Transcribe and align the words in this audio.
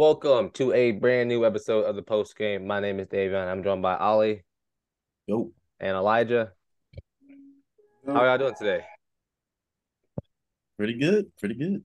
Welcome 0.00 0.48
to 0.52 0.72
a 0.72 0.92
brand 0.92 1.28
new 1.28 1.44
episode 1.44 1.82
of 1.82 1.94
the 1.94 2.00
post 2.00 2.34
game. 2.34 2.66
My 2.66 2.80
name 2.80 3.00
is 3.00 3.08
Davion. 3.08 3.42
And 3.42 3.50
I'm 3.50 3.62
joined 3.62 3.82
by 3.82 3.96
Ollie 3.98 4.44
Yo. 5.26 5.52
and 5.78 5.94
Elijah. 5.94 6.52
How 8.06 8.14
are 8.14 8.26
y'all 8.28 8.38
doing 8.38 8.54
today? 8.58 8.80
Pretty 10.78 10.98
good. 10.98 11.26
Pretty 11.38 11.54
good. 11.54 11.84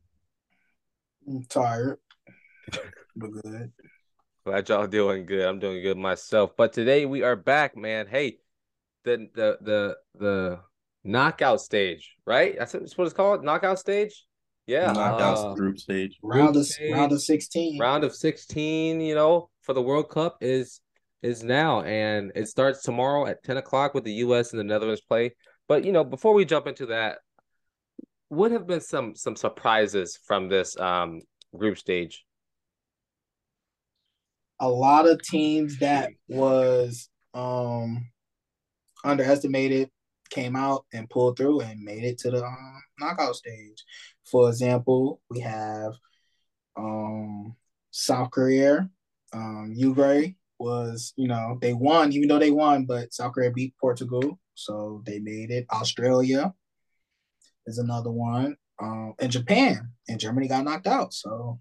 I'm 1.28 1.44
tired, 1.44 1.98
but 3.18 3.32
good. 3.32 3.74
Glad 4.46 4.70
y'all 4.70 4.88
doing 4.88 5.26
good. 5.26 5.46
I'm 5.46 5.60
doing 5.60 5.84
good 5.84 5.98
myself. 5.98 6.52
But 6.56 6.72
today 6.72 7.06
we 7.06 7.22
are 7.22 7.36
back, 7.36 7.76
man. 7.76 8.08
Hey, 8.08 8.38
the 9.04 9.28
the 9.36 9.58
the 9.60 9.98
the 10.18 10.60
knockout 11.04 11.60
stage, 11.60 12.16
right? 12.26 12.56
That's 12.58 12.76
what 12.96 13.04
it's 13.08 13.14
called. 13.14 13.44
Knockout 13.44 13.78
stage. 13.78 14.24
Yeah. 14.68 14.92
Knockout 14.92 15.38
uh, 15.38 15.54
group 15.54 15.80
stage. 15.80 16.18
Round 16.24 16.56
of 16.56 16.66
stage, 16.66 16.92
round 16.92 17.12
of 17.12 17.22
sixteen. 17.22 17.80
round 17.80 18.04
of 18.04 18.16
16 18.16 19.00
you 19.02 19.16
know 19.16 19.50
for 19.62 19.74
the 19.74 19.82
world 19.82 20.10
cup 20.10 20.38
is 20.42 20.82
is 21.22 21.44
now 21.44 21.82
and 21.82 22.32
it 22.36 22.48
starts 22.48 22.84
tomorrow 22.84 23.26
at 23.26 23.44
10 23.44 23.58
o'clock 23.58 23.94
with 23.94 24.04
the 24.04 24.14
us 24.14 24.52
and 24.52 24.60
the 24.60 24.64
netherlands 24.64 25.02
play 25.02 25.34
but 25.68 25.84
you 25.84 25.92
know 25.92 26.04
before 26.04 26.34
we 26.34 26.46
jump 26.46 26.68
into 26.68 26.86
that 26.88 27.18
what 28.30 28.52
have 28.52 28.68
been 28.68 28.82
some 28.82 29.16
some 29.16 29.36
surprises 29.36 30.20
from 30.26 30.50
this 30.50 30.78
um 30.80 31.22
group 31.58 31.78
stage 31.78 32.26
A 34.60 34.70
lot 34.70 35.08
of 35.08 35.22
teams 35.22 35.80
that 35.80 36.12
was 36.28 37.10
um 37.34 38.10
underestimated 39.04 39.90
came 40.30 40.56
out 40.56 40.86
and 40.94 41.10
pulled 41.10 41.38
through 41.38 41.62
and 41.62 41.82
made 41.82 42.04
it 42.04 42.18
to 42.20 42.32
the 42.32 42.44
um, 42.44 42.84
knockout 43.00 43.36
stage. 43.36 43.84
For 44.26 44.50
example, 44.50 45.22
we 45.30 45.40
have 45.42 45.94
um 46.78 47.56
South 47.92 48.32
Korea. 48.32 48.90
Um 49.34 49.74
Uruguay 49.76 50.36
was, 50.60 51.14
you 51.16 51.28
know, 51.28 51.58
they 51.62 51.74
won, 51.74 52.12
even 52.14 52.28
though 52.28 52.40
they 52.40 52.52
won, 52.52 52.86
but 52.86 53.14
South 53.14 53.34
Korea 53.34 53.52
beat 53.52 53.76
Portugal, 53.80 54.40
so 54.54 55.04
they 55.06 55.20
made 55.20 55.52
it. 55.52 55.66
Australia 55.72 56.54
is 57.68 57.78
another 57.78 58.12
one. 58.12 58.56
Um 58.82 59.14
and 59.20 59.32
Japan 59.32 59.92
and 60.08 60.20
Germany 60.20 60.48
got 60.48 60.64
knocked 60.64 60.88
out. 60.88 61.14
So 61.14 61.60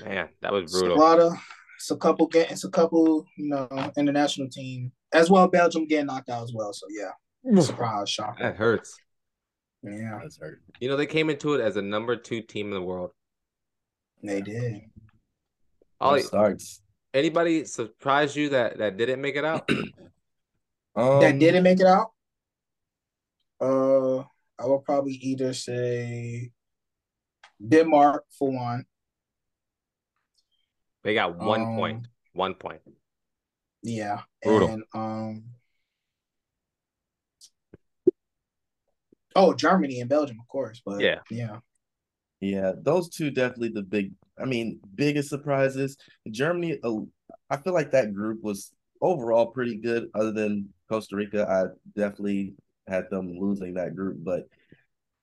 man 0.00 0.28
that 0.42 0.52
was 0.52 0.64
it's 0.64 0.74
a 0.74 0.78
brutal 0.80 0.98
lot 0.98 1.20
of 1.20 1.32
it's 1.76 1.90
a 1.90 1.96
couple 1.96 2.26
get 2.26 2.50
it's 2.50 2.64
a 2.64 2.70
couple, 2.70 3.26
you 3.36 3.48
know, 3.48 3.68
international 3.96 4.48
team 4.48 4.92
as 5.12 5.30
well. 5.30 5.48
Belgium 5.48 5.86
getting 5.86 6.06
knocked 6.06 6.30
out 6.30 6.44
as 6.44 6.52
well. 6.54 6.72
So 6.72 6.86
yeah, 6.90 7.12
surprise, 7.60 8.08
shock. 8.10 8.38
that 8.38 8.56
hurts 8.56 8.96
Yeah, 9.82 10.18
That's 10.22 10.38
hurt. 10.38 10.60
you 10.80 10.88
know 10.88 10.96
they 10.96 11.06
came 11.06 11.30
into 11.30 11.54
it 11.54 11.60
as 11.60 11.76
a 11.76 11.82
number 11.82 12.16
two 12.16 12.42
team 12.42 12.66
in 12.68 12.74
the 12.74 12.82
world 12.82 13.10
they 14.22 14.40
did. 14.40 14.80
Ollie, 16.00 16.22
starts. 16.22 16.82
anybody 17.14 17.64
surprised 17.64 18.34
you 18.36 18.48
that 18.50 18.78
that 18.78 18.96
didn't 18.96 19.20
make 19.20 19.36
it 19.36 19.44
out 19.44 19.68
Um, 20.96 21.20
that 21.20 21.38
didn't 21.38 21.62
make 21.62 21.78
it 21.78 21.86
out. 21.86 22.12
Uh, 23.60 24.20
I 24.58 24.64
would 24.64 24.82
probably 24.84 25.12
either 25.12 25.52
say 25.52 26.50
Denmark 27.60 28.24
for 28.38 28.50
one. 28.50 28.86
they 31.04 31.12
got 31.14 31.36
one 31.36 31.60
Um, 31.60 31.76
point 31.76 32.06
one 32.32 32.54
point 32.54 32.80
Yeah, 33.82 34.22
Brutal. 34.42 34.68
and 34.70 34.84
um. 34.94 35.44
Oh, 39.36 39.54
Germany 39.54 40.00
and 40.00 40.08
Belgium, 40.10 40.38
of 40.40 40.48
course, 40.48 40.82
but 40.84 41.00
Yeah. 41.00 41.20
yeah, 41.30 41.58
Yeah, 42.40 42.72
those 42.82 43.08
two 43.08 43.30
definitely 43.30 43.68
the 43.70 43.82
big. 43.82 44.12
I 44.38 44.44
mean, 44.44 44.80
biggest 44.94 45.28
surprises. 45.30 45.96
Germany. 46.30 46.78
Uh, 46.82 47.00
I 47.50 47.56
feel 47.58 47.72
like 47.72 47.92
that 47.92 48.12
group 48.14 48.42
was 48.42 48.72
overall 49.00 49.46
pretty 49.46 49.76
good. 49.76 50.08
Other 50.14 50.32
than 50.32 50.72
Costa 50.88 51.16
Rica, 51.16 51.46
I 51.48 51.64
definitely 51.98 52.54
had 52.86 53.08
them 53.10 53.38
losing 53.38 53.74
that 53.74 53.94
group. 53.96 54.18
But 54.20 54.48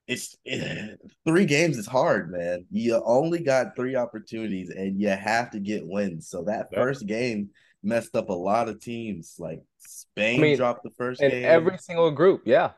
it's 0.07 0.37
three 1.25 1.45
games 1.45 1.77
is 1.77 1.87
hard, 1.87 2.31
man. 2.31 2.65
You 2.71 3.01
only 3.05 3.39
got 3.43 3.75
three 3.75 3.95
opportunities, 3.95 4.69
and 4.69 4.99
you 4.99 5.09
have 5.09 5.51
to 5.51 5.59
get 5.59 5.85
wins. 5.87 6.27
So 6.27 6.43
that 6.43 6.69
Yep. 6.71 6.81
first 6.81 7.05
game 7.05 7.49
messed 7.83 8.15
up 8.15 8.29
a 8.29 8.33
lot 8.33 8.69
of 8.69 8.79
teams. 8.81 9.35
Like 9.37 9.61
Spain 9.79 10.39
I 10.39 10.41
mean, 10.41 10.57
dropped 10.57 10.83
the 10.83 10.91
first 10.91 11.21
in 11.21 11.29
game. 11.29 11.45
every 11.45 11.77
single 11.77 12.11
group 12.11 12.41
yeah 12.45 12.71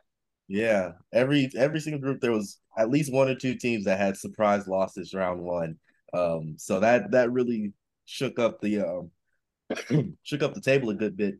Yeah, 0.47 0.91
every 1.11 1.49
every 1.55 1.79
single 1.79 2.01
group 2.01 2.21
there 2.21 2.31
was 2.31 2.59
at 2.77 2.89
least 2.89 3.11
one 3.11 3.29
or 3.29 3.35
two 3.35 3.55
teams 3.55 3.85
that 3.85 3.99
had 3.99 4.17
surprise 4.17 4.67
losses 4.67 5.13
round 5.13 5.41
one. 5.41 5.77
Um, 6.13 6.55
so 6.57 6.79
that 6.79 7.11
that 7.11 7.31
really 7.31 7.73
shook 8.05 8.37
up 8.37 8.61
the 8.61 8.81
um 8.81 10.15
shook 10.23 10.43
up 10.43 10.53
the 10.53 10.61
table 10.61 10.89
a 10.91 10.95
good 10.95 11.17
bit. 11.17 11.35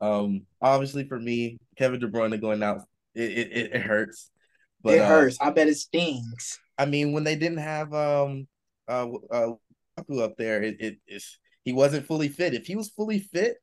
Um, 0.00 0.42
obviously 0.60 1.08
for 1.08 1.18
me, 1.18 1.58
Kevin 1.76 2.00
De 2.00 2.08
Bruyne 2.08 2.40
going 2.40 2.62
out, 2.62 2.82
it 3.14 3.30
it, 3.30 3.72
it 3.74 3.82
hurts. 3.82 4.30
But 4.82 4.94
it 4.94 5.00
uh, 5.00 5.08
hurts. 5.08 5.38
I 5.40 5.50
bet 5.50 5.68
it 5.68 5.76
stings. 5.76 6.60
I 6.78 6.86
mean, 6.86 7.12
when 7.12 7.24
they 7.24 7.36
didn't 7.36 7.58
have 7.58 7.92
um 7.92 8.46
uh 8.88 9.08
uh 9.30 9.52
up 9.98 10.36
there, 10.36 10.62
it 10.62 10.76
it 10.78 10.98
it's, 11.06 11.38
he 11.64 11.72
wasn't 11.72 12.06
fully 12.06 12.28
fit. 12.28 12.54
If 12.54 12.66
he 12.66 12.76
was 12.76 12.90
fully 12.90 13.18
fit, 13.18 13.56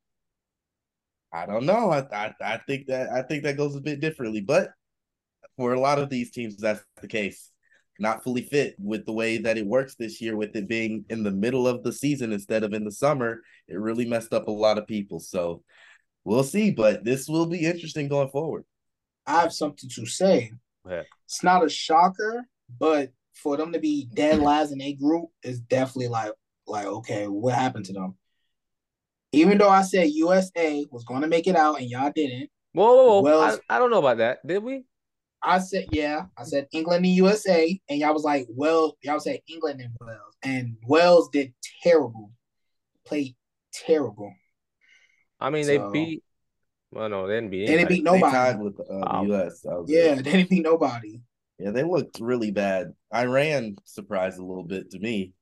I 1.34 1.48
don't 1.48 1.66
know. 1.66 1.90
I, 1.92 2.02
I 2.16 2.34
I 2.42 2.58
think 2.68 2.88
that 2.88 3.12
I 3.12 3.24
think 3.24 3.44
that 3.44 3.58
goes 3.58 3.76
a 3.76 3.82
bit 3.82 4.00
differently. 4.00 4.42
But 4.42 4.70
for 5.58 5.74
a 5.74 5.80
lot 5.80 6.00
of 6.00 6.10
these 6.10 6.32
teams, 6.32 6.58
that's 6.58 6.84
the 7.02 7.08
case. 7.08 7.50
Not 8.00 8.24
fully 8.24 8.44
fit 8.44 8.76
with 8.80 9.06
the 9.06 9.14
way 9.14 9.38
that 9.40 9.58
it 9.58 9.66
works 9.66 9.96
this 9.96 10.22
year, 10.22 10.36
with 10.36 10.56
it 10.56 10.68
being 10.68 11.06
in 11.10 11.24
the 11.24 11.32
middle 11.32 11.68
of 11.68 11.84
the 11.84 11.94
season 11.94 12.32
instead 12.32 12.64
of 12.64 12.74
in 12.74 12.84
the 12.84 12.92
summer, 12.92 13.42
it 13.68 13.80
really 13.80 14.06
messed 14.06 14.34
up 14.34 14.48
a 14.48 14.52
lot 14.52 14.78
of 14.78 14.88
people. 14.88 15.20
So 15.20 15.64
we'll 16.24 16.44
see. 16.44 16.72
But 16.72 17.04
this 17.04 17.28
will 17.28 17.46
be 17.46 17.66
interesting 17.66 18.08
going 18.08 18.30
forward. 18.30 18.66
I 19.26 19.42
have 19.42 19.54
something 19.54 19.90
to 19.90 20.06
say. 20.06 20.52
Yeah. 20.88 21.04
It's 21.26 21.44
not 21.44 21.66
a 21.66 21.70
shocker, 21.70 22.46
but 22.80 23.12
for 23.34 23.58
them 23.58 23.74
to 23.74 23.80
be 23.80 24.08
dead 24.14 24.40
last 24.40 24.72
in 24.72 24.82
a 24.82 24.94
group 24.94 25.30
is 25.44 25.60
definitely 25.60 26.10
like 26.10 26.32
like 26.68 26.86
okay, 26.86 27.28
what 27.28 27.56
happened 27.56 27.86
to 27.86 27.94
them? 27.94 28.16
Even 29.34 29.58
though 29.58 29.70
I 29.70 29.82
said 29.82 30.10
USA 30.12 30.86
was 30.92 31.04
going 31.04 31.22
to 31.22 31.28
make 31.28 31.48
it 31.48 31.56
out 31.56 31.80
and 31.80 31.90
y'all 31.90 32.12
didn't, 32.16 32.50
whoa, 32.74 32.96
whoa, 32.96 33.06
whoa. 33.06 33.22
Wales- 33.22 33.60
I, 33.70 33.76
I 33.76 33.80
don't 33.80 33.92
know 33.92 34.00
about 34.00 34.18
that 34.20 34.46
did 34.48 34.64
we 34.64 34.84
I 35.46 35.60
said 35.60 35.88
yeah. 35.92 36.26
I 36.38 36.44
said 36.44 36.68
England 36.72 37.04
and 37.06 37.14
USA, 37.16 37.78
and 37.90 38.00
y'all 38.00 38.14
was 38.14 38.24
like, 38.24 38.48
well, 38.50 38.98
y'all 39.02 39.20
said 39.20 39.40
England 39.50 39.82
and 39.82 39.92
Wales, 40.00 40.36
and 40.42 40.78
Wales 40.88 41.28
did 41.34 41.54
terrible, 41.84 42.32
played 43.06 43.36
terrible. 43.74 44.34
I 45.42 45.50
mean, 45.50 45.66
So- 45.66 45.70
they 45.70 45.92
beat. 45.92 46.24
Well, 46.92 47.10
no, 47.10 47.28
they 47.28 47.34
didn't 47.34 47.50
beat. 47.50 47.66
They 47.66 47.76
didn't 47.78 47.92
anybody. 47.92 47.96
beat 47.96 48.06
They 48.06 48.12
nobody. 48.20 48.32
tied 48.38 48.60
with 48.62 48.80
uh, 48.80 48.84
Wow. 48.90 49.22
the 49.24 49.28
U.S. 49.30 49.62
That 49.62 49.82
was 49.82 49.90
it. 49.90 49.94
Yeah, 49.96 50.14
they 50.16 50.22
didn't 50.32 50.50
beat 50.52 50.64
nobody. 50.64 51.22
Yeah, 51.58 51.72
they 51.72 51.84
looked 51.84 52.20
really 52.22 52.52
bad. 52.52 52.94
Iran 53.14 53.78
surprised 53.84 54.38
a 54.38 54.46
little 54.46 54.64
bit 54.64 54.92
to 54.92 55.00
me. 55.00 55.34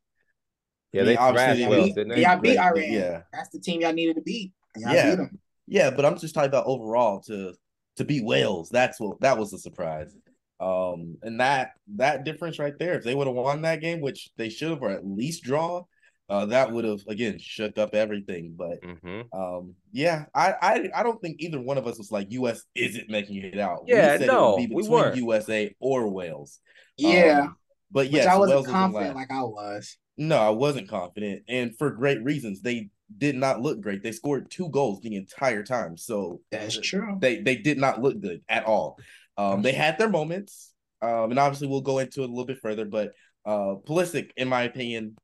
Yeah, 0.94 1.02
I 1.02 1.06
they 1.06 1.10
mean, 1.12 1.18
obviously 1.18 1.46
thrashed 1.46 1.62
they 1.62 1.70
Wales, 1.70 1.86
beat- 1.88 1.96
didn't 1.96 2.10
they? 2.10 2.22
Y'all 2.22 2.36
beat 2.42 2.42
Great, 2.42 2.60
Iran. 2.60 2.92
yeah. 2.92 3.22
That's 3.34 3.50
the 3.50 3.60
team 3.60 3.82
y'all 3.82 3.94
needed 3.94 4.16
to 4.16 4.22
beat. 4.22 4.52
Y'all 4.78 4.94
Yeah. 4.94 5.10
beat 5.12 5.16
them. 5.18 5.40
Yeah, 5.68 5.92
but 5.92 6.06
I'm 6.06 6.18
just 6.18 6.34
talking 6.36 6.50
about 6.50 6.66
overall 6.66 7.22
to 7.28 7.54
to 7.98 8.04
beat 8.06 8.26
Wales. 8.26 8.70
That's 8.70 9.00
what 9.00 9.20
that 9.22 9.38
was 9.38 9.54
a 9.54 9.58
surprise. 9.58 10.16
Um, 10.60 11.18
and 11.24 11.40
that 11.40 11.72
that 11.96 12.24
difference 12.24 12.60
right 12.60 12.78
there, 12.78 12.94
if 12.96 13.04
they 13.04 13.16
would 13.16 13.28
have 13.28 13.36
won 13.36 13.62
that 13.64 13.82
game, 13.82 14.02
which 14.02 14.30
they 14.38 14.50
should 14.50 14.70
have, 14.70 14.82
or 14.82 14.90
at 14.90 15.06
least 15.06 15.44
draw, 15.44 15.84
uh, 16.30 16.46
that 16.48 16.72
would 16.72 16.86
have 16.86 17.00
again 17.08 17.38
shook 17.40 17.78
up 17.78 17.96
everything. 17.96 18.56
But 18.58 18.80
hmm 18.84 19.22
um, 19.34 19.76
yeah, 19.94 20.26
I, 20.36 20.54
I 20.62 20.90
I 20.94 21.04
don't 21.04 21.22
think 21.22 21.38
either 21.40 21.60
one 21.62 21.78
of 21.78 21.88
us 21.88 21.98
was 21.98 22.12
like 22.12 22.32
US 22.32 22.64
isn't 22.76 23.10
making 23.10 23.38
it 23.38 23.58
out. 23.60 23.84
Yeah, 23.88 24.18
said 24.18 24.28
no, 24.28 24.44
it 24.44 24.62
would 24.62 24.70
be 24.70 24.76
we 24.76 24.82
between 24.82 24.92
weren't. 24.92 25.16
USA 25.18 25.76
or 25.80 26.10
Wales. 26.10 26.60
Yeah, 26.98 27.40
Um, 27.42 27.56
but 27.92 28.06
which 28.06 28.14
yes, 28.14 28.28
I 28.28 28.38
wasn't 28.38 28.56
Wales 28.56 28.68
was 28.68 28.68
in 28.68 28.80
confident 28.80 29.16
last. 29.16 29.30
like 29.30 29.32
I 29.38 29.44
was. 29.44 29.98
No, 30.18 30.38
I 30.38 30.50
wasn't 30.50 30.90
confident, 30.90 31.44
and 31.48 31.78
for 31.78 31.92
great 31.92 32.24
reasons. 32.24 32.62
They 32.62 32.90
did 33.18 33.36
not 33.36 33.62
look 33.62 33.82
great. 33.82 34.04
They 34.04 34.12
scored 34.12 34.50
two 34.50 34.70
goals 34.70 35.02
the 35.02 35.16
entire 35.16 35.64
time, 35.64 35.98
so 35.98 36.42
That's 36.52 36.80
true. 36.80 37.18
they 37.20 37.42
they 37.42 37.56
did 37.56 37.78
not 37.78 38.02
look 38.02 38.20
good 38.22 38.42
at 38.48 38.66
all. 38.66 38.98
Um, 39.38 39.62
they 39.62 39.72
had 39.74 39.98
their 39.98 40.10
moments, 40.10 40.74
um, 41.02 41.32
and 41.32 41.40
obviously 41.40 41.68
we'll 41.68 41.82
go 41.82 42.00
into 42.00 42.22
it 42.22 42.26
a 42.26 42.28
little 42.28 42.46
bit 42.46 42.60
further. 42.62 42.86
But 42.86 43.14
uh, 43.46 43.76
Pulisic, 43.88 44.32
in 44.38 44.48
my 44.48 44.64
opinion, 44.64 45.16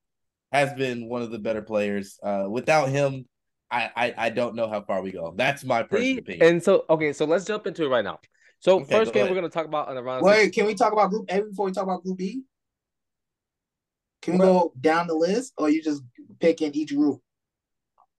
has 0.51 0.73
been 0.73 1.07
one 1.07 1.21
of 1.21 1.31
the 1.31 1.39
better 1.39 1.61
players. 1.61 2.19
Uh, 2.23 2.45
without 2.49 2.89
him, 2.89 3.25
I, 3.69 3.89
I 3.95 4.13
I 4.17 4.29
don't 4.29 4.55
know 4.55 4.69
how 4.69 4.81
far 4.81 5.01
we 5.01 5.11
go. 5.11 5.33
That's 5.35 5.63
my 5.63 5.83
personal 5.83 6.03
See? 6.03 6.17
opinion. 6.17 6.47
And 6.47 6.63
so, 6.63 6.85
okay, 6.89 7.13
so 7.13 7.25
let's 7.25 7.45
jump 7.45 7.67
into 7.67 7.85
it 7.85 7.89
right 7.89 8.03
now. 8.03 8.19
So, 8.59 8.79
Okay, 8.81 8.95
first 8.95 9.09
go 9.09 9.13
game 9.13 9.23
ahead. 9.23 9.35
we're 9.35 9.39
going 9.41 9.51
to 9.51 9.53
talk 9.53 9.67
about 9.67 9.87
on 9.87 9.95
the 9.95 10.01
round. 10.03 10.23
Wait, 10.25 10.51
can 10.53 10.65
we 10.65 10.73
talk 10.73 10.91
about 10.93 11.11
Group 11.11 11.25
A 11.29 11.41
before 11.41 11.67
we 11.67 11.71
talk 11.71 11.83
about 11.83 12.03
Group 12.03 12.17
B? 12.17 12.41
Can 14.21 14.33
we 14.33 14.39
go 14.39 14.73
down 14.79 15.07
the 15.07 15.13
list, 15.13 15.53
or 15.57 15.69
you 15.69 15.81
just 15.81 16.01
picking 16.39 16.73
each 16.73 16.95
group? 16.95 17.21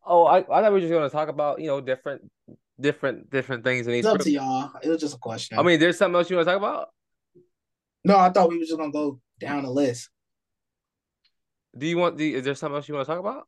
Oh, 0.04 0.24
I, 0.24 0.38
I 0.38 0.42
thought 0.42 0.64
we 0.64 0.70
were 0.70 0.80
just 0.80 0.92
going 0.92 1.08
to 1.08 1.14
talk 1.14 1.28
about 1.28 1.60
you 1.60 1.66
know 1.66 1.80
different, 1.80 2.30
different, 2.80 3.30
different 3.30 3.64
things 3.64 3.86
in 3.86 3.94
each. 3.94 4.00
It's 4.00 4.06
up 4.06 4.16
group. 4.16 4.24
to 4.24 4.30
y'all. 4.30 4.70
It 4.82 4.88
was 4.88 5.00
just 5.00 5.16
a 5.16 5.18
question. 5.18 5.58
I 5.58 5.62
mean, 5.62 5.80
there's 5.80 5.98
something 5.98 6.16
else 6.16 6.30
you 6.30 6.36
want 6.36 6.46
to 6.46 6.52
talk 6.52 6.58
about? 6.58 6.88
no, 8.04 8.16
I 8.16 8.30
thought 8.30 8.48
we 8.48 8.58
were 8.58 8.64
just 8.64 8.78
gonna 8.78 8.92
go 8.92 9.20
down 9.38 9.64
the 9.64 9.70
list. 9.70 10.08
Do 11.76 11.86
you 11.86 11.98
want 11.98 12.16
the? 12.16 12.34
Is 12.34 12.44
there 12.44 12.54
something 12.54 12.76
else 12.76 12.88
you 12.88 12.94
want 12.94 13.06
to 13.06 13.12
talk 13.12 13.20
about? 13.20 13.46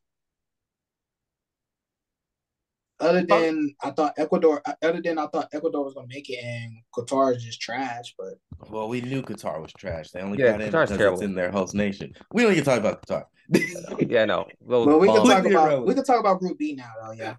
Other 3.00 3.22
than 3.24 3.74
I 3.82 3.90
thought 3.92 4.14
Ecuador, 4.18 4.60
uh, 4.64 4.74
other 4.82 5.00
than 5.00 5.18
I 5.18 5.26
thought 5.28 5.48
Ecuador 5.52 5.84
was 5.84 5.94
gonna 5.94 6.06
make 6.08 6.28
it, 6.28 6.44
and 6.44 6.72
Qatar 6.94 7.34
is 7.34 7.42
just 7.42 7.60
trash. 7.60 8.14
But 8.18 8.34
Well, 8.68 8.88
we 8.88 9.00
knew 9.00 9.22
Qatar 9.22 9.60
was 9.60 9.72
trash. 9.72 10.10
They 10.10 10.20
only 10.20 10.38
Yeah, 10.38 10.52
got 10.52 10.60
in 10.60 10.68
Qatar's 10.68 10.90
because 10.90 10.98
terrible. 10.98 11.14
it's 11.18 11.24
in 11.24 11.34
their 11.34 11.50
host 11.50 11.74
nation. 11.74 12.14
We 12.32 12.42
don't 12.42 12.52
even 12.52 12.64
talk 12.64 12.78
about 12.78 13.06
Qatar. 13.06 13.24
Yeah, 14.08 14.26
no. 14.26 14.46
Those 14.60 14.86
well, 14.86 15.00
we 15.00 15.08
can 15.08 15.26
talk 15.26 15.44
about 15.46 15.86
we 15.86 15.94
can 15.94 16.04
talk 16.04 16.20
about 16.20 16.38
Group 16.40 16.58
B 16.58 16.74
now, 16.74 16.92
though. 17.02 17.12
Yeah, 17.12 17.36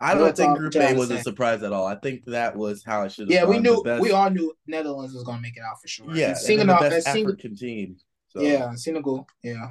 I 0.00 0.14
don't 0.14 0.36
think 0.36 0.58
Group 0.58 0.72
try 0.72 0.86
A 0.86 0.92
to 0.92 0.98
was 0.98 1.10
a 1.10 1.20
surprise 1.20 1.62
at 1.62 1.72
all. 1.72 1.86
I 1.86 1.94
think 1.94 2.24
that 2.26 2.56
was 2.56 2.82
how 2.84 3.02
it 3.04 3.12
should 3.12 3.30
have 3.30 3.30
yeah, 3.30 3.44
we 3.44 3.58
knew 3.58 3.82
best- 3.82 4.02
we 4.02 4.10
all 4.10 4.28
knew 4.28 4.52
Netherlands 4.66 5.14
was 5.14 5.22
gonna 5.22 5.40
make 5.40 5.56
it 5.56 5.62
out 5.62 5.80
for 5.80 5.88
sure. 5.88 6.06
yeah, 6.14 6.26
and 6.26 6.28
and 6.30 6.38
Senegal, 6.38 6.66
the 6.66 6.72
and 6.84 6.90
best 6.90 7.06
Senegal, 7.06 7.32
African 7.32 7.56
team. 7.56 7.96
So. 8.28 8.40
yeah, 8.42 8.74
Senegal, 8.74 9.26
yeah. 9.42 9.68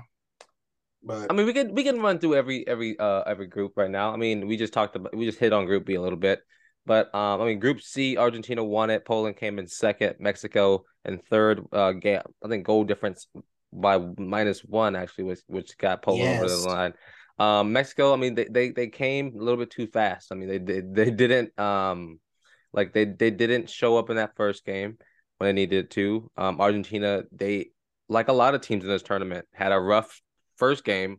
But 1.03 1.31
I 1.31 1.33
mean, 1.33 1.45
we 1.45 1.53
can 1.53 1.73
we 1.73 1.83
can 1.83 1.99
run 2.01 2.19
through 2.19 2.35
every 2.35 2.67
every 2.67 2.97
uh 2.97 3.23
every 3.23 3.47
group 3.47 3.73
right 3.75 3.89
now. 3.91 4.13
I 4.13 4.17
mean, 4.17 4.47
we 4.47 4.57
just 4.57 4.73
talked 4.73 4.95
about 4.95 5.15
we 5.15 5.25
just 5.25 5.39
hit 5.39 5.53
on 5.53 5.65
Group 5.65 5.85
B 5.85 5.95
a 5.95 6.01
little 6.01 6.17
bit, 6.17 6.39
but 6.85 7.13
um, 7.13 7.41
I 7.41 7.45
mean, 7.45 7.59
Group 7.59 7.81
C, 7.81 8.17
Argentina 8.17 8.63
won 8.63 8.89
it. 8.89 9.05
Poland 9.05 9.37
came 9.37 9.59
in 9.59 9.67
second. 9.67 10.15
Mexico 10.19 10.85
in 11.03 11.19
third. 11.19 11.61
Uh, 11.71 11.91
ga- 11.91 12.23
I 12.43 12.47
think 12.47 12.65
goal 12.65 12.83
difference 12.85 13.27
by 13.71 13.97
minus 14.17 14.61
one 14.61 14.95
actually 14.95 15.25
was 15.25 15.43
which 15.47 15.77
got 15.77 16.01
Poland 16.01 16.23
over 16.35 16.47
the 16.47 16.57
line. 16.57 16.93
Um, 17.39 17.73
Mexico, 17.73 18.13
I 18.13 18.17
mean, 18.17 18.35
they, 18.35 18.45
they 18.45 18.69
they 18.69 18.87
came 18.87 19.33
a 19.35 19.43
little 19.43 19.57
bit 19.57 19.71
too 19.71 19.87
fast. 19.87 20.31
I 20.31 20.35
mean, 20.35 20.47
they 20.47 20.59
they, 20.59 20.81
they 20.81 21.11
didn't 21.11 21.57
um 21.59 22.19
like 22.71 22.93
they 22.93 23.05
they 23.05 23.31
didn't 23.31 23.69
show 23.69 23.97
up 23.97 24.09
in 24.09 24.17
that 24.17 24.35
first 24.35 24.65
game 24.65 24.97
when 25.37 25.47
they 25.47 25.61
needed 25.61 25.91
to. 25.91 26.31
Um, 26.37 26.61
Argentina, 26.61 27.23
they 27.31 27.71
like 28.07 28.27
a 28.27 28.33
lot 28.33 28.55
of 28.55 28.61
teams 28.61 28.83
in 28.83 28.89
this 28.89 29.03
tournament 29.03 29.45
had 29.53 29.71
a 29.71 29.79
rough 29.79 30.21
first 30.57 30.83
game, 30.83 31.17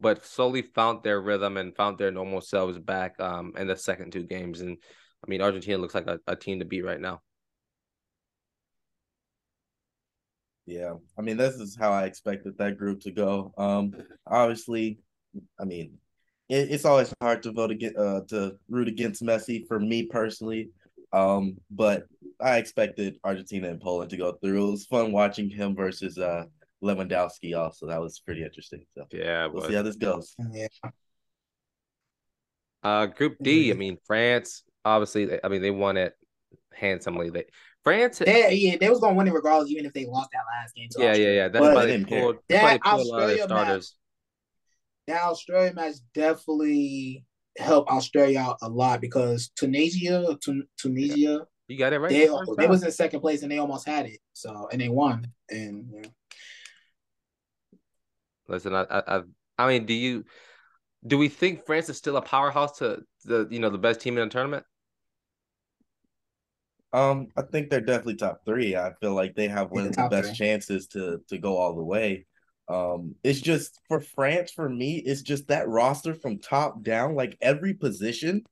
but 0.00 0.24
slowly 0.24 0.62
found 0.62 1.02
their 1.02 1.20
rhythm 1.20 1.56
and 1.56 1.76
found 1.76 1.98
their 1.98 2.10
normal 2.10 2.40
selves 2.40 2.78
back 2.78 3.18
um 3.20 3.52
in 3.56 3.66
the 3.66 3.76
second 3.76 4.12
two 4.12 4.24
games. 4.24 4.60
And 4.60 4.78
I 5.24 5.30
mean, 5.30 5.42
Argentina 5.42 5.78
looks 5.78 5.94
like 5.94 6.06
a, 6.06 6.18
a 6.26 6.36
team 6.36 6.60
to 6.60 6.64
beat 6.64 6.84
right 6.84 7.00
now. 7.00 7.20
Yeah, 10.66 10.94
I 11.18 11.22
mean, 11.22 11.36
this 11.36 11.56
is 11.56 11.76
how 11.76 11.90
I 11.90 12.04
expected 12.04 12.56
that 12.58 12.78
group 12.78 13.00
to 13.00 13.10
go. 13.10 13.52
Um, 13.58 13.92
obviously, 14.26 14.98
I 15.58 15.64
mean, 15.64 15.98
it, 16.48 16.70
it's 16.70 16.84
always 16.84 17.12
hard 17.20 17.42
to 17.42 17.52
vote 17.52 17.72
against, 17.72 17.98
uh, 17.98 18.20
to 18.28 18.56
root 18.68 18.86
against 18.86 19.22
Messi 19.22 19.66
for 19.66 19.80
me 19.80 20.04
personally. 20.06 20.70
Um, 21.12 21.56
but 21.72 22.04
I 22.40 22.58
expected 22.58 23.16
Argentina 23.24 23.68
and 23.68 23.80
Poland 23.80 24.10
to 24.10 24.16
go 24.16 24.32
through. 24.32 24.68
It 24.68 24.70
was 24.70 24.86
fun 24.86 25.10
watching 25.10 25.50
him 25.50 25.74
versus 25.74 26.18
uh 26.18 26.44
Lewandowski. 26.82 27.56
Also, 27.58 27.86
that 27.86 28.00
was 28.00 28.20
pretty 28.20 28.42
interesting. 28.42 28.84
So 28.90 29.06
Yeah, 29.12 29.46
we'll 29.46 29.62
but 29.62 29.68
see 29.70 29.74
how 29.76 29.82
this 29.82 29.96
goes. 29.96 30.34
yeah, 30.52 30.66
uh, 32.82 33.06
Group 33.06 33.36
D, 33.42 33.70
I 33.70 33.74
mean, 33.74 33.98
France. 34.06 34.62
Obviously, 34.84 35.26
they, 35.26 35.40
I 35.44 35.48
mean, 35.48 35.60
they 35.62 35.70
won 35.70 35.96
it 35.96 36.14
handsomely. 36.72 37.30
They 37.30 37.44
France. 37.84 38.18
they, 38.18 38.52
yeah, 38.54 38.76
they 38.80 38.88
was 38.88 39.00
gonna 39.00 39.14
win 39.14 39.28
it 39.28 39.34
regardless, 39.34 39.70
even 39.70 39.84
if 39.86 39.92
they 39.92 40.06
lost 40.06 40.30
that 40.32 40.42
last 40.58 40.74
game. 40.74 40.88
To 40.92 40.98
Yeah, 41.00 41.04
yeah, 41.06 41.10
Australia. 41.12 41.34
yeah. 41.36 41.48
That's 41.48 41.64
But 41.66 41.74
why 41.74 41.80
they 41.82 41.86
they 41.90 41.96
didn't 41.98 42.08
care. 42.08 42.20
pulled. 42.22 42.36
That's 42.48 42.62
they 42.62 42.68
That 42.68 42.82
pulled 42.82 43.06
a 43.06 43.10
lot 43.10 43.22
of 43.22 43.28
their 43.28 43.40
Australia 43.42 43.74
match- 43.76 43.86
that 45.06 45.22
Australia 45.22 45.72
match 45.74 45.94
definitely 46.14 47.24
helped 47.58 47.90
Australia 47.90 48.38
out 48.38 48.58
a 48.62 48.68
lot 48.68 49.00
because 49.00 49.50
Tunisia, 49.56 50.38
Tun- 50.44 50.68
Tunisia, 50.78 51.46
You 51.68 51.76
got 51.78 51.92
it 51.92 51.98
right. 51.98 52.10
they 52.10 52.26
the 52.26 52.54
they 52.56 52.66
was 52.68 52.82
in 52.84 52.92
second 52.92 53.20
place 53.20 53.42
and 53.42 53.50
they 53.50 53.58
almost 53.58 53.86
had 53.88 54.06
it. 54.06 54.20
So 54.32 54.68
and 54.72 54.80
they 54.80 54.88
won. 54.88 55.26
And 55.50 55.86
yeah. 55.92 56.10
Listen, 58.50 58.74
I, 58.74 58.82
I, 58.82 59.02
I, 59.16 59.22
I 59.58 59.68
mean, 59.68 59.86
do 59.86 59.94
you, 59.94 60.24
do 61.06 61.16
we 61.16 61.28
think 61.28 61.64
France 61.64 61.88
is 61.88 61.96
still 61.96 62.16
a 62.16 62.22
powerhouse 62.22 62.78
to 62.78 63.02
the, 63.24 63.46
you 63.50 63.60
know, 63.60 63.70
the 63.70 63.78
best 63.78 64.00
team 64.00 64.18
in 64.18 64.28
the 64.28 64.30
tournament? 64.30 64.64
Um, 66.92 67.28
I 67.36 67.42
think 67.42 67.70
they're 67.70 67.80
definitely 67.80 68.16
top 68.16 68.40
three. 68.44 68.74
I 68.74 68.92
feel 69.00 69.14
like 69.14 69.36
they 69.36 69.48
have 69.48 69.70
one 69.70 69.86
of 69.86 69.92
the 69.92 70.08
best 70.10 70.30
three. 70.30 70.46
chances 70.46 70.88
to 70.88 71.20
to 71.28 71.38
go 71.38 71.56
all 71.56 71.76
the 71.76 71.84
way. 71.84 72.26
Um, 72.68 73.14
it's 73.22 73.40
just 73.40 73.78
for 73.88 74.00
France, 74.00 74.50
for 74.50 74.68
me, 74.68 74.96
it's 74.96 75.22
just 75.22 75.48
that 75.48 75.68
roster 75.68 76.14
from 76.14 76.38
top 76.38 76.82
down, 76.82 77.14
like 77.14 77.36
every 77.40 77.74
position, 77.74 78.44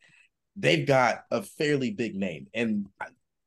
they've 0.57 0.87
got 0.87 1.25
a 1.31 1.43
fairly 1.43 1.93
big 1.93 2.17
name. 2.17 2.47
And 2.55 2.87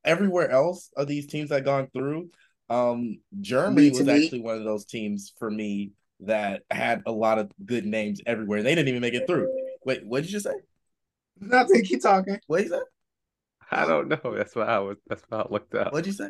everywhere 0.04 0.50
else 0.50 0.90
of 0.96 1.08
these 1.08 1.28
teams 1.28 1.50
that 1.50 1.66
gone 1.66 1.90
through, 1.94 2.30
um, 2.70 3.20
Germany 3.42 3.92
was 3.92 4.08
actually 4.08 4.42
one 4.42 4.58
of 4.58 4.64
those 4.64 4.86
teams 4.86 5.34
for 5.38 5.52
me 5.52 5.92
that 6.22 6.64
had 6.70 7.04
a 7.06 7.12
lot 7.12 7.40
of 7.40 7.52
good 7.66 7.86
names 7.86 8.22
everywhere. 8.26 8.64
They 8.64 8.76
didn't 8.76 8.90
even 8.90 9.02
make 9.02 9.14
it 9.14 9.28
through. 9.28 9.50
Wait, 9.86 10.06
what 10.06 10.24
did 10.24 10.32
you 10.32 10.40
say? 10.40 10.54
Nothing, 11.40 11.84
keep 11.84 12.02
talking. 12.02 12.40
What 12.48 12.58
did 12.58 12.66
you 12.68 12.72
say? 12.72 12.82
I 13.72 13.86
don't 13.86 14.10
know. 14.10 14.36
That's 14.36 14.56
what 14.56 14.70
I 14.70 14.80
was. 14.80 14.98
That's 15.08 15.24
what 15.30 15.48
I 15.48 15.50
looked 15.52 15.74
up. 15.76 15.94
What'd 15.94 16.08
you 16.08 16.14
say? 16.14 16.30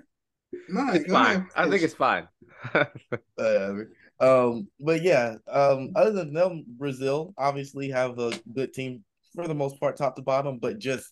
No, 0.69 0.93
It's 0.93 1.05
go 1.05 1.13
fine. 1.13 1.35
ahead. 1.37 1.47
I 1.55 1.69
think 1.69 1.81
it's 1.83 1.93
fine. 1.93 2.27
whatever. 3.35 3.91
Um, 4.19 4.67
but 4.79 5.01
yeah, 5.01 5.35
um, 5.49 5.91
other 5.95 6.11
than 6.11 6.33
them, 6.33 6.63
Brazil 6.67 7.33
obviously 7.37 7.89
have 7.89 8.19
a 8.19 8.31
good 8.53 8.73
team 8.73 9.03
for 9.33 9.47
the 9.47 9.55
most 9.55 9.79
part, 9.79 9.97
top 9.97 10.15
to 10.17 10.21
bottom, 10.21 10.59
but 10.59 10.77
just 10.77 11.11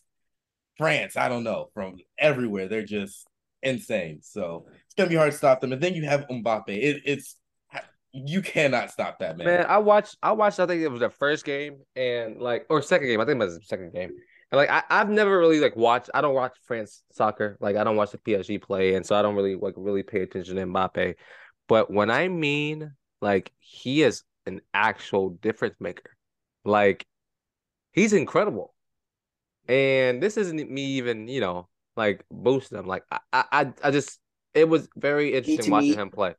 France, 0.77 1.17
I 1.17 1.27
don't 1.29 1.43
know, 1.43 1.69
from 1.73 1.97
everywhere, 2.17 2.67
they're 2.67 2.85
just 2.85 3.25
insane. 3.63 4.19
So 4.21 4.67
it's 4.85 4.93
gonna 4.95 5.09
be 5.09 5.15
hard 5.15 5.31
to 5.31 5.37
stop 5.37 5.61
them. 5.61 5.73
And 5.73 5.81
then 5.81 5.95
you 5.95 6.03
have 6.05 6.27
Mbappe. 6.29 6.67
It, 6.69 7.01
it's 7.05 7.35
you 8.11 8.41
cannot 8.41 8.91
stop 8.91 9.19
that 9.19 9.37
man. 9.37 9.47
Man, 9.47 9.65
I 9.67 9.77
watched. 9.77 10.17
I 10.21 10.31
watched. 10.31 10.59
I 10.59 10.65
think 10.65 10.81
it 10.81 10.87
was 10.87 11.01
the 11.01 11.09
first 11.09 11.45
game 11.45 11.77
and 11.95 12.41
like 12.41 12.65
or 12.69 12.81
second 12.81 13.07
game. 13.07 13.21
I 13.21 13.25
think 13.25 13.35
it 13.41 13.45
was 13.45 13.57
the 13.57 13.65
second 13.65 13.93
game. 13.93 14.11
And 14.51 14.57
like 14.57 14.69
I, 14.69 14.83
I've 14.89 15.09
never 15.09 15.37
really 15.37 15.59
like 15.59 15.75
watched. 15.75 16.09
I 16.13 16.21
don't 16.21 16.33
watch 16.33 16.57
France 16.65 17.03
soccer. 17.11 17.57
Like 17.59 17.75
I 17.75 17.83
don't 17.83 17.95
watch 17.95 18.11
the 18.11 18.17
PSG 18.17 18.61
play, 18.61 18.95
and 18.95 19.05
so 19.05 19.15
I 19.15 19.21
don't 19.21 19.35
really 19.35 19.55
like 19.55 19.75
really 19.77 20.03
pay 20.03 20.21
attention 20.21 20.55
to 20.55 20.65
Mbappe. 20.65 21.15
But 21.67 21.91
when 21.91 22.09
I 22.09 22.27
mean 22.27 22.93
like 23.21 23.51
he 23.59 24.01
is 24.01 24.23
an 24.45 24.61
actual 24.73 25.29
difference 25.29 25.75
maker, 25.79 26.15
like 26.65 27.05
he's 27.91 28.13
incredible. 28.13 28.73
And 29.67 30.21
this 30.23 30.37
isn't 30.37 30.71
me 30.71 30.83
even 30.97 31.27
you 31.27 31.41
know 31.41 31.67
like 31.95 32.25
boosting 32.31 32.79
him. 32.79 32.87
Like 32.87 33.03
I 33.11 33.19
I 33.33 33.73
I 33.83 33.91
just 33.91 34.19
it 34.55 34.67
was 34.67 34.89
very 34.95 35.35
interesting 35.35 35.71
watching 35.71 35.91
me- 35.91 35.95
him 35.95 36.09
play. 36.09 36.33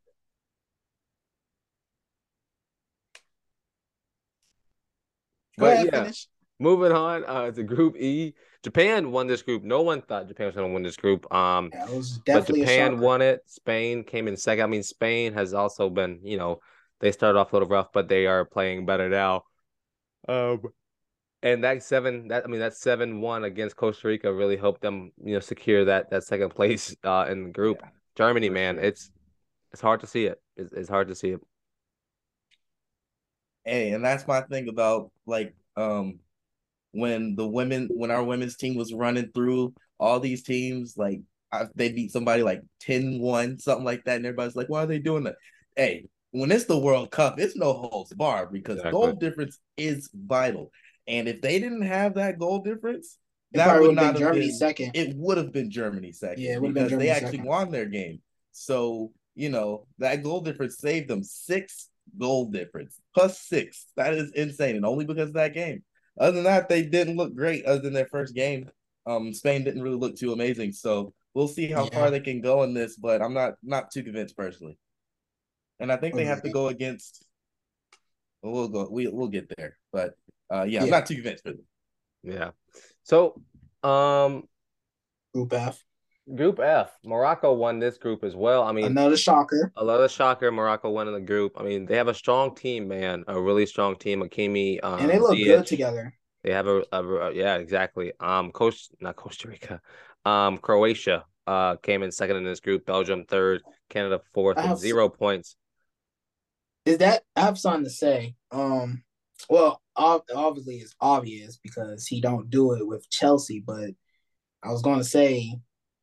Go 5.61 5.67
But 5.67 5.73
ahead, 5.73 5.89
yeah. 5.93 6.05
finish. 6.05 6.29
Moving 6.59 6.93
on 6.93 7.25
uh, 7.25 7.51
to 7.53 7.63
Group 7.63 7.97
E, 7.97 8.35
Japan 8.63 9.11
won 9.13 9.27
this 9.27 9.43
group. 9.43 9.63
No 9.63 9.83
one 9.83 10.03
thought 10.03 10.29
Japan 10.29 10.47
was 10.47 10.55
going 10.55 10.69
to 10.69 10.75
win 10.75 10.83
this 10.83 10.97
group. 10.97 11.33
Um, 11.33 11.73
Yeah, 11.73 11.87
but 12.31 12.47
Japan 12.47 12.99
won 12.99 13.23
it. 13.23 13.41
Spain 13.47 14.05
came 14.05 14.29
in 14.29 14.37
second. 14.37 14.65
I 14.65 14.67
mean, 14.67 14.83
Spain 14.83 15.33
has 15.35 15.55
also 15.55 15.89
been, 15.89 16.21
you 16.23 16.37
know, 16.37 16.61
they 17.01 17.13
started 17.13 17.39
off 17.39 17.53
a 17.53 17.57
little 17.57 17.69
rough, 17.69 17.93
but 17.93 18.09
they 18.09 18.27
are 18.27 18.45
playing 18.45 18.85
better 18.87 19.09
now. 19.09 19.45
Um, 20.29 20.63
and 21.43 21.65
that 21.65 21.83
seven, 21.83 22.29
that 22.29 22.45
I 22.45 22.49
mean, 22.49 22.61
that 22.61 22.75
seven 22.75 23.21
one 23.21 23.45
against 23.45 23.77
Costa 23.77 24.09
Rica 24.09 24.33
really 24.33 24.57
helped 24.57 24.83
them, 24.83 25.13
you 25.25 25.35
know, 25.35 25.41
secure 25.41 25.87
that 25.87 26.11
that 26.11 26.25
second 26.25 26.51
place 26.51 26.95
uh 27.05 27.27
in 27.31 27.45
the 27.45 27.51
group. 27.51 27.83
Yeah, 27.83 27.89
Germany, 28.17 28.51
man, 28.51 28.77
sure. 28.77 28.85
it's 28.85 29.11
it's 29.73 29.81
hard 29.81 30.01
to 30.01 30.07
see 30.07 30.27
it. 30.27 30.41
It's, 30.57 30.73
it's 30.73 30.89
hard 30.89 31.09
to 31.09 31.15
see 31.15 31.31
it. 31.31 31.41
Hey, 33.65 33.93
and 33.93 34.05
that's 34.05 34.27
my 34.27 34.41
thing 34.43 34.69
about 34.69 35.11
like 35.27 35.55
um 35.77 36.19
when 36.93 37.37
the 37.37 37.47
women 37.47 37.91
when 37.95 38.11
our 38.11 38.25
women's 38.25 38.57
team 38.57 38.77
was 38.77 38.93
running 38.95 39.31
through 39.35 39.75
all 39.99 40.21
these 40.21 40.43
teams, 40.43 40.97
like 40.97 41.21
I, 41.53 41.67
they 41.75 41.93
beat 41.93 42.13
somebody 42.13 42.43
like 42.43 42.63
10-1, 42.81 43.59
something 43.59 43.85
like 43.85 44.05
that, 44.05 44.17
and 44.17 44.27
everybody's 44.27 44.57
like, 44.57 44.69
why 44.69 44.85
are 44.85 44.87
they 44.87 44.99
doing 44.99 45.25
that? 45.25 45.37
Hey, 45.77 46.07
when 46.33 46.53
it's 46.53 46.65
the 46.65 46.79
World 46.79 47.11
Cup, 47.11 47.39
it's 47.41 47.57
no 47.57 47.73
holds 47.73 48.13
barred 48.15 48.53
because 48.53 48.77
Exactly. 48.77 48.93
goal 48.93 49.13
difference 49.17 49.59
is 49.77 50.11
vital. 50.15 50.73
And 51.07 51.29
if 51.29 51.41
they 51.43 51.59
didn't 51.59 51.83
have 51.83 52.15
that 52.15 52.39
goal 52.39 52.61
difference, 52.61 53.19
It 53.53 53.59
that 53.59 53.67
would 53.67 53.83
would 53.83 53.91
have 53.91 53.97
not 53.97 54.07
been 54.07 54.15
have 54.15 54.21
Germany 54.21 54.49
been 54.49 54.59
second. 54.59 54.93
it 54.95 55.17
would 55.17 55.39
have 55.39 55.53
been 55.53 55.71
Germany 55.71 56.13
second 56.13 56.43
Yeah, 56.45 56.53
it 56.55 56.63
would 56.63 56.69
have 56.69 56.75
been 56.75 56.85
because 56.85 56.97
they 56.99 57.09
actually 57.11 57.39
second. 57.39 57.47
won 57.47 57.71
their 57.71 57.87
game. 57.87 58.21
So, 58.53 59.13
you 59.35 59.49
know, 59.49 59.87
that 59.99 60.23
goal 60.23 60.41
difference 60.41 60.79
saved 60.79 61.09
them 61.09 61.23
six 61.25 61.89
goal 62.19 62.51
difference 62.51 63.01
plus 63.15 63.41
six. 63.41 63.87
That 63.97 64.15
is 64.15 64.33
insane. 64.33 64.77
And 64.77 64.85
only 64.87 65.05
because 65.05 65.29
of 65.29 65.35
that 65.35 65.55
game. 65.55 65.83
Other 66.19 66.33
than 66.33 66.45
that, 66.45 66.69
they 66.69 66.83
didn't 66.83 67.17
look 67.17 67.35
great 67.35 67.65
other 67.65 67.81
than 67.81 67.93
their 67.93 68.07
first 68.07 68.35
game. 68.35 68.71
Um, 69.07 69.33
Spain 69.33 69.65
didn't 69.65 69.83
really 69.83 69.97
look 69.97 70.17
too 70.17 70.33
amazing. 70.33 70.73
So 70.73 71.15
we'll 71.35 71.49
see 71.49 71.69
how 71.69 71.85
Yeah. 71.85 71.95
far 71.95 72.11
they 72.11 72.21
can 72.21 72.41
go 72.41 72.63
in 72.63 72.75
this, 72.75 72.97
but 72.97 73.23
I'm 73.23 73.35
not 73.35 73.55
not 73.63 73.91
too 73.91 74.03
convinced 74.03 74.37
personally. 74.37 74.79
And 75.79 75.91
I 75.91 75.97
think 75.97 76.15
they 76.15 76.27
have 76.27 76.43
to 76.43 76.51
go 76.51 76.69
against 76.69 77.25
well, 78.43 78.53
we'll 78.53 78.69
go 78.69 78.89
we 78.91 79.09
we'll 79.09 79.29
get 79.29 79.53
there. 79.57 79.79
But 79.93 80.15
uh 80.53 80.65
yeah, 80.69 80.83
I'm 80.83 80.91
not 80.91 81.07
too 81.07 81.15
convinced 81.15 81.45
for 81.45 81.53
them. 81.53 81.65
Yeah. 82.23 82.51
So, 83.03 83.41
um, 83.83 84.47
Group 85.33 85.53
F. 85.53 85.83
Group 86.35 86.61
F, 86.61 86.91
Morocco 87.05 87.53
won 87.53 87.79
this 87.79 87.99
group 87.99 88.23
as 88.25 88.37
well. 88.37 88.63
I 88.63 88.73
mean, 88.73 88.85
Another 88.87 89.17
shocker. 89.17 89.73
another 89.77 90.09
shocker. 90.09 90.53
Morocco 90.53 90.91
won 90.91 91.09
in 91.09 91.15
the 91.15 91.21
group. 91.21 91.55
I 91.59 91.63
mean, 91.65 91.87
they 91.87 91.97
have 91.97 92.09
a 92.09 92.15
strong 92.15 92.55
team, 92.55 92.87
man. 92.89 93.25
A 93.27 93.41
really 93.41 93.67
strong 93.67 93.97
team. 93.97 94.21
Hakimi, 94.23 94.79
um, 94.83 95.01
and 95.01 95.11
they 95.11 95.19
look 95.19 95.33
Ziyech. 95.37 95.45
good 95.47 95.67
together. 95.67 96.15
They 96.45 96.53
have 96.53 96.67
a, 96.67 96.85
a, 96.93 97.05
a- 97.05 97.35
yeah, 97.35 97.57
exactly. 97.57 98.13
Um, 98.21 98.53
Coast 98.53 98.93
not 99.01 99.17
Costa 99.17 99.49
Rica, 99.49 99.81
um, 100.25 100.59
Croatia 100.59 101.25
uh 101.47 101.77
came 101.77 102.03
in 102.03 102.13
second 102.13 102.37
in 102.37 102.45
this 102.45 102.61
group. 102.61 102.85
Belgium 102.87 103.25
third, 103.25 103.63
Canada 103.89 104.21
fourth 104.35 104.59
I 104.59 104.63
have- 104.63 104.79
zero 104.79 105.09
points. 105.09 105.57
Is 106.87 106.99
that 106.99 107.23
I 107.37 107.41
have 107.43 107.59
something 107.59 107.85
to 107.85 107.91
say. 107.91 108.35
Um, 108.51 109.03
well, 109.49 109.83
ob- 109.97 110.25
obviously 110.35 110.77
it's 110.77 110.95
obvious 111.01 111.59
because 111.63 112.07
he 112.07 112.21
don't 112.21 112.51
do 112.51 112.73
it 112.75 112.87
with 112.87 113.09
Chelsea. 113.11 113.63
But 113.67 113.91
I 114.63 114.71
was 114.71 114.81
going 114.83 114.99
to 114.99 115.05
say, 115.05 115.55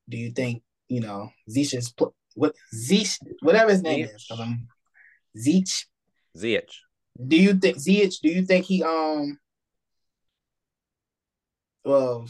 do 0.10 0.18
you 0.18 0.32
think 0.32 0.64
you 0.88 1.02
know 1.02 1.30
Ziyech's 1.50 1.92
pl- 1.92 2.16
what 2.36 2.56
Ziyech 2.74 3.18
whatever 3.42 3.72
his 3.72 3.82
name 3.82 4.06
is? 4.06 4.26
'cause 4.28 4.40
I'm 4.40 4.68
Ziyech. 5.38 5.86
Ziyech. 6.38 6.70
Do 7.26 7.36
you 7.36 7.54
think 7.56 7.78
Ziyech? 7.78 8.20
Do 8.22 8.30
you 8.30 8.46
think 8.46 8.66
he 8.66 8.84
um? 8.84 9.40
Well, 11.84 12.28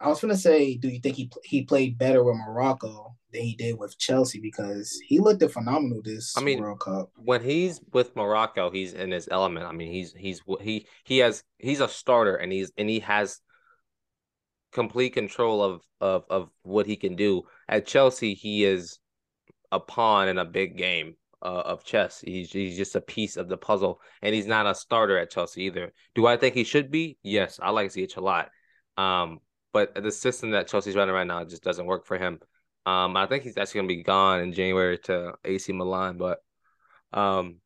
I 0.00 0.08
was 0.08 0.20
gonna 0.20 0.36
say, 0.36 0.76
do 0.76 0.88
you 0.88 1.00
think 1.00 1.16
he 1.16 1.30
he 1.44 1.62
played 1.62 1.96
better 1.98 2.22
with 2.22 2.36
Morocco 2.36 3.16
than 3.32 3.42
he 3.42 3.54
did 3.54 3.78
with 3.78 3.96
Chelsea 3.98 4.40
because 4.40 5.00
he 5.06 5.18
looked 5.18 5.42
phenomenal 5.50 6.02
this 6.02 6.36
I 6.36 6.42
mean, 6.42 6.60
World 6.60 6.80
Cup. 6.80 7.10
When 7.16 7.42
he's 7.42 7.80
with 7.92 8.14
Morocco, 8.14 8.70
he's 8.70 8.92
in 8.92 9.10
his 9.10 9.28
element. 9.30 9.66
I 9.66 9.72
mean, 9.72 9.90
he's 9.92 10.12
he's 10.12 10.42
he 10.60 10.86
he 11.04 11.18
has 11.18 11.44
he's 11.58 11.80
a 11.80 11.88
starter 11.88 12.36
and 12.36 12.52
he's 12.52 12.72
and 12.76 12.88
he 12.90 13.00
has 13.00 13.40
complete 14.76 15.14
control 15.14 15.62
of 15.62 15.82
of 16.00 16.24
of 16.30 16.50
what 16.62 16.86
he 16.86 16.96
can 16.96 17.16
do. 17.16 17.42
At 17.68 17.86
Chelsea, 17.86 18.34
he 18.34 18.64
is 18.64 18.98
a 19.72 19.80
pawn 19.80 20.28
in 20.28 20.38
a 20.38 20.44
big 20.44 20.76
game 20.76 21.16
uh, 21.42 21.62
of 21.64 21.82
chess. 21.82 22.20
He's 22.20 22.52
he's 22.52 22.76
just 22.76 22.94
a 22.94 23.00
piece 23.00 23.36
of 23.38 23.48
the 23.48 23.56
puzzle, 23.56 24.00
and 24.22 24.34
he's 24.34 24.46
not 24.46 24.66
a 24.66 24.74
starter 24.74 25.18
at 25.18 25.30
Chelsea 25.30 25.62
either. 25.64 25.92
Do 26.14 26.26
I 26.26 26.36
think 26.36 26.54
he 26.54 26.62
should 26.62 26.90
be? 26.90 27.16
Yes, 27.22 27.58
I 27.60 27.70
like 27.70 27.90
Ziyech 27.90 28.18
a 28.18 28.20
lot. 28.20 28.50
Um, 28.98 29.40
but 29.72 29.94
the 29.94 30.12
system 30.12 30.50
that 30.50 30.68
Chelsea's 30.68 30.94
running 30.94 31.14
right 31.14 31.26
now 31.26 31.42
just 31.44 31.64
doesn't 31.64 31.86
work 31.86 32.06
for 32.06 32.18
him. 32.18 32.38
Um, 32.84 33.16
I 33.16 33.26
think 33.26 33.44
he's 33.44 33.56
actually 33.56 33.78
gonna 33.78 33.88
be 33.88 34.02
gone 34.02 34.40
in 34.40 34.52
January 34.52 34.98
to 35.04 35.34
AC 35.44 35.72
Milan, 35.72 36.18
but 36.18 36.38
um, 37.14 37.60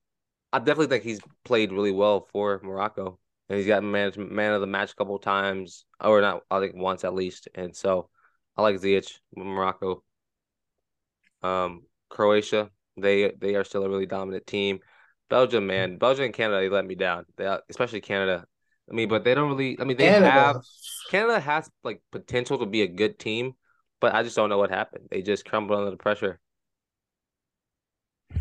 I 0.52 0.58
definitely 0.58 0.86
think 0.86 1.02
he's 1.04 1.20
played 1.44 1.72
really 1.72 1.92
well 1.92 2.28
for 2.32 2.60
Morocco, 2.62 3.18
and 3.48 3.58
he's 3.58 3.66
got 3.66 3.82
man 3.82 4.12
man 4.16 4.52
of 4.52 4.60
the 4.60 4.68
match 4.68 4.92
a 4.92 4.94
couple 4.94 5.18
times, 5.18 5.84
or 6.02 6.20
not, 6.20 6.42
I 6.50 6.60
think 6.60 6.74
once 6.76 7.04
at 7.04 7.14
least. 7.14 7.48
And 7.54 7.74
so, 7.74 8.08
I 8.56 8.62
like 8.62 8.76
Ziyech 8.76 9.18
Morocco. 9.34 10.02
Um, 11.42 11.82
Croatia, 12.08 12.70
they 12.96 13.32
they 13.38 13.54
are 13.54 13.64
still 13.64 13.84
a 13.84 13.88
really 13.88 14.06
dominant 14.06 14.46
team. 14.46 14.80
Belgium, 15.28 15.66
man, 15.66 15.96
Belgium 15.96 16.26
and 16.26 16.34
Canada, 16.34 16.60
they 16.60 16.68
let 16.68 16.84
me 16.84 16.94
down. 16.94 17.24
They 17.36 17.46
especially 17.68 18.00
Canada. 18.00 18.44
I 18.90 18.94
mean, 18.94 19.08
but 19.08 19.24
they 19.24 19.34
don't 19.34 19.48
really. 19.50 19.78
I 19.80 19.84
mean, 19.84 19.96
they 19.96 20.08
Canada. 20.08 20.30
have 20.30 20.56
Canada 21.10 21.40
has 21.40 21.70
like 21.84 22.02
potential 22.10 22.58
to 22.58 22.66
be 22.66 22.82
a 22.82 22.88
good 22.88 23.18
team, 23.18 23.52
but 24.00 24.14
I 24.14 24.22
just 24.22 24.36
don't 24.36 24.48
know 24.48 24.58
what 24.58 24.70
happened. 24.70 25.08
They 25.10 25.22
just 25.22 25.44
crumbled 25.44 25.78
under 25.78 25.90
the 25.90 25.96
pressure. 25.96 26.40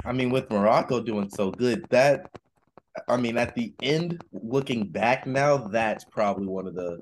I 0.04 0.12
mean, 0.12 0.30
with 0.30 0.50
Morocco 0.50 1.02
doing 1.02 1.30
so 1.30 1.52
good, 1.52 1.86
that 1.90 2.30
I 3.08 3.18
mean, 3.18 3.38
at 3.38 3.56
the 3.56 3.74
end, 3.82 4.24
looking 4.32 4.88
back 4.88 5.28
now, 5.28 5.58
that's 5.58 6.04
probably 6.06 6.48
one 6.48 6.68
of 6.68 6.76
the 6.76 7.00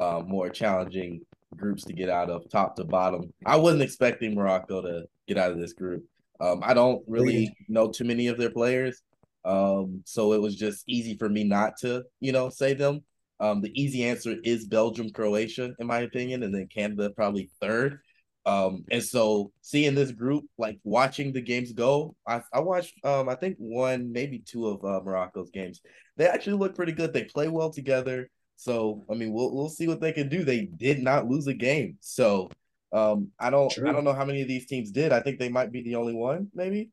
uh, 0.00 0.22
more 0.26 0.48
challenging 0.48 1.20
groups 1.56 1.84
to 1.84 1.92
get 1.92 2.08
out 2.08 2.30
of, 2.30 2.48
top 2.50 2.74
to 2.76 2.84
bottom. 2.84 3.32
I 3.46 3.56
wasn't 3.56 3.82
expecting 3.82 4.34
Morocco 4.34 4.82
to 4.82 5.04
get 5.28 5.38
out 5.38 5.52
of 5.52 5.58
this 5.58 5.74
group. 5.74 6.04
Um, 6.40 6.60
I 6.64 6.74
don't 6.74 7.02
really 7.06 7.54
know 7.68 7.90
too 7.90 8.04
many 8.04 8.28
of 8.28 8.38
their 8.38 8.50
players, 8.50 9.02
um, 9.44 10.02
so 10.06 10.32
it 10.32 10.40
was 10.40 10.56
just 10.56 10.84
easy 10.88 11.16
for 11.18 11.28
me 11.28 11.44
not 11.44 11.74
to, 11.80 12.04
you 12.20 12.32
know, 12.32 12.48
say 12.48 12.72
them. 12.72 13.02
Um, 13.40 13.60
the 13.60 13.72
easy 13.80 14.04
answer 14.04 14.36
is 14.42 14.66
Belgium, 14.66 15.10
Croatia, 15.10 15.72
in 15.78 15.86
my 15.86 16.00
opinion, 16.00 16.42
and 16.42 16.54
then 16.54 16.66
Canada 16.66 17.10
probably 17.10 17.50
third. 17.60 18.00
Um, 18.46 18.84
and 18.90 19.02
so 19.02 19.52
seeing 19.60 19.94
this 19.94 20.12
group, 20.12 20.44
like 20.56 20.78
watching 20.82 21.32
the 21.32 21.42
games 21.42 21.72
go, 21.72 22.16
I, 22.26 22.42
I 22.52 22.60
watched 22.60 22.94
um 23.04 23.28
I 23.28 23.34
think 23.34 23.56
one, 23.58 24.12
maybe 24.12 24.38
two 24.38 24.66
of 24.66 24.84
uh, 24.84 25.00
Morocco's 25.04 25.50
games. 25.50 25.80
They 26.16 26.26
actually 26.26 26.56
look 26.56 26.74
pretty 26.74 26.92
good. 26.92 27.12
They 27.12 27.24
play 27.24 27.48
well 27.48 27.70
together. 27.70 28.30
So 28.60 29.02
I 29.10 29.14
mean 29.14 29.32
we'll 29.32 29.54
we'll 29.54 29.70
see 29.70 29.88
what 29.88 30.02
they 30.02 30.12
can 30.12 30.28
do. 30.28 30.44
They 30.44 30.66
did 30.66 31.02
not 31.02 31.26
lose 31.26 31.46
a 31.46 31.54
game. 31.54 31.96
So 32.00 32.50
um 32.92 33.28
I 33.38 33.48
don't 33.48 33.72
True. 33.72 33.88
I 33.88 33.92
don't 33.92 34.04
know 34.04 34.12
how 34.12 34.26
many 34.26 34.42
of 34.42 34.48
these 34.48 34.66
teams 34.66 34.90
did. 34.90 35.12
I 35.12 35.20
think 35.20 35.38
they 35.38 35.48
might 35.48 35.72
be 35.72 35.82
the 35.82 35.94
only 35.94 36.12
one, 36.12 36.48
maybe. 36.54 36.90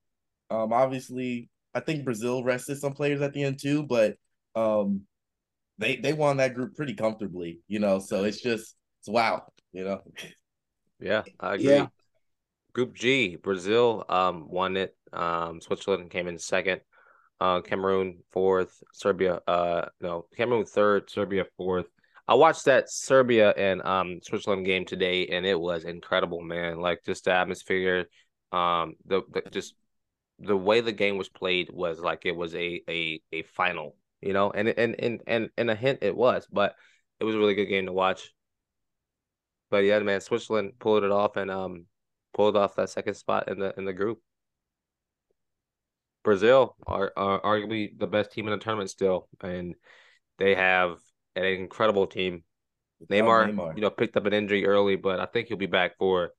Um 0.50 0.72
obviously 0.72 1.50
I 1.74 1.82
think 1.82 2.06
Brazil 2.06 2.42
rested 2.42 2.78
some 2.78 2.94
players 2.94 3.22
at 3.22 3.34
the 3.34 3.44
end 3.44 3.60
too, 3.60 3.84
but 3.84 4.16
um 4.56 5.02
they 5.78 5.98
they 5.98 6.14
won 6.14 6.38
that 6.38 6.54
group 6.54 6.74
pretty 6.74 6.94
comfortably, 6.94 7.60
you 7.68 7.80
know. 7.80 8.00
So 8.00 8.24
it's 8.24 8.40
just 8.40 8.78
it's 9.02 9.10
wow, 9.10 9.52
you 9.74 9.84
know. 9.84 10.02
Yeah, 11.00 11.26
I 11.40 11.54
agree. 11.54 11.66
Yeah. 11.66 11.88
Group 12.74 12.96
G, 12.96 13.36
Brazil 13.36 14.06
um 14.10 14.48
won 14.50 14.78
it. 14.78 14.96
Um, 15.12 15.60
Switzerland 15.62 16.10
came 16.12 16.28
in 16.28 16.40
second. 16.40 16.82
Uh, 17.40 17.62
Cameroon 17.62 18.20
fourth. 18.32 18.84
Serbia, 18.94 19.42
uh, 19.48 19.86
no, 20.02 20.26
Cameroon 20.36 20.66
third. 20.66 21.10
Serbia 21.10 21.46
fourth. 21.56 21.88
I 22.28 22.34
watched 22.34 22.66
that 22.66 22.90
Serbia 22.90 23.52
and 23.52 23.82
um 23.84 24.20
Switzerland 24.22 24.66
game 24.66 24.86
today, 24.86 25.28
and 25.28 25.46
it 25.46 25.60
was 25.60 25.86
incredible, 25.86 26.42
man. 26.42 26.80
Like 26.80 27.06
just 27.06 27.26
the 27.26 27.34
atmosphere, 27.34 28.08
um, 28.52 28.96
the, 29.06 29.22
the 29.32 29.50
just 29.52 29.76
the 30.40 30.58
way 30.58 30.82
the 30.82 30.92
game 30.92 31.18
was 31.18 31.30
played 31.30 31.70
was 31.72 32.00
like 32.00 32.26
it 32.26 32.36
was 32.36 32.54
a 32.56 32.82
a 32.90 33.22
a 33.32 33.44
final, 33.44 33.96
you 34.22 34.34
know, 34.34 34.52
and 34.52 34.68
and 34.70 34.96
and 35.00 35.22
and 35.28 35.50
and 35.58 35.70
a 35.70 35.76
hint 35.76 36.00
it 36.02 36.16
was, 36.16 36.48
but 36.52 36.76
it 37.20 37.24
was 37.24 37.36
a 37.36 37.40
really 37.40 37.56
good 37.56 37.66
game 37.68 37.86
to 37.86 37.94
watch. 37.94 38.34
But 39.70 39.84
yeah, 39.84 40.00
man, 40.00 40.22
Switzerland 40.22 40.74
pulled 40.80 41.04
it 41.04 41.12
off 41.12 41.38
and 41.38 41.52
um 41.52 41.86
pulled 42.34 42.58
off 42.58 42.76
that 42.76 42.90
second 42.90 43.16
spot 43.16 43.48
in 43.48 43.60
the 43.60 43.74
in 43.78 43.86
the 43.86 43.94
group. 43.94 44.22
Brazil 46.28 46.76
are, 46.86 47.14
are 47.16 47.40
arguably 47.40 47.98
the 47.98 48.06
best 48.06 48.34
team 48.34 48.48
in 48.48 48.52
the 48.52 48.58
tournament 48.58 48.90
still, 48.90 49.30
and 49.42 49.76
they 50.38 50.56
have 50.56 50.98
an 51.38 51.46
incredible 51.46 52.06
team. 52.06 52.44
Neymar, 53.10 53.54
Neymar. 53.54 53.76
you 53.78 53.82
know, 53.82 53.90
picked 53.90 54.18
up 54.18 54.26
an 54.26 54.34
injury 54.34 54.66
early, 54.66 54.98
but 54.98 55.22
I 55.22 55.26
think 55.26 55.48
he'll 55.48 55.56
be 55.56 55.68
back 55.68 55.98
for 55.98 56.32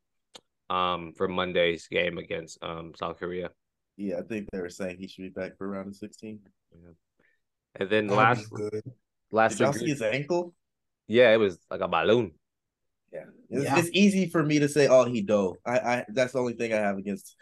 um 0.68 1.14
for 1.16 1.26
Monday's 1.26 1.88
game 1.88 2.18
against 2.18 2.62
um 2.62 2.92
South 2.96 3.18
Korea. 3.18 3.48
Yeah, 3.96 4.18
I 4.18 4.22
think 4.28 4.50
they 4.52 4.60
were 4.60 4.68
saying 4.68 4.98
he 4.98 5.08
should 5.08 5.22
be 5.22 5.30
back 5.30 5.56
for 5.56 5.66
round 5.66 5.88
of 5.88 5.96
16. 5.96 6.40
And 7.76 7.88
then 7.88 8.08
That'd 8.08 8.18
last 8.18 8.50
be 8.50 8.56
good. 8.56 8.82
last 9.30 9.52
Did 9.56 9.60
y'all 9.64 9.72
see 9.72 9.88
his 9.88 10.02
ankle? 10.02 10.52
yeah, 11.06 11.32
it 11.32 11.38
was 11.38 11.58
like 11.70 11.80
a 11.80 11.88
balloon. 11.88 12.32
Yeah. 13.10 13.24
It's, 13.48 13.64
Yeah. 13.64 13.78
it's 13.78 13.90
easy 13.94 14.26
for 14.26 14.44
me 14.44 14.58
to 14.58 14.68
say, 14.68 14.86
oh, 14.86 15.06
he 15.06 15.22
dove. 15.22 15.56
I, 15.64 15.78
I 15.78 16.04
that's 16.10 16.34
the 16.34 16.40
only 16.40 16.52
thing 16.52 16.74
I 16.74 16.76
have 16.76 16.98
against. 16.98 17.34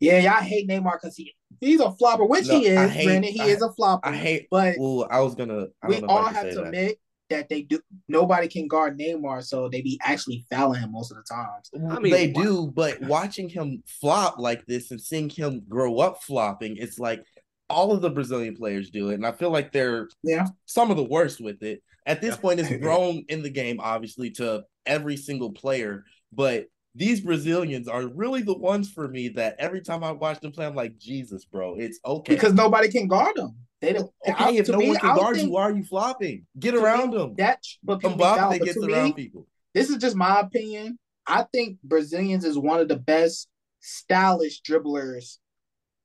Yeah, 0.00 0.18
y'all 0.18 0.42
hate 0.42 0.68
Neymar 0.68 0.92
because 1.00 1.16
he 1.16 1.34
he's 1.60 1.80
a 1.80 1.90
flopper, 1.92 2.24
which 2.24 2.46
No, 2.48 2.58
he 2.58 2.66
is. 2.66 2.76
I 2.78 2.88
hate- 2.88 3.04
Granted, 3.06 3.30
he 3.30 3.40
I- 3.40 3.46
is 3.46 3.62
a 3.62 3.72
flopper. 3.72 4.08
I 4.08 4.14
hate. 4.16 4.48
but 4.50 4.76
Well, 4.78 5.06
I 5.10 5.20
was 5.20 5.34
gonna. 5.34 5.66
I 5.82 5.88
we 5.88 6.00
don't 6.00 6.06
know 6.06 6.06
if 6.06 6.10
I 6.10 6.14
all 6.14 6.28
have 6.28 6.48
to 6.50 6.54
that. 6.56 6.64
admit 6.66 6.98
that 7.30 7.48
they 7.48 7.62
do. 7.62 7.80
Nobody 8.08 8.46
can 8.48 8.68
guard 8.68 8.98
Neymar, 8.98 9.42
so 9.44 9.68
they 9.68 9.82
be 9.82 9.98
actually 10.02 10.44
fouling 10.50 10.80
him 10.80 10.92
most 10.92 11.10
of 11.10 11.16
the 11.16 11.22
times. 11.24 11.70
I 11.90 11.98
mean, 11.98 12.12
they 12.12 12.32
wha- 12.34 12.42
do, 12.42 12.66
but 12.74 13.00
watching 13.02 13.48
him 13.48 13.82
flop 13.86 14.38
like 14.38 14.64
this 14.66 14.90
and 14.90 15.00
seeing 15.00 15.28
him 15.30 15.62
grow 15.68 15.98
up 15.98 16.22
flopping, 16.22 16.76
it's 16.76 16.98
like 16.98 17.24
all 17.68 17.90
of 17.90 18.00
the 18.00 18.10
Brazilian 18.10 18.54
players 18.54 18.90
do 18.90 19.10
it, 19.10 19.14
and 19.14 19.26
I 19.26 19.32
feel 19.32 19.50
like 19.50 19.72
they're 19.72 20.08
Yeah, 20.22 20.46
some 20.66 20.90
of 20.92 20.96
the 20.96 21.04
worst 21.04 21.40
with 21.40 21.62
it. 21.64 21.82
At 22.04 22.20
this 22.20 22.36
Yeah. 22.36 22.40
point, 22.40 22.60
it's 22.60 22.68
grown 22.82 23.24
in 23.28 23.42
the 23.42 23.50
game, 23.50 23.80
obviously, 23.80 24.30
to 24.32 24.64
every 24.84 25.16
single 25.16 25.50
player. 25.50 26.04
But 26.32 26.66
these 26.96 27.20
Brazilians 27.20 27.88
are 27.88 28.06
really 28.06 28.40
the 28.42 28.56
ones 28.56 28.90
for 28.90 29.06
me 29.06 29.28
that 29.28 29.56
every 29.58 29.82
time 29.82 30.02
I 30.02 30.12
watch 30.12 30.40
them 30.40 30.50
play, 30.52 30.64
I'm 30.66 30.74
like, 30.74 30.96
Jesus, 30.98 31.44
bro, 31.44 31.76
it's 31.76 32.00
okay. 32.04 32.34
because 32.34 32.54
nobody 32.54 32.88
can 32.88 33.06
guard 33.06 33.36
them. 33.36 33.54
They 33.82 33.92
don't. 33.92 34.10
okay, 34.26 34.32
I- 34.44 34.50
if 34.52 34.66
to 34.66 34.72
no 34.72 34.78
me, 34.78 34.88
one 34.88 34.96
I 34.96 35.00
can 35.00 35.08
don't 35.10 35.18
guard 35.18 35.36
think 35.36 35.48
you, 35.48 35.52
why 35.52 35.62
are 35.62 35.72
you 35.72 35.84
flopping? 35.84 36.46
Get 36.58 36.70
to 36.72 36.78
me, 36.78 36.82
around 36.84 37.10
them. 37.12 37.34
That, 37.36 37.62
but 37.84 38.00
people 38.00 38.16
be 38.16 38.22
Mbappe 38.24 38.58
but 38.58 38.64
gets 38.64 38.80
to 38.80 38.86
around 38.90 39.04
me, 39.04 39.12
people. 39.12 39.46
this 39.74 39.90
is 39.90 39.98
just 39.98 40.16
my 40.16 40.40
opinion. 40.40 40.98
I 41.26 41.44
think 41.52 41.78
Brazilians 41.84 42.44
is 42.44 42.56
one 42.58 42.80
of 42.80 42.88
the 42.88 42.96
best 42.96 43.48
stylish 43.80 44.62
dribblers 44.62 45.36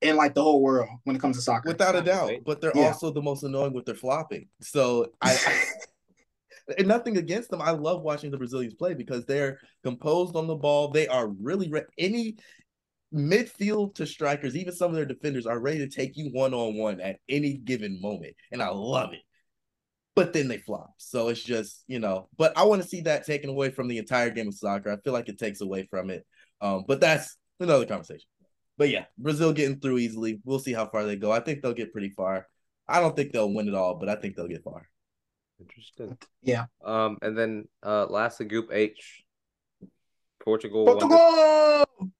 in 0.01 0.17
like 0.17 0.33
the 0.33 0.41
whole 0.43 0.61
world 0.61 0.89
when 1.05 1.15
it 1.15 1.19
comes 1.19 1.37
to 1.37 1.41
soccer. 1.43 1.69
Without 1.69 1.95
a 1.95 2.01
doubt. 2.01 2.31
But 2.45 2.59
they're 2.59 2.71
Yeah. 2.75 2.87
also 2.87 3.11
the 3.11 3.21
most 3.21 3.43
annoying 3.43 3.71
with 3.73 3.85
their 3.85 3.95
flopping. 3.95 4.49
So 4.61 5.11
I, 5.21 5.33
I 5.47 5.63
and 6.77 6.87
nothing 6.87 7.17
against 7.17 7.49
them. 7.49 7.61
I 7.61 7.71
love 7.71 8.01
watching 8.01 8.31
the 8.31 8.37
Brazilians 8.37 8.73
play 8.73 8.93
because 8.93 9.25
they're 9.25 9.59
composed 9.83 10.35
on 10.35 10.47
the 10.47 10.55
ball. 10.55 10.89
They 10.89 11.07
are 11.07 11.27
really 11.27 11.69
re- 11.69 11.83
any 11.97 12.37
midfield 13.13 13.95
to 13.95 14.05
strikers, 14.05 14.55
even 14.55 14.73
some 14.73 14.89
of 14.89 14.95
their 14.95 15.05
defenders 15.05 15.45
are 15.45 15.59
ready 15.59 15.79
to 15.79 15.89
take 15.89 16.15
you 16.15 16.29
one 16.31 16.53
on 16.53 16.75
one 16.75 17.01
at 17.01 17.17
any 17.27 17.57
given 17.57 17.99
moment. 18.01 18.35
And 18.51 18.61
I 18.61 18.69
love 18.69 19.13
it. 19.13 19.21
But 20.15 20.33
then 20.33 20.47
they 20.47 20.57
flop. 20.57 20.93
So 20.97 21.29
it's 21.29 21.43
just, 21.43 21.83
you 21.87 21.99
know, 21.99 22.27
but 22.37 22.57
I 22.57 22.63
want 22.65 22.81
to 22.81 22.87
see 22.87 23.01
that 23.01 23.25
taken 23.25 23.49
away 23.49 23.69
from 23.69 23.87
the 23.87 23.97
entire 23.97 24.29
game 24.29 24.47
of 24.47 24.53
soccer. 24.53 24.91
I 24.91 24.97
feel 24.97 25.13
like 25.13 25.29
it 25.29 25.39
takes 25.39 25.61
away 25.61 25.87
from 25.89 26.09
it. 26.09 26.25
Um, 26.59 26.83
but 26.87 26.99
that's 26.99 27.37
another 27.59 27.85
conversation. 27.85 28.27
But 28.77 28.89
yeah, 28.89 29.05
Brazil 29.17 29.53
getting 29.53 29.79
through 29.79 29.99
easily. 29.99 30.41
We'll 30.43 30.59
see 30.59 30.73
how 30.73 30.85
far 30.85 31.05
they 31.05 31.15
go. 31.15 31.31
I 31.31 31.39
think 31.39 31.61
they'll 31.61 31.73
get 31.73 31.93
pretty 31.93 32.09
far. 32.09 32.47
I 32.87 32.99
don't 32.99 33.15
think 33.15 33.31
they'll 33.31 33.53
win 33.53 33.67
it 33.67 33.75
all, 33.75 33.95
but 33.95 34.09
I 34.09 34.15
think 34.15 34.35
they'll 34.35 34.47
get 34.47 34.63
far. 34.63 34.87
Interesting. 35.61 36.17
Yeah. 36.41 36.65
Um, 36.83 37.17
and 37.21 37.37
then 37.37 37.67
uh, 37.83 38.05
lastly, 38.07 38.45
Group 38.47 38.69
H, 38.71 39.23
Portugal. 40.43 40.85
won 40.85 40.97
the- 40.99 41.07
Portugal. 41.07 42.11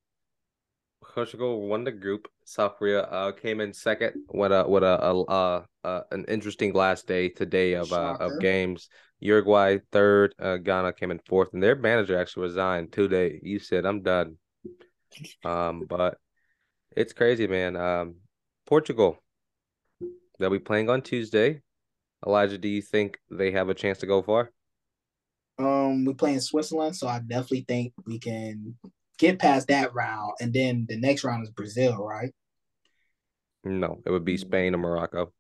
Portugal 1.14 1.68
won 1.68 1.84
the 1.84 1.92
group. 1.92 2.28
South 2.46 2.78
Korea 2.78 3.02
uh, 3.02 3.32
came 3.34 3.60
in 3.60 3.74
second 3.74 4.14
with 4.34 4.52
a 4.52 4.68
with 4.68 4.84
a, 4.84 5.04
a, 5.04 5.22
uh 5.24 5.64
uh 5.84 6.02
an 6.12 6.26
interesting 6.26 6.74
last 6.74 7.08
day 7.08 7.30
today 7.30 7.74
of 7.74 7.92
uh, 7.92 8.18
of 8.20 8.40
games. 8.40 8.88
Uruguay 9.20 9.78
third, 9.92 10.34
uh, 10.40 10.58
Ghana 10.58 10.94
came 10.94 11.12
in 11.12 11.20
fourth, 11.28 11.50
and 11.54 11.62
their 11.62 11.76
manager 11.76 12.18
actually 12.18 12.44
resigned 12.44 12.92
today. 12.92 13.40
You 13.44 13.60
said 13.60 13.86
I'm 13.86 14.02
done. 14.02 14.38
Um, 15.44 15.86
but 15.88 16.18
it's 16.96 17.14
crazy, 17.14 17.48
man. 17.48 17.76
Um, 17.76 18.16
Portugal, 18.66 19.18
they'll 20.40 20.50
be 20.50 20.60
playing 20.60 20.90
on 20.90 21.02
Tuesday. 21.02 21.62
Elijah, 22.26 22.58
do 22.58 22.68
you 22.68 22.82
think 22.82 23.20
they 23.30 23.52
have 23.52 23.70
a 23.70 23.74
chance 23.74 24.00
to 24.00 24.06
go 24.06 24.22
far? 24.22 24.52
Um, 25.58 26.06
we 26.06 26.14
play 26.14 26.34
in 26.34 26.42
Switzerland, 26.42 26.96
so 26.96 27.08
I 27.08 27.20
definitely 27.20 27.66
think 27.68 27.94
we 28.06 28.20
can 28.20 28.76
get 29.18 29.40
past 29.40 29.68
that 29.68 29.94
round, 29.94 30.34
and 30.40 30.54
then 30.54 30.86
the 30.88 30.98
next 30.98 31.24
round 31.24 31.44
is 31.44 31.50
Brazil, 31.50 31.98
right? 31.98 32.34
No, 33.64 34.02
it 34.06 34.10
would 34.10 34.26
be 34.26 34.38
Spain 34.38 34.74
or 34.74 34.80
Morocco. 34.80 35.32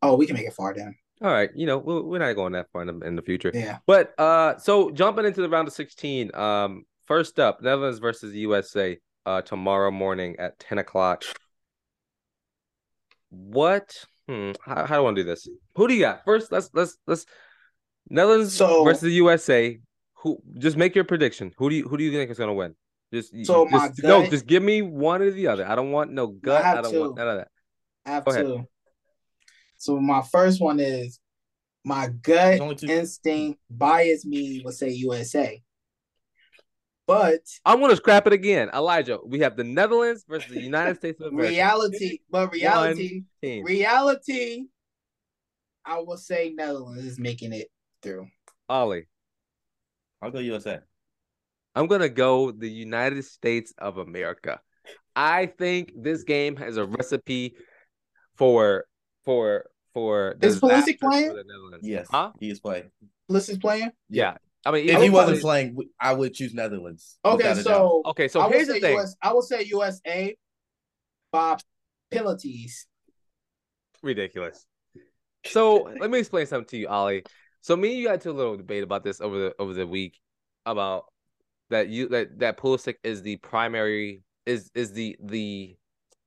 Oh, 0.00 0.16
we 0.16 0.26
can 0.26 0.34
make 0.34 0.46
it 0.46 0.54
far 0.54 0.74
then. 0.74 0.94
All 1.22 1.30
right, 1.30 1.50
you 1.54 1.66
know 1.66 1.76
we're, 1.76 2.18
not 2.18 2.32
going 2.32 2.54
that 2.54 2.70
far 2.72 2.82
in 2.82 3.16
the, 3.16 3.22
future. 3.22 3.50
Yeah. 3.52 3.78
But 3.86 4.18
uh, 4.18 4.56
so 4.58 4.90
jumping 4.90 5.26
into 5.26 5.42
the 5.42 5.50
round 5.50 5.68
of 5.68 5.74
16, 5.74 6.34
um, 6.34 6.84
first 7.06 7.38
up, 7.38 7.60
Netherlands 7.60 7.98
versus 7.98 8.34
USA, 8.34 8.98
uh, 9.26 9.42
tomorrow 9.42 9.90
morning 9.90 10.36
at 10.38 10.58
10 10.58 10.78
o'clock. 10.78 11.24
What? 13.28 14.06
Hmm, 14.30 14.52
how, 14.64 14.86
how 14.86 14.94
do 14.94 14.94
I 14.94 14.98
want 15.00 15.16
to 15.16 15.22
do 15.24 15.28
this? 15.28 15.48
Who 15.74 15.88
do 15.88 15.94
you 15.94 16.00
got? 16.00 16.24
First, 16.24 16.52
let's 16.52 16.70
let's 16.72 16.96
let's 17.06 17.26
Netherlands 18.08 18.54
So- 18.54 18.84
versus 18.84 19.02
the 19.02 19.10
USA. 19.12 19.76
Who? 20.22 20.38
Just 20.58 20.76
make 20.76 20.94
your 20.94 21.04
prediction. 21.04 21.52
Who 21.56 21.68
do 21.68 21.74
you 21.76 21.88
who 21.88 21.96
do 21.96 22.04
you 22.04 22.12
think 22.12 22.30
is 22.30 22.38
gonna 22.38 22.54
win? 22.54 22.76
Just 23.12 23.32
So 23.44 23.68
just, 23.68 24.02
my 24.02 24.08
no, 24.08 24.24
just 24.26 24.46
give 24.46 24.62
me 24.62 24.82
one 24.82 25.20
or 25.20 25.30
the 25.32 25.48
other. 25.48 25.66
I 25.66 25.74
don't 25.74 25.90
want 25.90 26.12
no 26.12 26.28
gut. 26.28 26.62
I, 26.62 26.68
have 26.68 26.84
don't 26.84 26.92
two. 26.92 27.00
want 27.00 27.16
none 27.16 27.28
of 27.28 27.36
that. 27.38 27.48
I 28.06 28.10
have 28.10 28.24
Go 28.24 28.30
ahead. 28.30 28.46
two. 28.46 28.64
So 29.78 29.98
my 29.98 30.22
first 30.22 30.60
one 30.60 30.78
is 30.78 31.18
my 31.84 32.06
gut 32.08 32.22
There's 32.36 32.60
only 32.60 32.74
two. 32.76 32.86
instinct 32.86 33.58
bias 33.68 34.24
me 34.24 34.62
would 34.64 34.74
say 34.74 34.90
USA. 34.90 35.60
But 37.10 37.40
I'm 37.64 37.80
gonna 37.80 37.96
scrap 37.96 38.28
it 38.28 38.32
again, 38.32 38.70
Elijah. 38.72 39.18
We 39.26 39.40
have 39.40 39.56
the 39.56 39.64
Netherlands 39.64 40.24
versus 40.28 40.48
the 40.54 40.60
United 40.62 40.96
States 40.98 41.20
of 41.20 41.32
America. 41.32 41.50
reality, 41.50 42.18
but 42.30 42.52
reality, 42.52 43.24
reality, 43.42 44.66
I 45.84 45.98
will 45.98 46.18
say 46.18 46.52
Netherlands 46.54 47.04
is 47.04 47.18
making 47.18 47.52
it 47.52 47.66
through. 48.00 48.28
Ollie. 48.68 49.06
I'll 50.22 50.30
go 50.30 50.38
USA. 50.38 50.78
I'm 51.74 51.88
gonna 51.88 52.08
go 52.08 52.52
the 52.52 52.70
United 52.70 53.24
States 53.24 53.74
of 53.76 53.98
America. 53.98 54.60
I 55.16 55.46
think 55.46 55.92
this 55.96 56.22
game 56.22 56.54
has 56.56 56.76
a 56.76 56.84
recipe 56.84 57.56
for 58.36 58.84
for 59.24 59.64
for 59.94 60.36
Is 60.40 60.60
disaster 60.60 60.92
Pulisic 60.92 61.00
playing? 61.00 61.28
for 61.30 61.34
the 61.34 61.44
Netherlands. 61.44 61.88
Yes, 61.88 62.06
Huh? 62.08 62.30
he 62.38 62.50
is 62.50 62.60
playing. 62.60 62.92
Bliss 63.28 63.48
is 63.48 63.58
playing. 63.58 63.90
Yeah. 64.08 64.36
I 64.64 64.72
mean, 64.72 64.84
If 64.84 64.90
even 64.90 65.02
he 65.02 65.10
wasn't 65.10 65.38
Pulisic- 65.38 65.42
playing, 65.42 65.76
I 66.00 66.12
would 66.12 66.34
choose 66.34 66.52
Netherlands. 66.52 67.18
Okay, 67.24 67.36
without 67.36 67.52
a 67.58 67.62
doubt. 67.62 67.64
so 67.64 68.02
Okay, 68.06 68.28
so 68.28 68.40
I 68.40 68.44
will 68.44 68.52
here's 68.52 68.66
say 68.68 68.74
the 68.74 68.80
thing. 68.80 68.98
US, 68.98 69.16
I 69.22 69.32
will 69.32 69.42
say 69.42 69.62
USA 69.62 70.36
by 71.32 71.56
penalties. 72.10 72.86
Ridiculous. 74.02 74.66
So 75.46 75.90
let 75.98 76.10
me 76.10 76.18
explain 76.18 76.46
something 76.46 76.68
to 76.68 76.76
you, 76.76 76.88
Ollie. 76.88 77.22
So 77.62 77.76
me 77.76 77.90
and 77.90 77.98
you 77.98 78.06
got 78.06 78.14
into 78.14 78.30
a 78.30 78.32
little 78.32 78.56
debate 78.56 78.82
about 78.82 79.04
this 79.04 79.20
over 79.20 79.38
the 79.38 79.54
over 79.58 79.72
the 79.74 79.86
week 79.86 80.18
about 80.66 81.04
that 81.70 81.88
you 81.88 82.08
that 82.08 82.38
that 82.40 82.58
Pulisic 82.58 82.96
is 83.02 83.22
the 83.22 83.36
primary 83.36 84.22
is 84.46 84.70
is 84.74 84.92
the 84.92 85.16
the 85.22 85.76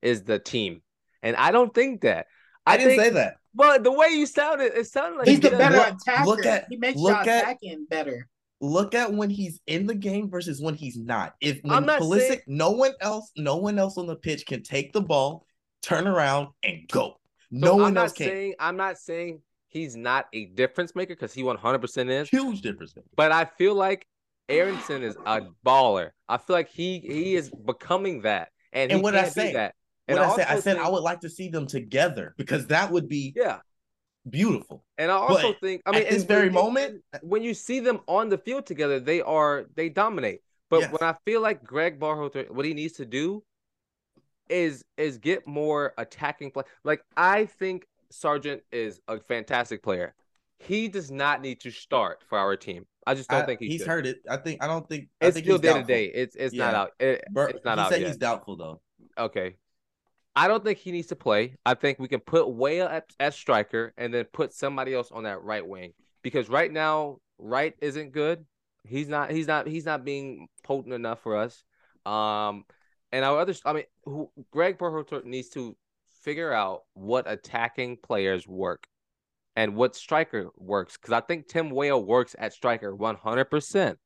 is 0.02 0.22
the 0.24 0.38
team, 0.38 0.82
and 1.22 1.36
I 1.36 1.50
don't 1.52 1.72
think 1.74 2.02
that. 2.02 2.26
I 2.66 2.76
didn't 2.76 2.92
think, 2.92 3.02
say 3.02 3.10
that. 3.10 3.34
But 3.54 3.84
the 3.84 3.92
way 3.92 4.08
you 4.08 4.26
sounded, 4.26 4.72
it 4.72 4.78
it 4.78 4.86
sounded 4.88 5.18
like 5.18 5.28
He's 5.28 5.40
the 5.40 5.50
you 5.50 5.56
better 5.58 5.76
Look- 5.76 5.94
attacker. 5.94 6.24
look 6.26 6.46
at- 6.46 6.66
he 6.68 6.76
makes 6.76 6.98
look 6.98 7.26
at- 7.26 7.42
attacking 7.44 7.86
better. 7.88 8.28
Look 8.60 8.94
at 8.94 9.12
when 9.12 9.30
he's 9.30 9.60
in 9.66 9.86
the 9.86 9.94
game 9.94 10.30
versus 10.30 10.60
when 10.60 10.74
he's 10.74 10.96
not. 10.96 11.34
If 11.40 11.60
when 11.62 11.72
I'm 11.72 11.84
not 11.86 12.00
Pulisic, 12.00 12.28
saying- 12.28 12.40
no 12.46 12.70
one 12.70 12.92
else, 13.00 13.30
no 13.36 13.56
one 13.56 13.78
else 13.78 13.98
on 13.98 14.06
the 14.06 14.16
pitch 14.16 14.46
can 14.46 14.62
take 14.62 14.92
the 14.92 15.00
ball, 15.02 15.46
turn 15.82 16.06
around, 16.06 16.48
and 16.62 16.88
go. 16.90 17.16
No 17.50 17.66
So 17.68 17.72
No 17.72 17.74
I'm 17.76 17.82
one 17.82 17.94
not 17.94 18.00
else 18.04 18.12
can. 18.14 18.26
saying 18.28 18.54
I'm 18.58 18.76
not 18.76 18.98
saying 18.98 19.42
he's 19.68 19.96
not 19.96 20.26
a 20.32 20.46
difference 20.46 20.94
maker 20.94 21.14
because 21.14 21.34
he 21.34 21.42
100 21.42 21.78
percent 21.80 22.08
is. 22.10 22.28
Huge 22.28 22.62
difference. 22.62 22.96
man. 22.96 23.04
But 23.16 23.32
I 23.32 23.44
feel 23.44 23.74
like 23.74 24.06
Aaronson 24.48 25.02
is 25.02 25.16
a 25.26 25.42
baller. 25.64 26.10
I 26.28 26.38
feel 26.38 26.54
like 26.54 26.68
he 26.70 26.98
he 27.00 27.34
is 27.36 27.50
becoming 27.50 28.22
that, 28.22 28.48
and, 28.72 28.90
And 28.90 29.00
he 29.00 29.02
what 29.02 29.14
I 29.14 29.22
can't 29.24 29.34
be 29.34 29.40
say? 29.40 29.52
that. 29.54 29.74
What 30.06 30.18
And 30.18 30.24
I 30.24 30.36
said, 30.36 30.46
I 30.48 30.54
said 30.60 30.76
think- 30.76 30.86
I 30.86 30.88
would 30.90 31.02
like 31.02 31.20
to 31.20 31.28
see 31.30 31.48
them 31.48 31.66
together 31.66 32.34
because 32.36 32.66
that 32.68 32.90
would 32.90 33.08
be 33.08 33.32
yeah. 33.36 33.60
beautiful. 34.28 34.84
And 34.98 35.10
I 35.10 35.14
also 35.14 35.52
But 35.52 35.60
think 35.60 35.82
I 35.86 35.92
mean 35.92 36.02
At 36.02 36.10
this 36.10 36.24
very 36.24 36.46
and- 36.46 36.54
moment, 36.54 37.02
when 37.22 37.42
you 37.42 37.54
see 37.54 37.80
them 37.80 38.00
on 38.06 38.28
the 38.28 38.38
field 38.38 38.66
together, 38.66 39.00
they 39.00 39.20
are 39.22 39.66
they 39.74 39.88
dominate. 39.88 40.40
But 40.70 40.80
Yes. 40.82 40.92
when 40.92 41.02
I 41.08 41.14
feel 41.24 41.40
like 41.40 41.62
Greg 41.64 41.98
Berhalter, 42.00 42.50
what 42.50 42.64
he 42.64 42.74
needs 42.74 42.94
to 42.94 43.06
do 43.06 43.44
is 44.50 44.84
is 44.98 45.18
get 45.18 45.46
more 45.46 45.94
attacking 45.96 46.50
play. 46.50 46.64
Like 46.84 47.02
I 47.16 47.46
think 47.46 47.86
Sargent 48.10 48.62
is 48.72 49.00
a 49.08 49.18
fantastic 49.20 49.82
player. 49.82 50.14
He 50.58 50.88
does 50.88 51.10
not 51.10 51.40
need 51.40 51.60
to 51.60 51.70
start 51.70 52.22
for 52.28 52.38
our 52.38 52.56
team. 52.56 52.86
I 53.06 53.14
just 53.14 53.28
don't 53.30 53.42
I- 53.42 53.46
think 53.46 53.60
he 53.60 53.68
he's 53.68 53.80
should. 53.80 53.88
heard 53.88 54.06
it. 54.06 54.18
I 54.28 54.36
think 54.36 54.62
I 54.62 54.66
don't 54.66 54.86
think 54.88 55.08
I 55.20 55.26
It's 55.26 55.34
think 55.34 55.46
still 55.46 55.56
he's 55.56 55.62
day 55.62 55.80
to 55.80 55.82
day. 55.86 56.04
It's 56.06 56.36
it's 56.36 56.54
not 56.54 56.74
out. 56.74 56.90
It- 57.00 57.24
Bur- 57.30 57.48
it's 57.48 57.64
not 57.64 57.78
he 57.78 57.84
out 57.84 57.90
said 57.90 58.00
yet. 58.02 58.06
he's 58.08 58.16
doubtful 58.18 58.56
though. 58.56 58.80
Okay. 59.18 59.56
I 60.36 60.48
don't 60.48 60.64
think 60.64 60.78
he 60.78 60.90
needs 60.90 61.08
to 61.08 61.16
play. 61.16 61.56
I 61.64 61.74
think 61.74 61.98
we 61.98 62.08
can 62.08 62.20
put 62.20 62.48
Weah 62.48 62.88
at, 62.88 63.04
at 63.20 63.34
striker 63.34 63.92
and 63.96 64.12
then 64.12 64.24
put 64.32 64.52
somebody 64.52 64.92
else 64.92 65.12
on 65.12 65.24
that 65.24 65.42
right 65.42 65.66
wing. 65.66 65.92
Because 66.22 66.48
right 66.48 66.72
now, 66.72 67.18
right 67.38 67.74
isn't 67.80 68.12
good. 68.12 68.44
He's 68.84 69.08
not 69.08 69.30
he's 69.30 69.46
not 69.46 69.66
he's 69.66 69.86
not 69.86 70.04
being 70.04 70.48
potent 70.62 70.94
enough 70.94 71.22
for 71.22 71.36
us. 71.36 71.62
Um 72.04 72.64
and 73.12 73.24
our 73.24 73.38
other 73.38 73.54
I 73.64 73.72
mean 73.72 73.84
who 74.04 74.30
Greg 74.50 74.78
Berhalter 74.78 75.24
needs 75.24 75.48
to 75.50 75.76
figure 76.22 76.52
out 76.52 76.82
what 76.94 77.30
attacking 77.30 77.98
players 78.02 78.46
work 78.48 78.86
and 79.56 79.76
what 79.76 79.94
striker 79.94 80.50
works. 80.56 80.96
Because 80.96 81.12
I 81.12 81.20
think 81.20 81.48
Tim 81.48 81.70
Weah 81.70 81.96
works 81.96 82.34
at 82.38 82.52
striker 82.52 82.94
100%. 82.94 83.96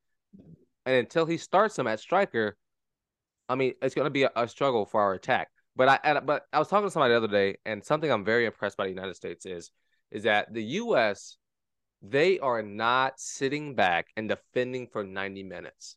And 0.87 0.97
until 0.97 1.27
he 1.27 1.37
starts 1.37 1.79
him 1.79 1.87
at 1.87 2.01
striker, 2.01 2.57
I 3.49 3.55
mean, 3.55 3.75
it's 3.81 3.95
going 3.95 4.07
to 4.07 4.11
be 4.11 4.25
a, 4.25 4.31
a 4.37 4.49
struggle 4.49 4.85
for 4.85 5.01
our 5.01 5.14
attack. 5.14 5.49
But 5.79 6.03
I 6.05 6.21
but 6.21 6.47
I 6.53 6.59
was 6.59 6.67
talking 6.67 6.88
to 6.88 6.91
somebody 6.91 7.12
the 7.12 7.19
other 7.19 7.29
day, 7.29 7.57
and 7.64 7.85
something 7.85 8.11
I'm 8.11 8.25
very 8.25 8.47
impressed 8.47 8.77
by 8.77 8.85
the 8.85 8.91
United 8.91 9.14
States 9.14 9.47
is 9.47 9.71
is 10.11 10.25
that 10.25 10.53
the 10.53 10.62
U.S. 10.83 11.37
they 12.03 12.41
are 12.41 12.62
not 12.62 13.21
sitting 13.21 13.77
back 13.77 14.09
and 14.17 14.29
defending 14.29 14.88
for 14.88 15.05
90 15.05 15.45
minutes. 15.45 15.97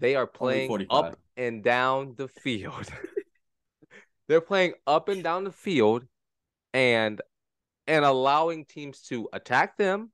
They 0.00 0.16
are 0.16 0.26
playing 0.26 0.86
up 0.90 1.16
and 1.36 1.62
down 1.62 2.14
the 2.16 2.26
field. 2.26 2.90
They're 4.28 4.40
playing 4.40 4.72
up 4.84 5.08
and 5.08 5.22
down 5.22 5.44
the 5.44 5.52
field, 5.52 6.04
and 6.74 7.22
and 7.86 8.04
allowing 8.04 8.64
teams 8.64 9.02
to 9.02 9.28
attack 9.32 9.76
them, 9.76 10.10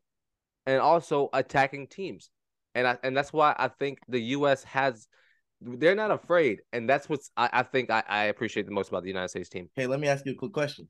and 0.66 0.79
also 0.79 1.31
attacking 1.33 1.87
teams. 1.87 2.29
And 2.75 2.87
I 2.87 2.99
and 3.03 3.16
that's 3.16 3.33
why 3.33 3.57
I 3.59 3.68
think 3.68 4.01
the 4.09 4.20
U.S. 4.20 4.62
has 4.64 5.09
they're 5.64 5.94
not 5.94 6.11
afraid, 6.11 6.61
and 6.72 6.88
that's 6.88 7.09
what's 7.09 7.31
I, 7.37 7.48
I 7.53 7.62
think 7.62 7.90
I, 7.90 8.03
I 8.09 8.24
appreciate 8.24 8.66
the 8.66 8.72
most 8.72 8.88
about 8.88 9.03
the 9.03 9.09
United 9.09 9.29
States 9.29 9.48
team. 9.48 9.68
Okay, 9.77 9.87
let 9.87 10.00
me 10.00 10.09
ask 10.09 10.24
you 10.27 10.33
a 10.33 10.37
quick 10.37 10.53
question. 10.53 10.87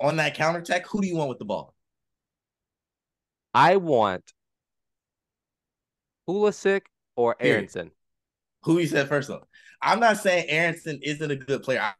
On 0.00 0.16
that 0.16 0.34
counterattack, 0.34 0.86
who 0.86 1.00
do 1.00 1.06
you 1.06 1.16
want 1.16 1.28
with 1.28 1.38
the 1.38 1.44
ball? 1.44 1.74
I 3.54 3.76
want 3.76 4.32
Pulisic 6.28 6.82
or. 7.16 7.36
Aaronson. 7.40 7.90
Who 8.62 8.78
you 8.78 8.86
said 8.86 9.08
first 9.08 9.28
though? 9.28 9.46
I'm 9.80 10.00
not 10.00 10.16
saying 10.18 10.46
Aaronson 10.48 10.98
isn't 11.02 11.30
a 11.30 11.36
good 11.36 11.62
player. 11.62 11.80
I- 11.80 11.94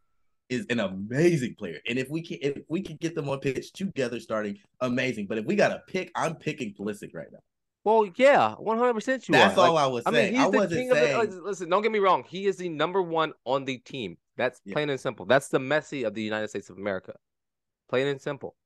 Is 0.49 0.67
an 0.71 0.79
amazing 0.79 1.57
player, 1.59 1.81
and 1.89 1.99
if 1.99 2.09
we 2.09 2.23
can, 2.23 2.39
if 2.41 2.63
we 2.69 2.81
can 2.81 2.97
get 3.01 3.17
them 3.17 3.29
on 3.29 3.41
pitch 3.41 3.73
together, 3.73 4.21
starting 4.21 4.57
amazing. 4.81 5.27
But 5.27 5.39
if 5.39 5.45
we 5.45 5.57
got 5.57 5.71
to 5.71 5.83
pick, 5.89 6.13
I'm 6.15 6.37
picking 6.37 6.73
Pulisic 6.73 7.13
right 7.15 7.27
now. 7.33 7.41
Well, 7.87 8.11
yeah, 8.17 8.55
one 8.57 8.79
hundred 8.79 8.95
percent. 8.95 9.29
You 9.29 9.33
That's 9.35 9.57
are. 9.57 9.69
all 9.69 9.75
Like, 9.75 9.85
I 9.85 9.87
was 9.87 10.03
I 10.07 10.11
mean, 10.11 10.33
he's 10.35 10.41
I 10.43 10.51
the 10.51 10.57
wasn't 10.59 10.81
king 10.81 10.91
of 10.91 10.97
uh, 10.97 11.01
saying. 11.01 11.31
the. 11.31 11.41
Listen, 11.43 11.69
don't 11.69 11.83
get 11.83 11.93
me 11.93 12.01
wrong. 12.01 12.25
He 12.27 12.47
is 12.47 12.57
the 12.57 12.69
number 12.69 13.01
one 13.01 13.33
on 13.45 13.65
the 13.65 13.79
team. 13.79 14.19
That's 14.37 14.61
Yeah. 14.65 14.73
plain 14.75 14.91
and 14.91 14.99
simple. 14.99 15.25
That's 15.25 15.47
the 15.49 15.61
Messi 15.61 16.05
of 16.05 16.13
the 16.13 16.21
United 16.23 16.49
States 16.49 16.69
of 16.69 16.79
America. 16.79 17.15
Plain 17.89 18.09
and 18.09 18.21
simple. 18.21 18.57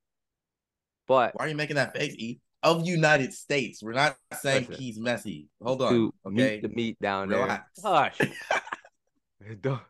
But 1.07 1.35
Why 1.35 1.45
are 1.45 1.49
you 1.49 1.55
making 1.55 1.77
that 1.77 1.95
face, 1.95 2.15
E? 2.17 2.41
of 2.63 2.87
United 2.87 3.35
States. 3.35 3.83
We're 3.83 3.93
not 3.93 4.17
saying 4.41 4.69
Listen. 4.69 4.83
he's 4.83 4.99
Messi. 4.99 5.49
Hold 5.63 5.83
on. 5.83 5.93
to 5.93 6.15
Okay. 6.27 6.35
meet 6.37 6.63
the 6.63 6.69
meat 6.71 6.97
down 7.03 7.29
Relax. 7.29 7.83
there. 7.83 7.93
Hush. 7.93 8.19
Don't 9.61 9.81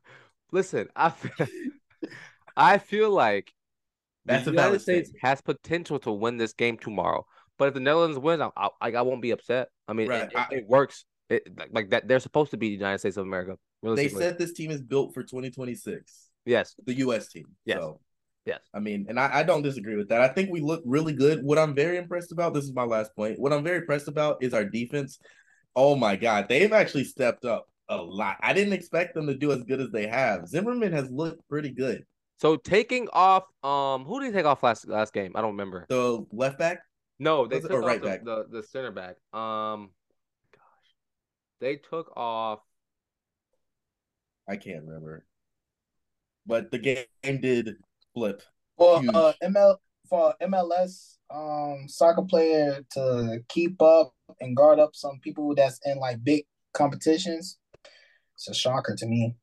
listen. 0.51 0.89
I 0.97 1.11
feel, 1.11 1.47
I 2.57 2.79
feel 2.79 3.11
like 3.11 3.53
That's 4.25 4.45
the 4.45 4.51
United 4.51 4.81
States 4.81 5.11
statement. 5.11 5.25
has 5.25 5.41
potential 5.41 6.01
to 6.01 6.11
win 6.11 6.37
this 6.37 6.53
game 6.53 6.79
tomorrow. 6.79 7.27
But 7.61 7.69
if 7.69 7.75
the 7.75 7.81
Netherlands 7.81 8.19
wins, 8.19 8.41
I, 8.41 8.69
I, 8.81 8.91
I 8.91 9.03
won't 9.03 9.21
be 9.21 9.33
upset. 9.33 9.69
I 9.87 9.93
mean, 9.93 10.09
Right. 10.09 10.23
it, 10.23 10.33
it- 10.51 10.57
it 10.61 10.67
works. 10.67 11.05
It 11.29 11.47
like, 11.71 11.91
that. 11.91 12.09
They're 12.09 12.19
supposed 12.19 12.51
to 12.53 12.57
be 12.57 12.69
the 12.71 12.75
United 12.77 12.99
States 12.99 13.19
of 13.19 13.27
America. 13.27 13.57
They 13.83 14.09
said 14.09 14.39
this 14.39 14.53
team 14.55 14.71
is 14.71 14.81
built 14.83 15.13
for 15.13 15.23
2026. 15.23 16.31
yes, 16.47 16.75
The 16.87 16.95
US 16.95 17.29
team. 17.29 17.45
Yes. 17.67 17.77
So 17.79 18.01
yes. 18.47 18.61
I 18.75 18.81
mean, 18.81 19.05
and 19.11 19.21
I, 19.21 19.41
I 19.41 19.43
don't 19.43 19.61
disagree 19.63 19.97
with 19.97 20.09
that. 20.09 20.23
I 20.23 20.29
think 20.29 20.51
we 20.51 20.61
look 20.61 20.83
really 20.87 21.13
good. 21.13 21.45
What 21.45 21.59
I'm 21.59 21.75
very 21.75 21.99
impressed 21.99 22.33
about, 22.33 22.55
this 22.55 22.65
is 22.65 22.73
my 22.73 22.85
last 22.85 23.15
point. 23.15 23.39
What 23.39 23.53
I'm 23.53 23.63
very 23.63 23.79
impressed 23.79 24.09
about 24.09 24.43
is 24.43 24.55
our 24.55 24.65
defense. 24.65 25.19
Oh 25.77 25.95
my 25.95 26.17
God, 26.17 26.47
they've 26.49 26.73
actually 26.73 27.05
stepped 27.05 27.45
up 27.45 27.67
a 27.91 27.97
lot. 27.99 28.39
I 28.41 28.55
didn't 28.55 28.73
expect 28.73 29.15
them 29.15 29.27
to 29.27 29.35
do 29.37 29.53
as 29.53 29.63
good 29.65 29.81
as 29.83 29.91
they 29.91 30.07
have. 30.07 30.49
Zimmerman 30.49 30.93
has 30.95 31.11
looked 31.11 31.47
pretty 31.49 31.71
good. 31.71 32.05
So 32.41 32.57
taking 32.57 33.07
off, 33.13 33.45
um, 33.63 34.05
who 34.07 34.19
did 34.19 34.33
they 34.33 34.39
take 34.39 34.47
off 34.47 34.63
last 34.63 34.89
last 34.89 35.13
game? 35.13 35.33
I 35.35 35.43
don't 35.43 35.51
remember. 35.53 35.85
The 35.91 36.25
left 36.33 36.59
back, 36.59 36.81
No, 37.21 37.47
they 37.47 37.57
Was 37.57 37.65
took 37.65 37.73
or 37.73 37.83
off 37.83 37.87
right 37.87 38.01
the, 38.03 38.09
back? 38.09 38.25
the 38.25 38.47
the 38.51 38.63
center 38.63 38.91
back. 38.91 39.17
Um, 39.33 39.91
gosh, 40.53 40.91
they 41.61 41.77
took 41.77 42.11
off. 42.17 42.61
I 44.49 44.57
can't 44.57 44.85
remember. 44.85 45.25
But 46.47 46.71
the 46.71 46.79
game 46.79 47.05
did 47.41 47.77
flip. 48.15 48.43
For 48.79 49.01
Huge. 49.03 49.15
uh 49.15 49.35
ML 49.45 49.77
for 50.09 50.35
MLS 50.43 51.19
um 51.31 51.87
soccer 51.87 52.23
player 52.23 52.81
to 52.95 53.41
keep 53.49 53.81
up 53.83 54.15
and 54.41 54.57
guard 54.57 54.81
up 54.81 54.97
some 54.97 55.21
people 55.21 55.55
that's 55.55 55.79
in 55.85 55.99
like 55.99 56.25
big 56.25 56.45
competitions, 56.73 57.59
it's 58.35 58.49
a 58.49 58.55
shocker 58.55 58.97
to 58.97 59.07
me. 59.07 59.37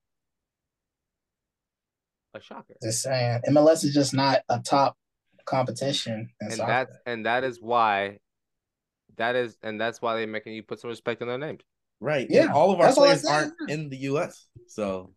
A 2.33 2.41
shocker. 2.41 2.75
Just 2.81 3.03
saying, 3.03 3.41
MLS 3.49 3.83
is 3.85 3.93
just 3.93 4.13
not 4.15 4.39
a 4.49 4.59
top 4.59 4.97
competition. 5.47 6.29
And 6.39 6.53
soccer. 6.53 6.71
that's 6.71 6.97
and 7.05 7.25
that 7.25 7.43
is 7.43 7.59
why 7.59 8.19
that 9.17 9.35
is 9.35 9.57
and 9.63 9.81
that's 9.81 10.01
why 10.01 10.15
they're 10.15 10.27
making 10.27 10.53
you 10.53 10.61
put 10.61 10.79
some 10.79 10.89
respect 10.89 11.21
on 11.21 11.27
their 11.27 11.37
names. 11.37 11.61
Right. 11.99 12.27
Yeah, 12.29 12.43
And 12.43 12.51
all 12.51 12.71
of 12.71 12.79
our 12.79 12.85
that's 12.87 12.97
all 12.97 13.05
I 13.05 13.07
players 13.07 13.25
aren't 13.25 13.53
in 13.67 13.89
the 13.89 13.97
US. 13.97 14.47
So 14.67 15.13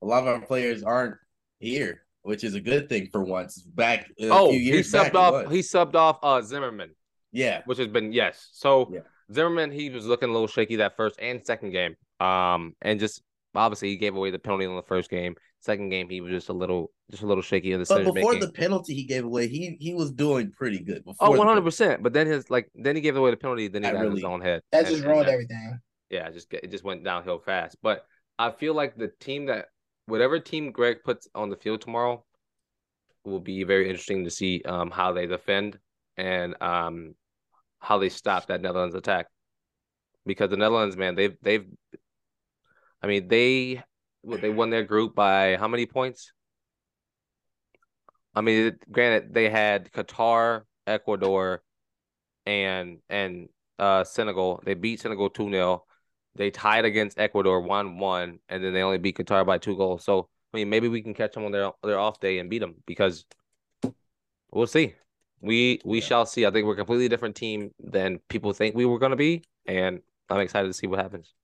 a 0.00 0.06
lot 0.06 0.22
of 0.22 0.28
our 0.28 0.40
players 0.40 0.84
aren't 0.84 1.16
here, 1.58 2.02
which 2.22 2.44
is 2.44 2.54
a 2.54 2.60
good 2.60 2.88
thing 2.88 3.08
for 3.10 3.24
once. 3.24 3.60
Back 3.60 4.08
a 4.20 4.28
oh, 4.28 4.50
few 4.50 4.60
he 4.60 4.66
years 4.66 4.92
back, 4.92 5.06
subbed 5.06 5.08
it 5.08 5.16
off. 5.16 5.50
He 5.50 5.58
subbed 5.58 5.94
off 5.96 6.18
uh 6.22 6.40
Zimmerman, 6.42 6.90
yeah. 7.32 7.62
which 7.64 7.78
has 7.78 7.88
been 7.88 8.12
yes. 8.12 8.50
So 8.52 8.90
Yeah. 8.92 9.00
Zimmerman, 9.32 9.72
he 9.72 9.90
was 9.90 10.06
looking 10.06 10.28
a 10.28 10.32
little 10.32 10.48
shaky 10.48 10.76
that 10.76 10.96
first 10.96 11.16
and 11.20 11.44
second 11.44 11.70
game. 11.70 11.96
Um, 12.20 12.76
and 12.82 13.00
just 13.00 13.22
obviously 13.54 13.88
he 13.88 13.96
gave 13.96 14.14
away 14.14 14.30
the 14.30 14.38
penalty 14.38 14.64
in 14.64 14.76
the 14.76 14.82
first 14.82 15.10
game. 15.10 15.34
Second 15.64 15.90
game, 15.90 16.10
he 16.10 16.20
was 16.20 16.32
just 16.32 16.48
a 16.48 16.52
little 16.52 16.90
just 17.08 17.22
a 17.22 17.26
little 17.26 17.40
shaky 17.42 17.72
in 17.72 17.78
the 17.80 17.86
But 17.88 18.04
before 18.12 18.32
making. 18.32 18.40
the 18.48 18.52
penalty 18.52 18.94
he 18.94 19.04
gave 19.04 19.24
away, 19.24 19.46
he 19.46 19.76
he 19.80 19.94
was 19.94 20.10
doing 20.10 20.50
pretty 20.50 20.80
good. 20.80 21.04
Before 21.04 21.28
Oh, 21.28 21.30
one 21.30 21.38
hundred 21.46 21.60
penalty. 21.60 21.64
percent. 21.66 22.02
But 22.02 22.12
then 22.12 22.26
his 22.26 22.50
like 22.50 22.68
then 22.74 22.96
he 22.96 23.00
gave 23.00 23.16
away 23.16 23.30
the 23.30 23.36
penalty. 23.36 23.68
Then 23.68 23.84
he 23.84 23.88
That 23.88 23.94
got 23.94 24.06
in 24.06 24.12
his 24.12 24.24
own 24.24 24.40
head. 24.40 24.62
that 24.72 24.78
And- 24.80 24.88
just 24.88 25.04
ruined 25.04 25.28
that- 25.28 25.32
everything. 25.34 25.78
yeah, 26.10 26.26
it 26.26 26.32
just 26.34 26.52
it 26.52 26.68
just 26.72 26.82
went 26.82 27.04
downhill 27.04 27.38
fast. 27.38 27.76
But 27.80 28.04
I 28.40 28.50
feel 28.50 28.74
like 28.74 28.96
the 28.96 29.08
team 29.20 29.46
that 29.46 29.66
whatever 30.06 30.40
team 30.40 30.72
Greg 30.72 31.04
puts 31.04 31.28
on 31.32 31.48
the 31.48 31.56
field 31.56 31.80
tomorrow 31.80 32.24
will 33.24 33.38
be 33.38 33.62
very 33.62 33.88
interesting 33.88 34.24
to 34.24 34.30
see 34.30 34.62
um 34.64 34.90
how 34.90 35.12
they 35.12 35.26
defend 35.26 35.78
and 36.16 36.60
um 36.60 37.14
how 37.78 37.98
they 37.98 38.08
stop 38.08 38.46
that 38.48 38.60
Netherlands 38.62 38.96
attack. 38.96 39.26
Because 40.26 40.50
the 40.50 40.56
Netherlands, 40.56 40.96
man, 40.96 41.14
they've 41.14 41.36
they've 41.40 41.66
I 43.00 43.06
mean 43.06 43.28
they 43.28 43.74
what, 43.74 43.84
they 44.24 44.50
won 44.50 44.70
their 44.70 44.84
group 44.84 45.14
by 45.14 45.56
how 45.56 45.68
many 45.68 45.86
points? 45.86 46.32
I 48.34 48.40
mean, 48.40 48.78
granted, 48.90 49.34
they 49.34 49.48
had 49.50 49.92
Qatar, 49.92 50.64
Ecuador, 50.86 51.62
and 52.46 53.00
and 53.10 53.48
uh 53.78 54.04
Senegal. 54.04 54.62
They 54.64 54.74
beat 54.74 55.00
Senegal 55.00 55.30
2-0. 55.30 55.86
They 56.36 56.50
tied 56.50 56.84
against 56.86 57.18
Ecuador 57.18 57.60
1-1 57.62 58.40
and 58.48 58.64
then 58.64 58.72
they 58.74 58.82
only 58.82 58.98
beat 58.98 59.18
Qatar 59.18 59.46
by 59.46 59.58
two 59.58 59.76
goals. 59.76 60.04
So, 60.04 60.28
I 60.54 60.58
mean, 60.58 60.70
maybe 60.70 60.88
we 60.88 61.02
can 61.02 61.14
catch 61.14 61.34
them 61.34 61.44
on 61.44 61.52
their 61.52 61.72
their 61.82 61.98
off 61.98 62.20
day 62.20 62.38
and 62.38 62.50
beat 62.50 62.60
them 62.60 62.76
because 62.86 63.26
we'll 64.50 64.66
see. 64.66 64.94
We 65.40 65.80
we 65.84 66.00
Yeah. 66.00 66.06
shall 66.06 66.26
see. 66.26 66.46
I 66.46 66.50
think 66.50 66.66
we're 66.66 66.74
a 66.74 66.76
completely 66.76 67.08
different 67.08 67.36
team 67.36 67.72
than 67.80 68.18
people 68.28 68.52
think 68.52 68.74
we 68.76 68.86
were 68.86 68.98
going 68.98 69.10
to 69.10 69.16
be 69.16 69.42
and 69.66 70.00
I'm 70.30 70.40
excited 70.40 70.68
to 70.68 70.72
see 70.74 70.86
what 70.86 70.98
happens. 71.00 71.34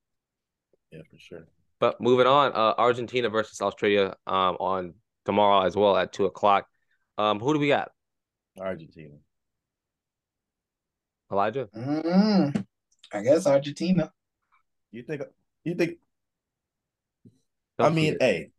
Yeah, 0.90 1.02
for 1.10 1.18
sure. 1.18 1.46
But 1.80 2.00
moving 2.00 2.26
on, 2.26 2.52
uh, 2.52 2.74
Argentina 2.76 3.28
versus 3.28 3.60
Australia 3.60 4.16
um, 4.26 4.56
on 4.58 4.94
tomorrow 5.24 5.64
as 5.66 5.76
well 5.76 5.96
at 5.96 6.12
two 6.12 6.24
o'clock. 6.26 6.66
Um, 7.16 7.38
who 7.40 7.54
do 7.54 7.60
we 7.60 7.68
got? 7.68 7.90
Argentina. 8.58 9.14
Elijah. 11.30 11.68
Mm, 11.76 12.64
I 13.12 13.22
guess 13.22 13.46
Argentina. 13.46 14.10
You 14.90 15.02
think 15.02 15.22
you 15.64 15.74
think 15.74 15.98
I 17.78 17.84
Don't 17.84 17.94
mean, 17.94 18.14
forget. 18.14 18.28
hey, 18.28 18.50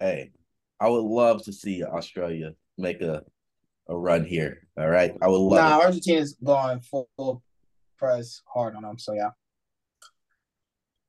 hey, 0.00 0.30
I 0.80 0.88
would 0.88 1.04
love 1.04 1.44
to 1.44 1.52
see 1.52 1.82
Australia 1.84 2.54
make 2.76 3.00
a 3.00 3.22
a 3.88 3.96
run 3.96 4.24
here. 4.24 4.66
All 4.78 4.88
right. 4.88 5.12
I 5.22 5.28
would 5.28 5.38
love 5.38 5.58
Nah, 5.58 5.78
it. 5.78 5.84
Argentina's 5.86 6.36
going 6.42 6.80
full 6.80 7.42
press 7.98 8.42
hard 8.52 8.74
on 8.76 8.82
them. 8.82 8.98
So 8.98 9.12
yeah. 9.14 9.30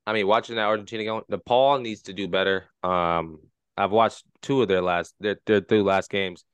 I 0.06 0.14
mean, 0.14 0.28
watching 0.28 0.58
that 0.58 0.66
Argentina 0.66 1.04
game, 1.04 1.22
De 1.30 1.38
Paul 1.38 1.80
needs 1.80 2.04
to 2.04 2.14
do 2.14 2.28
better. 2.28 2.66
Um, 2.84 3.40
I've 3.78 3.92
watched 3.92 4.26
two 4.42 4.62
of 4.62 4.68
their 4.68 4.82
last 4.82 5.16
their 5.20 5.38
their 5.46 5.62
two 5.62 5.84
last 5.84 6.10
games, 6.10 6.46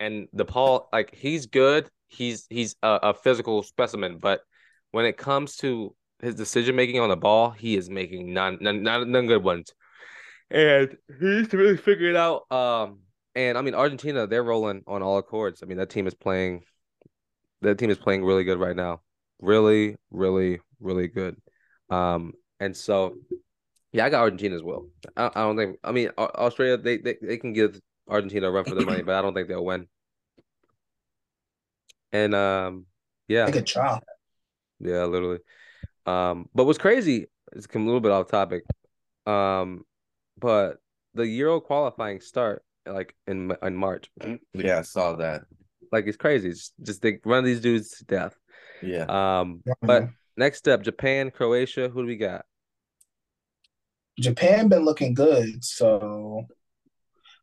and 0.00 0.28
De 0.34 0.44
Paul 0.44 0.88
like 0.92 1.14
he's 1.14 1.46
good. 1.46 1.88
He's 2.08 2.46
he's 2.50 2.76
a, 2.82 2.98
a 3.02 3.14
physical 3.14 3.62
specimen, 3.62 4.18
but 4.18 4.40
when 4.90 5.06
it 5.06 5.16
comes 5.16 5.56
to 5.56 5.94
his 6.20 6.34
decision 6.34 6.76
making 6.76 7.00
on 7.00 7.08
the 7.08 7.16
ball, 7.16 7.50
he 7.50 7.76
is 7.76 7.88
making 7.88 8.32
none 8.32 8.58
none 8.60 8.82
none, 8.82 9.10
none 9.10 9.26
good 9.26 9.42
ones, 9.42 9.72
and 10.50 10.96
he 11.20 11.26
needs 11.26 11.48
to 11.48 11.56
really 11.56 11.76
figure 11.76 12.10
it 12.10 12.16
out. 12.16 12.50
Um, 12.50 13.00
and 13.34 13.56
I 13.56 13.62
mean 13.62 13.74
Argentina, 13.74 14.26
they're 14.26 14.42
rolling 14.42 14.82
on 14.86 15.02
all 15.02 15.18
accords. 15.18 15.62
I 15.62 15.66
mean 15.66 15.78
that 15.78 15.90
team 15.90 16.06
is 16.06 16.14
playing, 16.14 16.62
that 17.62 17.78
team 17.78 17.90
is 17.90 17.98
playing 17.98 18.24
really 18.24 18.44
good 18.44 18.58
right 18.58 18.76
now, 18.76 19.00
really, 19.40 19.96
really, 20.10 20.60
really 20.80 21.08
good. 21.08 21.36
Um, 21.90 22.32
and 22.60 22.76
so, 22.76 23.16
yeah, 23.92 24.04
I 24.04 24.10
got 24.10 24.20
Argentina 24.20 24.54
as 24.54 24.62
well. 24.62 24.86
I, 25.16 25.26
I 25.26 25.42
don't 25.42 25.56
think. 25.56 25.78
I 25.84 25.92
mean, 25.92 26.10
Australia 26.18 26.76
they, 26.76 26.98
they 26.98 27.16
they 27.20 27.36
can 27.36 27.52
give 27.52 27.80
Argentina 28.08 28.48
a 28.48 28.50
run 28.50 28.64
for 28.64 28.74
their 28.74 28.86
money, 28.86 29.02
but 29.02 29.14
I 29.14 29.22
don't 29.22 29.34
think 29.34 29.48
they'll 29.48 29.64
win. 29.64 29.86
And 32.12 32.34
um, 32.34 32.86
yeah, 33.28 33.46
They 33.46 33.52
could 33.52 33.66
try. 33.66 33.98
yeah, 34.80 35.04
literally. 35.04 35.40
Um, 36.06 36.48
but 36.54 36.64
what's 36.64 36.78
crazy 36.78 37.26
is 37.52 37.66
come 37.66 37.82
a 37.82 37.86
little 37.86 38.00
bit 38.00 38.12
off 38.12 38.28
topic. 38.28 38.64
Um, 39.26 39.84
but 40.38 40.78
the 41.14 41.26
Euro 41.26 41.60
qualifying 41.60 42.20
start 42.20 42.62
like 42.86 43.14
in 43.26 43.52
in 43.62 43.74
March. 43.74 44.10
Yeah, 44.54 44.78
I 44.78 44.82
saw 44.82 45.16
that. 45.16 45.42
Like 45.92 46.06
it's 46.06 46.16
crazy. 46.16 46.50
It's 46.50 46.72
just 46.82 47.02
they 47.02 47.18
run 47.24 47.44
these 47.44 47.60
dudes 47.60 47.90
to 47.98 48.04
death. 48.04 48.36
Yeah. 48.82 49.04
Um, 49.40 49.62
but 49.82 50.08
next 50.36 50.68
up, 50.68 50.82
Japan, 50.82 51.30
Croatia. 51.30 51.88
Who 51.88 52.02
do 52.02 52.06
we 52.06 52.16
got? 52.16 52.44
Japan 54.18 54.68
been 54.68 54.84
looking 54.84 55.14
good, 55.14 55.62
so 55.62 56.46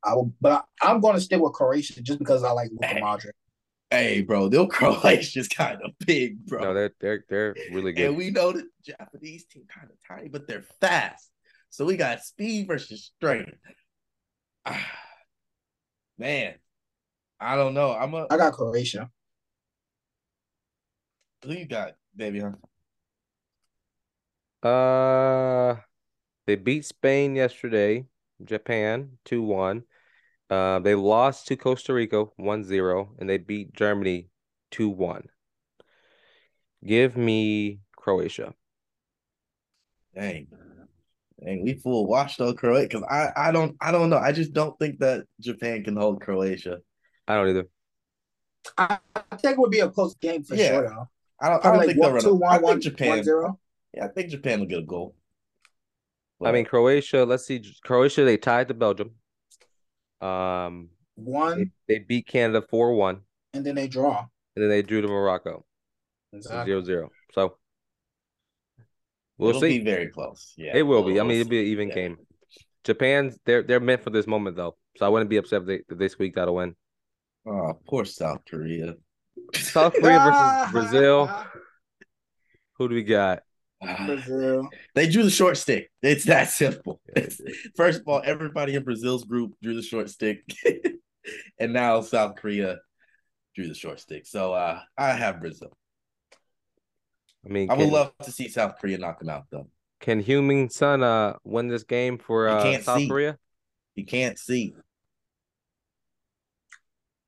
I 0.03 0.15
will. 0.15 0.33
But 0.41 0.65
I, 0.81 0.89
I'm 0.91 1.01
going 1.01 1.15
to 1.15 1.21
stick 1.21 1.41
with 1.41 1.53
Croatia 1.53 2.01
just 2.01 2.19
because 2.19 2.43
I 2.43 2.51
like 2.51 2.69
Luka 2.71 2.95
Modric. 2.95 3.31
Hey, 3.91 4.21
bro, 4.21 4.49
them 4.49 4.67
Croatia's 4.69 5.47
kind 5.47 5.79
of 5.83 5.91
big, 6.05 6.43
bro. 6.47 6.63
No, 6.63 6.73
they're 6.73 6.93
they're 6.99 7.25
they're 7.29 7.55
really 7.71 7.93
good. 7.93 8.07
and 8.07 8.17
we 8.17 8.31
know 8.31 8.51
the 8.51 8.67
Japanese 8.83 9.45
team 9.45 9.65
kind 9.73 9.89
of 9.89 9.97
tiny, 10.07 10.29
but 10.29 10.47
they're 10.47 10.65
fast. 10.81 11.29
So 11.69 11.85
we 11.85 11.95
got 11.95 12.23
speed 12.23 12.67
versus 12.67 13.11
strength. 13.15 13.51
Ah, 14.65 14.83
man, 16.17 16.55
I 17.39 17.55
don't 17.55 17.75
know. 17.75 17.93
I'm 17.93 18.13
a 18.15 18.25
I 18.31 18.37
got 18.37 18.53
Croatia. 18.53 19.09
who 21.45 21.53
you 21.53 21.65
got, 21.65 21.93
baby? 22.15 22.39
Huh? 22.39 22.51
Uh, 24.63 25.75
they 26.47 26.55
beat 26.55 26.85
Spain 26.85 27.35
yesterday, 27.35 28.05
Japan 28.43 29.17
2-1. 29.25 29.83
Uh, 30.49 30.79
they 30.79 30.95
lost 30.95 31.47
to 31.47 31.55
Costa 31.55 31.93
Rica 31.93 32.25
1-0, 32.39 33.07
and 33.19 33.29
they 33.29 33.37
beat 33.37 33.73
Germany 33.73 34.29
2-1. 34.71 35.25
Give 36.85 37.15
me 37.15 37.79
Croatia. 37.95 38.53
Dang. 40.15 40.47
Dang, 41.43 41.63
we 41.63 41.73
full 41.73 42.05
washed 42.07 42.39
on 42.39 42.55
Croatia 42.55 42.87
because 42.87 43.03
I, 43.09 43.47
I 43.47 43.51
don't 43.51 43.75
I 43.81 43.91
don't 43.91 44.09
know. 44.09 44.17
I 44.17 44.31
just 44.31 44.53
don't 44.53 44.77
think 44.79 44.99
that 44.99 45.25
Japan 45.39 45.83
can 45.83 45.95
hold 45.95 46.21
Croatia. 46.21 46.77
I 47.27 47.35
don't 47.35 47.49
either. 47.49 47.67
I, 48.77 48.97
I 49.15 49.35
think 49.37 49.53
it 49.53 49.59
would 49.59 49.71
be 49.71 49.79
a 49.79 49.89
close 49.89 50.15
game 50.15 50.43
for 50.43 50.55
Yeah. 50.55 50.67
sure. 50.69 50.89
Though. 50.89 51.09
I 51.41 51.49
don't. 51.49 51.65
I 51.65 51.69
don't 51.69 51.77
like 51.77 51.87
think 51.87 51.99
they'll 51.99 52.11
one, 52.11 52.13
run. 52.13 52.23
Two, 52.23 52.35
one, 52.35 52.49
I 52.51 52.55
think 52.57 52.63
one, 52.65 52.81
Japan. 52.81 53.09
one, 53.09 53.23
zero. 53.23 53.59
Yeah, 53.93 54.05
I 54.05 54.07
think 54.09 54.29
Japan 54.29 54.59
will 54.61 54.67
get 54.67 54.79
a 54.79 54.83
goal. 54.83 55.15
I 56.43 56.51
mean, 56.51 56.65
Croatia. 56.65 57.23
Let's 57.23 57.45
see, 57.45 57.63
Croatia. 57.85 58.25
They 58.25 58.37
tied 58.37 58.67
to 58.67 58.73
Belgium. 58.73 59.11
Um, 60.19 60.89
One, 61.15 61.71
they 61.87 61.99
beat 61.99 62.27
Canada 62.27 62.61
four 62.69 62.95
one, 62.95 63.21
and 63.53 63.65
then 63.65 63.75
they 63.75 63.87
draw. 63.87 64.25
and 64.55 64.63
then 64.63 64.69
they 64.69 64.81
drew 64.81 65.01
to 65.01 65.07
Morocco 65.07 65.65
Exactly. 66.33 66.71
zero 66.71 66.83
zero. 66.83 67.11
So 67.33 67.57
we'll 69.37 69.49
it'll 69.51 69.61
see. 69.61 69.79
be 69.79 69.85
very 69.85 70.07
close. 70.07 70.53
Yeah, 70.57 70.75
It 70.75 70.83
will 70.83 71.03
be. 71.03 71.19
I 71.19 71.23
mean, 71.23 71.39
it'll 71.39 71.49
be 71.49 71.59
an 71.59 71.65
even 71.67 71.89
Yeah. 71.89 71.95
game. 71.95 72.17
Japan's 72.83 73.37
they're 73.45 73.63
they're 73.63 73.79
meant 73.79 74.03
for 74.03 74.09
this 74.09 74.27
moment 74.27 74.57
though, 74.57 74.75
so 74.97 75.05
I 75.05 75.09
wouldn't 75.09 75.29
be 75.29 75.37
upset 75.37 75.61
if 75.61 75.67
they 75.67 75.75
if 75.89 75.97
they 75.97 76.09
squeaked 76.09 76.37
out 76.37 76.49
a 76.49 76.51
win. 76.51 76.75
Oh, 77.45 77.79
poor 77.87 78.03
South 78.05 78.41
Korea. 78.49 78.95
South 79.53 79.93
Korea 79.93 80.19
versus 80.19 80.71
Brazil. 80.71 81.29
Who 82.77 82.89
do 82.89 82.95
we 82.95 83.03
got? 83.03 83.43
Brazil. 84.05 84.69
They 84.95 85.07
drew 85.09 85.23
the 85.23 85.29
short 85.29 85.57
stick. 85.57 85.91
It's 86.01 86.25
that 86.25 86.49
simple. 86.49 87.01
Yeah, 87.15 87.23
It's- 87.23 87.41
First 87.75 88.01
of 88.01 88.07
all, 88.07 88.21
everybody 88.23 88.75
in 88.75 88.83
Brazil's 88.83 89.23
group 89.23 89.53
drew 89.61 89.75
the 89.75 89.81
short 89.81 90.09
stick, 90.09 90.43
and 91.59 91.73
now 91.73 92.01
South 92.01 92.35
Korea 92.35 92.77
drew 93.55 93.67
the 93.67 93.73
short 93.75 93.99
stick. 93.99 94.25
So 94.25 94.53
uh, 94.53 94.79
I 94.97 95.09
have 95.13 95.39
Brazil. 95.39 95.75
I 97.45 97.49
mean, 97.49 97.69
I 97.69 97.73
would 97.73 97.83
can, 97.85 97.91
love 97.93 98.13
to 98.23 98.31
see 98.31 98.47
South 98.47 98.75
Korea 98.79 98.97
knock 98.97 99.19
them 99.19 99.29
out, 99.29 99.45
though. 99.51 99.67
can 99.99 100.23
Heung-min 100.23 100.69
Son 100.69 101.03
uh 101.03 101.33
win 101.43 101.67
this 101.67 101.83
game 101.83 102.17
for 102.17 102.47
He 102.47 102.53
uh 102.53 102.63
can't 102.63 102.83
South 102.83 102.99
see. 102.99 103.07
Korea? 103.09 103.37
He 103.95 104.03
can't 104.03 104.39
see. 104.39 104.75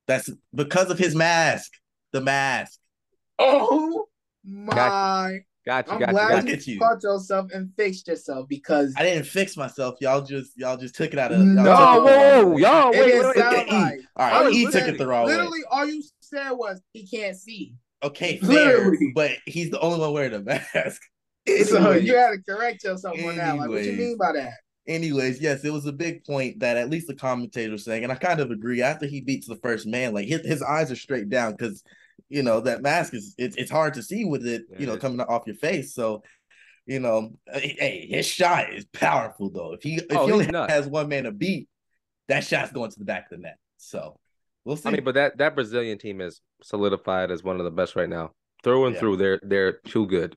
That's 0.06 0.30
because 0.54 0.90
of 0.90 0.98
his 0.98 1.14
mask. 1.14 1.72
The 2.12 2.20
mask. 2.20 2.78
Oh 3.38 4.06
my! 4.44 5.40
Got 5.66 5.88
you, 5.88 5.92
I'm 5.94 5.98
got 5.98 6.08
you, 6.08 6.12
glad 6.14 6.28
got 6.28 6.36
Look 6.36 6.44
you 6.44 6.50
you. 6.50 6.56
at 6.56 6.66
you. 6.68 6.78
caught 6.78 7.02
yourself 7.02 7.50
and 7.52 7.72
fixed 7.76 8.06
yourself 8.06 8.48
because 8.48 8.94
I 8.96 9.02
didn't 9.02 9.24
fix 9.26 9.56
myself. 9.56 9.96
Y'all 10.00 10.20
just 10.22 10.52
y'all 10.56 10.76
just 10.76 10.94
took 10.94 11.12
it 11.12 11.18
out 11.18 11.32
of. 11.32 11.40
No, 11.40 11.64
y'all 11.64 12.04
took 12.04 12.10
it 12.10 12.16
whoa, 12.18 12.46
way. 12.48 12.62
y'all, 12.62 12.92
it 12.92 13.00
wait, 13.00 13.06
didn't 13.06 13.18
wait, 13.20 13.26
wait. 13.26 13.36
sound 13.36 13.56
Okay, 13.56 13.66
E. 13.76 13.82
right. 13.82 13.98
All 14.16 14.26
I 14.26 14.30
right, 14.30 14.44
was 14.44 14.54
E 14.54 14.64
took 14.64 14.74
literally- 14.74 14.94
it 14.94 14.98
the 14.98 15.06
wrong 15.08 15.26
way. 15.26 15.32
Literally, 15.32 15.60
all 15.70 15.86
you 15.86 16.02
said 16.20 16.50
was 16.52 16.80
he 16.92 17.06
can't 17.06 17.36
see. 17.36 17.74
Okay, 18.04 18.36
fair, 18.38 18.48
Literally. 18.78 19.12
but 19.14 19.32
he's 19.46 19.70
the 19.70 19.80
only 19.80 19.98
one 19.98 20.12
wearing 20.12 20.34
a 20.34 20.40
mask. 20.40 21.02
So 21.64 21.92
you 21.92 22.16
had 22.16 22.30
to 22.32 22.38
correct 22.48 22.82
yourself 22.82 23.16
on 23.24 23.36
that. 23.36 23.56
Like, 23.56 23.68
what 23.68 23.84
you 23.84 23.92
mean 23.92 24.16
by 24.18 24.32
that? 24.32 24.52
Anyways, 24.88 25.40
yes, 25.40 25.64
it 25.64 25.72
was 25.72 25.86
a 25.86 25.92
big 25.92 26.24
point 26.24 26.58
that 26.58 26.76
at 26.76 26.90
least 26.90 27.06
the 27.06 27.14
commentator 27.14 27.70
was 27.72 27.84
saying, 27.84 28.02
and 28.02 28.12
I 28.12 28.16
kind 28.16 28.40
of 28.40 28.50
agree. 28.50 28.82
After 28.82 29.06
he 29.06 29.20
beats 29.20 29.46
the 29.46 29.54
first 29.56 29.86
man, 29.86 30.12
like 30.12 30.26
his, 30.26 30.40
his 30.44 30.60
eyes 30.62 30.90
are 30.90 30.96
straight 30.96 31.28
down 31.28 31.52
because 31.52 31.82
you 32.28 32.42
know 32.42 32.60
that 32.60 32.82
mask 32.82 33.14
is 33.14 33.34
it's 33.38 33.56
it's 33.56 33.70
hard 33.70 33.94
to 33.94 34.02
see 34.02 34.24
with 34.24 34.46
it, 34.46 34.62
you 34.78 34.86
know, 34.86 34.96
coming 34.96 35.20
off 35.20 35.46
your 35.46 35.56
face. 35.56 35.94
So, 35.94 36.22
you 36.86 37.00
know, 37.00 37.32
uh, 37.52 37.58
hey, 37.58 38.06
his 38.08 38.26
shot 38.26 38.72
is 38.72 38.84
powerful 38.86 39.50
though. 39.50 39.72
If 39.74 39.82
he 39.82 39.96
if 39.96 40.06
Oh, 40.10 40.26
he 40.26 40.32
only 40.32 40.46
nuts. 40.46 40.72
has 40.72 40.86
one 40.86 41.08
man 41.08 41.24
to 41.24 41.32
beat, 41.32 41.68
that 42.28 42.44
shot's 42.44 42.72
going 42.72 42.90
to 42.90 42.98
the 42.98 43.04
back 43.04 43.30
of 43.30 43.38
the 43.38 43.42
net. 43.42 43.58
So 43.76 44.18
we'll 44.64 44.76
see. 44.76 44.88
I 44.88 44.92
mean, 44.92 45.04
but 45.04 45.14
that 45.14 45.38
that 45.38 45.54
Brazilian 45.54 45.98
team 45.98 46.20
is 46.20 46.40
solidified 46.62 47.30
as 47.30 47.42
one 47.42 47.58
of 47.58 47.64
the 47.64 47.70
best 47.70 47.96
right 47.96 48.08
now. 48.08 48.32
Through 48.62 48.86
and 48.86 48.94
Yeah. 48.94 49.00
through, 49.00 49.16
they're 49.16 49.40
they're 49.42 49.72
too 49.72 50.06
good. 50.06 50.36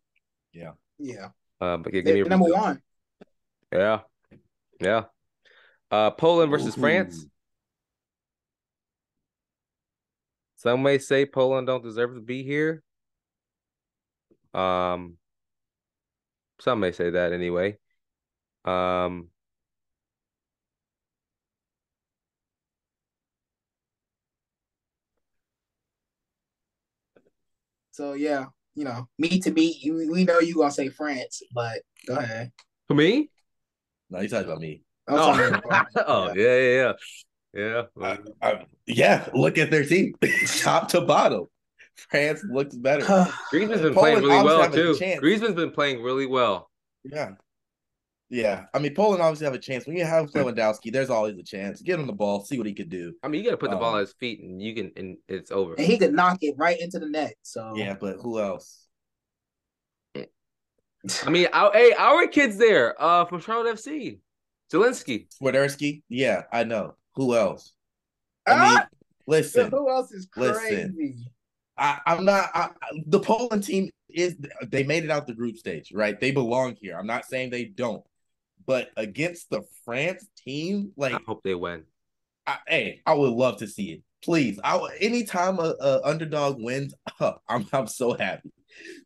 Yeah, 0.53 0.71
yeah 0.97 1.29
Uh, 1.61 1.77
but 1.77 1.93
yeah, 1.93 2.01
give 2.01 2.05
me 2.05 2.21
They're 2.21 2.29
number 2.29 2.53
one. 2.53 2.81
Yeah, 3.71 4.01
yeah. 4.79 5.03
Uh, 5.91 6.11
Poland 6.11 6.51
versus 6.51 6.75
France. 6.75 7.23
Ooh. 7.23 7.29
Some 10.59 10.83
may 10.83 10.97
say 10.97 11.25
Poland 11.25 11.67
don't 11.67 11.83
deserve 11.83 12.15
to 12.15 12.21
be 12.21 12.43
here. 12.43 12.83
Um, 14.53 15.15
some 16.59 16.81
may 16.81 16.91
say 16.91 17.11
that 17.11 17.31
anyway. 17.31 17.77
Um, 18.65 19.29
So 27.91 28.13
yeah, 28.13 28.45
you 28.75 28.85
know, 28.85 29.09
me 29.17 29.39
to 29.39 29.51
beat 29.51 29.81
you. 29.83 30.09
We 30.09 30.23
know 30.23 30.39
you 30.39 30.55
gonna 30.55 30.71
say 30.71 30.87
France, 30.87 31.41
but 31.53 31.81
go 32.07 32.15
ahead. 32.15 32.51
for 32.87 32.93
me. 32.93 33.29
No, 34.09 34.21
you 34.21 34.29
talking 34.29 34.45
about 34.47 34.61
me. 34.61 34.83
Oh, 35.07 35.83
oh 36.07 36.33
yeah, 36.33 36.57
yeah, 36.57 36.75
yeah, 36.75 36.93
yeah. 37.53 37.83
I, 38.01 38.17
I, 38.41 38.65
yeah, 38.85 39.27
look 39.33 39.57
at 39.57 39.71
their 39.71 39.85
team, 39.85 40.15
top 40.62 40.89
to 40.89 41.01
bottom. 41.01 41.47
France 42.09 42.43
looks 42.49 42.75
better. 42.75 43.03
Griezmann's 43.51 43.81
been 43.81 43.93
Poland 43.93 44.23
playing 44.23 44.23
really 44.23 44.43
well 44.43 44.71
too. 44.71 44.95
chance. 44.97 45.19
Griezmann's 45.19 45.55
been 45.55 45.71
playing 45.71 46.01
really 46.01 46.25
well. 46.25 46.69
Yeah. 47.03 47.31
Yeah. 48.29 48.65
I 48.73 48.79
mean, 48.79 48.93
Poland 48.95 49.21
obviously 49.21 49.45
have 49.45 49.53
a 49.53 49.59
chance. 49.59 49.85
When 49.85 49.97
you 49.97 50.05
have 50.05 50.31
Lewandowski, 50.31 50.93
there's 50.93 51.09
always 51.09 51.38
a 51.38 51.43
chance. 51.43 51.81
Get 51.81 51.99
him 51.99 52.07
the 52.07 52.13
ball, 52.13 52.45
see 52.45 52.57
what 52.57 52.67
he 52.67 52.73
could 52.73 52.89
do. 52.89 53.15
I 53.21 53.27
mean, 53.27 53.43
you 53.43 53.49
got 53.49 53.55
to 53.55 53.57
put 53.57 53.71
the 53.71 53.75
ball 53.75 53.95
Um, 53.95 53.97
at 53.97 54.01
his 54.01 54.13
feet, 54.13 54.39
and 54.41 54.62
you 54.62 54.73
can, 54.75 54.91
and 54.95 55.17
it's 55.27 55.51
over. 55.51 55.73
and 55.73 55.85
he 55.85 55.97
could 55.97 56.13
knock 56.13 56.38
it 56.41 56.55
right 56.57 56.79
into 56.79 56.99
the 56.99 57.09
net. 57.09 57.33
So 57.41 57.73
Yeah, 57.75 57.95
but 57.99 58.17
who 58.21 58.39
else? 58.39 58.85
I 61.25 61.29
mean, 61.29 61.47
our, 61.53 61.71
hey, 61.73 61.93
our 61.97 62.27
kid's 62.27 62.57
there. 62.57 63.01
Uh, 63.01 63.25
from 63.25 63.39
Charlotte 63.41 63.75
FC, 63.77 64.19
Zelensky. 64.71 65.27
Swiderski? 65.41 66.03
Yeah, 66.09 66.43
I 66.51 66.65
know. 66.65 66.95
Who 67.15 67.35
else? 67.35 67.73
I 68.47 68.53
mean, 68.53 68.77
Ah, 68.77 68.87
so 68.89 68.95
listen, 69.27 69.71
who 69.71 69.89
else 69.89 70.11
is 70.11 70.27
listen. 70.35 70.93
crazy? 70.95 71.31
I, 71.77 71.99
I'm 72.05 72.25
not. 72.25 72.49
I, 72.53 72.69
I- 72.81 73.01
the 73.05 73.19
Poland 73.19 73.63
team 73.63 73.89
is. 74.09 74.35
They 74.67 74.83
made 74.83 75.03
it 75.03 75.11
out 75.11 75.27
the 75.27 75.33
group 75.33 75.57
stage, 75.57 75.91
right? 75.93 76.19
They 76.19 76.31
belong 76.31 76.75
here. 76.79 76.97
I'm 76.97 77.07
not 77.07 77.25
saying 77.25 77.49
they 77.51 77.65
don't, 77.65 78.03
but 78.65 78.89
against 78.97 79.49
the 79.49 79.61
France 79.85 80.27
team, 80.45 80.91
like 80.97 81.15
I 81.15 81.19
hope 81.25 81.43
they 81.43 81.55
win. 81.55 81.83
I, 82.47 82.57
hey, 82.67 83.01
I 83.05 83.13
would 83.13 83.31
love 83.31 83.57
to 83.57 83.67
see 83.67 83.91
it. 83.91 84.01
Please, 84.23 84.59
I 84.63 84.75
would- 84.75 84.93
anytime 84.99 85.59
a, 85.59 85.75
a 85.79 86.01
underdog 86.03 86.61
wins, 86.61 86.93
I'm 87.47 87.65
I'm 87.71 87.87
so 87.87 88.13
happy. 88.13 88.51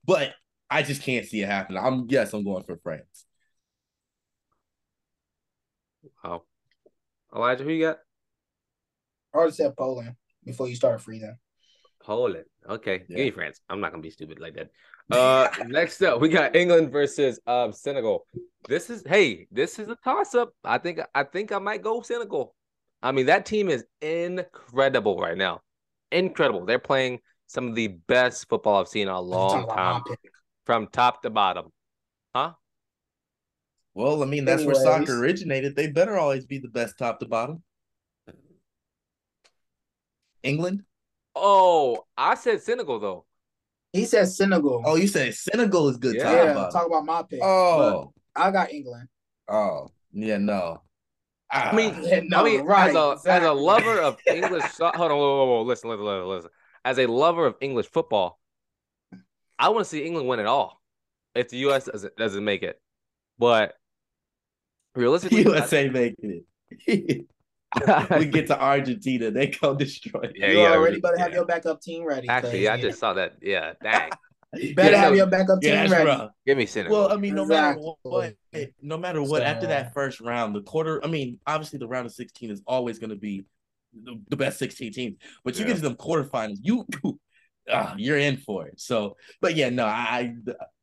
But 0.05 0.33
I 0.69 0.81
just 0.83 1.01
can't 1.03 1.25
see 1.25 1.41
it 1.41 1.47
happen. 1.49 1.77
I'm 1.77 2.05
yes, 2.09 2.33
I'm 2.33 2.43
going 2.43 2.63
for 2.63 2.77
France. 2.77 3.25
Wow. 6.23 6.43
Elijah, 7.35 7.63
who 7.63 7.71
you 7.71 7.85
got? 7.85 7.97
I 9.33 9.37
already 9.37 9.53
said 9.53 9.75
Poland 9.75 10.15
before 10.43 10.67
you 10.67 10.75
started 10.75 10.99
freezing. 10.99 11.35
Poland. 12.01 12.45
Okay, 12.69 13.05
Yeah. 13.07 13.17
give 13.17 13.25
me 13.25 13.31
France. 13.31 13.61
I'm 13.69 13.79
not 13.79 13.91
gonna 13.91 14.03
be 14.03 14.09
stupid 14.11 14.39
like 14.39 14.55
that. 14.55 14.69
Uh, 15.09 15.49
next 15.67 16.01
up, 16.01 16.19
we 16.21 16.29
got 16.29 16.55
England 16.55 16.91
versus 16.91 17.39
um 17.47 17.71
Senegal. 17.71 18.27
This 18.67 18.89
is 18.89 19.03
hey, 19.05 19.47
this 19.51 19.79
is 19.79 19.87
a 19.87 19.95
toss 20.03 20.35
up. 20.35 20.53
I 20.63 20.77
think 20.77 20.99
I 21.15 21.23
think 21.23 21.51
I 21.51 21.59
might 21.59 21.81
go 21.81 22.01
Senegal. 22.01 22.55
I 23.01 23.11
mean, 23.11 23.25
that 23.25 23.45
team 23.45 23.69
is 23.69 23.83
incredible 24.01 25.17
right 25.17 25.37
now. 25.37 25.61
Incredible. 26.11 26.65
They're 26.65 26.79
playing 26.79 27.19
some 27.47 27.67
of 27.67 27.75
the 27.75 27.87
best 27.87 28.47
football 28.47 28.79
I've 28.79 28.87
seen 28.87 29.03
in 29.03 29.13
a 29.13 29.19
long 29.19 29.67
time, 29.67 30.03
from 30.65 30.87
top 30.87 31.21
to 31.23 31.29
bottom. 31.29 31.67
Huh? 32.33 32.53
Well, 33.95 34.23
I 34.23 34.25
mean, 34.25 34.45
that's 34.45 34.65
where 34.65 34.75
soccer 34.75 35.19
originated. 35.19 35.75
They 35.75 35.87
better 35.87 36.17
always 36.17 36.45
be 36.45 36.57
the 36.57 36.67
best 36.67 36.97
top 36.97 37.19
to 37.19 37.27
bottom. 37.27 37.61
England? 40.41 40.83
Oh, 41.35 42.05
I 42.17 42.35
said 42.35 42.61
Senegal 42.61 42.99
though. 42.99 43.25
He 43.91 44.05
said 44.05 44.27
Senegal. 44.27 44.81
Oh, 44.85 44.95
you 44.95 45.07
said 45.07 45.33
Senegal 45.35 45.89
is 45.89 45.97
good 45.97 46.15
Yeah. 46.15 46.23
top 46.23 46.31
to 46.31 46.37
yeah, 46.45 46.69
talk 46.71 46.87
about 46.87 47.05
my 47.05 47.23
pick. 47.23 47.39
Oh, 47.43 48.13
I 48.35 48.51
got 48.51 48.71
England. 48.73 49.07
oh, 49.47 49.87
yeah, 50.11 50.37
no. 50.37 50.81
Ah, 51.51 51.69
I 51.71 51.75
mean, 51.75 51.95
Yeah, 52.01 52.21
no, 52.23 52.39
I 52.39 52.43
mean, 52.43 52.61
right, 52.65 52.89
as 52.89 52.95
a 52.95 53.17
as 53.29 53.43
a 53.43 53.53
lover 53.53 53.99
of 54.01 54.17
English, 54.27 54.63
so- 54.73 54.91
hold 54.93 55.11
on, 55.11 55.17
whoa, 55.17 55.37
whoa, 55.37 55.45
whoa, 55.45 55.61
listen, 55.63 55.89
listen, 55.89 56.05
listen, 56.05 56.27
listen. 56.27 56.49
As 56.83 56.97
a 56.99 57.05
lover 57.05 57.45
of 57.45 57.55
English 57.61 57.87
football, 57.87 58.39
I 59.59 59.69
want 59.69 59.85
to 59.85 59.89
see 59.89 60.03
England 60.03 60.27
win 60.27 60.39
it 60.39 60.45
all. 60.47 60.81
If 61.35 61.49
the 61.49 61.57
U.S. 61.57 61.85
doesn't 61.85 62.15
doesn't 62.17 62.43
make 62.43 62.63
it, 62.63 62.79
but 63.39 63.75
realistically, 64.95 65.41
USA 65.43 65.89
making 65.89 66.43
it. 66.87 67.25
we 68.17 68.25
get 68.25 68.47
to 68.47 68.59
Argentina, 68.59 69.31
they 69.31 69.47
go 69.47 69.75
destroy. 69.75 70.31
Yeah, 70.35 70.51
you 70.51 70.59
yeah, 70.59 70.71
already 70.71 70.97
we- 70.97 71.01
better 71.01 71.17
have 71.17 71.29
yeah. 71.31 71.37
your 71.37 71.45
backup 71.45 71.81
team 71.81 72.05
ready. 72.05 72.27
actually, 72.29 72.67
I 72.67 72.75
yeah, 72.75 72.81
just 72.81 72.99
saw 72.99 73.13
that. 73.13 73.33
Yeah, 73.41 73.73
dang. 73.81 74.11
you 74.53 74.75
better 74.75 74.91
Yeah, 74.91 74.97
have 74.97 75.11
no, 75.11 75.17
your 75.17 75.27
backup 75.27 75.61
team 75.61 75.71
Yeah, 75.73 75.89
ready. 75.89 76.05
rough. 76.05 76.31
Give 76.45 76.57
me 76.57 76.65
Senegal. 76.65 76.97
Well, 76.97 77.11
I 77.11 77.17
mean, 77.17 77.33
no 77.35 77.45
matter 77.45 77.79
what, 77.79 78.35
no 78.81 78.97
matter 78.97 79.21
what, 79.21 79.41
after 79.41 79.67
that 79.67 79.93
first 79.93 80.21
round, 80.21 80.55
the 80.55 80.61
quarter, 80.61 81.03
I 81.03 81.07
mean, 81.07 81.39
obviously 81.47 81.79
the 81.79 81.87
round 81.87 82.05
of 82.05 82.13
16 82.13 82.51
is 82.51 82.61
always 82.67 82.99
going 82.99 83.09
to 83.09 83.15
be 83.15 83.45
the, 84.03 84.19
the 84.29 84.37
best 84.37 84.59
16 84.59 84.91
teams, 84.93 85.17
but 85.43 85.55
you 85.55 85.61
Yeah. 85.61 85.67
get 85.69 85.75
to 85.77 85.81
them 85.81 85.95
quarterfinals, 85.95 86.57
you, 86.61 86.85
ah, 87.71 87.95
you're 87.97 88.17
in 88.19 88.37
for 88.37 88.67
it. 88.67 88.79
So, 88.79 89.17
but 89.41 89.55
yeah, 89.55 89.69
no, 89.69 89.85
I, 89.85 90.33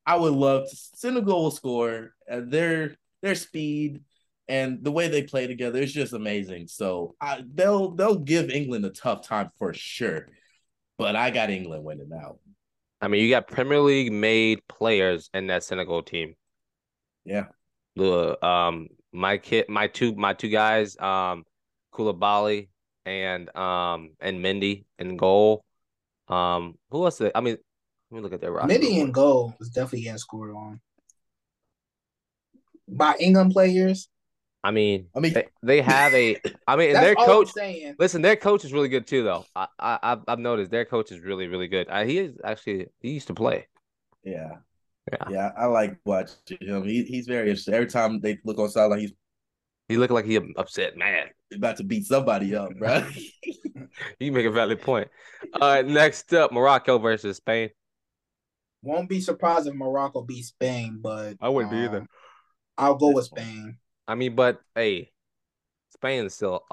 I 0.05 0.17
would 0.17 0.33
love 0.33 0.69
to, 0.69 0.77
Senegal 0.77 1.43
will 1.45 1.51
score. 1.51 2.15
Uh, 2.31 2.41
their, 2.45 2.97
their 3.23 3.35
speed 3.35 4.01
and 4.49 4.83
the 4.83 4.91
way 4.91 5.09
they 5.09 5.23
play 5.23 5.47
together 5.47 5.79
is 5.79 5.93
just 5.93 6.13
amazing. 6.13 6.67
So 6.67 7.15
I, 7.21 7.45
they'll, 7.55 7.93
they'll 7.93 8.19
give 8.19 8.51
England 8.51 8.85
a 8.85 8.91
tough 8.91 9.27
time 9.27 9.51
for 9.59 9.73
sure, 9.73 10.29
but 10.99 11.15
I 11.15 11.31
got 11.31 11.51
England 11.51 11.85
winning 11.85 12.11
out. 12.13 12.39
I 13.01 13.09
mean, 13.09 13.23
you 13.23 13.31
got 13.31 13.49
Premier 13.49 13.81
League 13.81 14.13
made 14.13 14.67
players 14.69 15.31
in 15.33 15.47
that 15.47 15.65
Senegal 15.65 16.03
team. 16.03 16.35
Yeah. 17.25 17.47
The 17.97 18.45
um 18.45 18.89
my 19.13 19.39
kid 19.39 19.67
my 19.69 19.87
two 19.87 20.15
my 20.15 20.35
two 20.35 20.49
guys, 20.49 20.99
um 20.99 21.45
Koulibaly 21.95 22.69
and 23.07 23.55
um 23.57 24.11
and 24.21 24.45
Mendy 24.45 24.85
in 24.99 25.17
goal. 25.17 25.65
Um 26.29 26.75
who 26.91 27.05
else? 27.05 27.21
I 27.21 27.41
mean, 27.41 27.57
let 28.11 28.17
me 28.17 28.23
look 28.23 28.33
at 28.33 28.41
their 28.41 28.53
roster. 28.53 28.73
Mendy 28.73 28.99
in 28.99 29.13
goal 29.13 29.55
was 29.59 29.71
definitely 29.71 30.03
getting 30.03 30.19
scored 30.19 30.55
on. 30.55 30.81
By 32.91 33.17
England 33.21 33.53
players. 33.53 34.09
I 34.63 34.73
mean, 34.73 35.07
I 35.17 35.21
mean- 35.21 35.33
they, 35.33 35.49
they 35.63 35.81
have 35.81 36.13
a. 36.13 36.37
I 36.67 36.77
mean, 36.77 36.93
That's 36.93 37.05
their 37.07 37.19
all 37.19 37.27
coach. 37.27 37.49
I'm 37.49 37.53
saying. 37.53 37.95
Listen, 37.99 38.21
their 38.21 38.37
coach 38.37 38.65
is 38.65 38.73
really 38.73 38.89
good 38.89 39.07
too, 39.07 39.23
though. 39.23 39.45
I, 39.57 39.69
I 39.79 39.99
I've- 40.03 40.23
I've 40.29 40.39
noticed 40.39 40.71
their 40.71 40.85
coach 40.85 41.11
is 41.13 41.21
really 41.21 41.47
really 41.47 41.69
good. 41.69 41.87
Uh, 41.89 42.05
he 42.05 42.19
is 42.19 42.35
actually 42.45 42.89
he 43.01 43.13
used 43.13 43.29
to 43.29 43.35
play. 43.35 43.67
Yeah. 44.25 44.57
Yeah. 45.11 45.29
Yeah, 45.31 45.51
I 45.57 45.65
like 45.67 45.97
watching 46.05 46.59
him. 46.61 46.85
He, 46.85 47.03
he's 47.05 47.27
very 47.27 47.49
interesting. 47.49 47.73
Every 47.75 47.87
time 47.89 48.21
they 48.21 48.39
look 48.45 48.59
on 48.59 48.69
sideline, 48.69 49.01
he's 49.01 49.13
He 49.89 49.97
looked 49.97 50.13
like 50.13 50.27
he 50.27 50.39
upset 50.57 50.97
man. 50.97 51.29
about 51.55 51.79
to 51.79 51.85
beat 51.85 52.07
somebody 52.07 52.55
up, 52.55 52.71
bro. 52.79 53.03
You 54.21 54.31
make 54.31 54.47
a 54.47 54.51
valid 54.51 54.81
point. 54.83 55.09
All 55.61 55.69
right, 55.69 55.85
next 55.87 56.33
up, 56.33 56.53
Morocco 56.53 56.99
versus 56.99 57.39
Spain. 57.39 57.71
Won't 58.83 59.09
be 59.09 59.21
surprised 59.21 59.67
if 59.67 59.75
Morocco 59.75 60.23
beat 60.23 60.45
Spain, 60.45 60.99
but 61.01 61.35
I 61.41 61.49
wouldn't 61.49 61.73
be 61.73 61.79
either. 61.79 62.07
I'll 62.81 62.95
go 62.97 63.11
with. 63.11 63.27
Spain. 63.27 63.77
I 64.09 64.15
mean, 64.15 64.35
but 64.35 64.61
hey, 64.75 65.13
Spain 65.91 66.25
is 66.25 66.35
still 66.35 66.65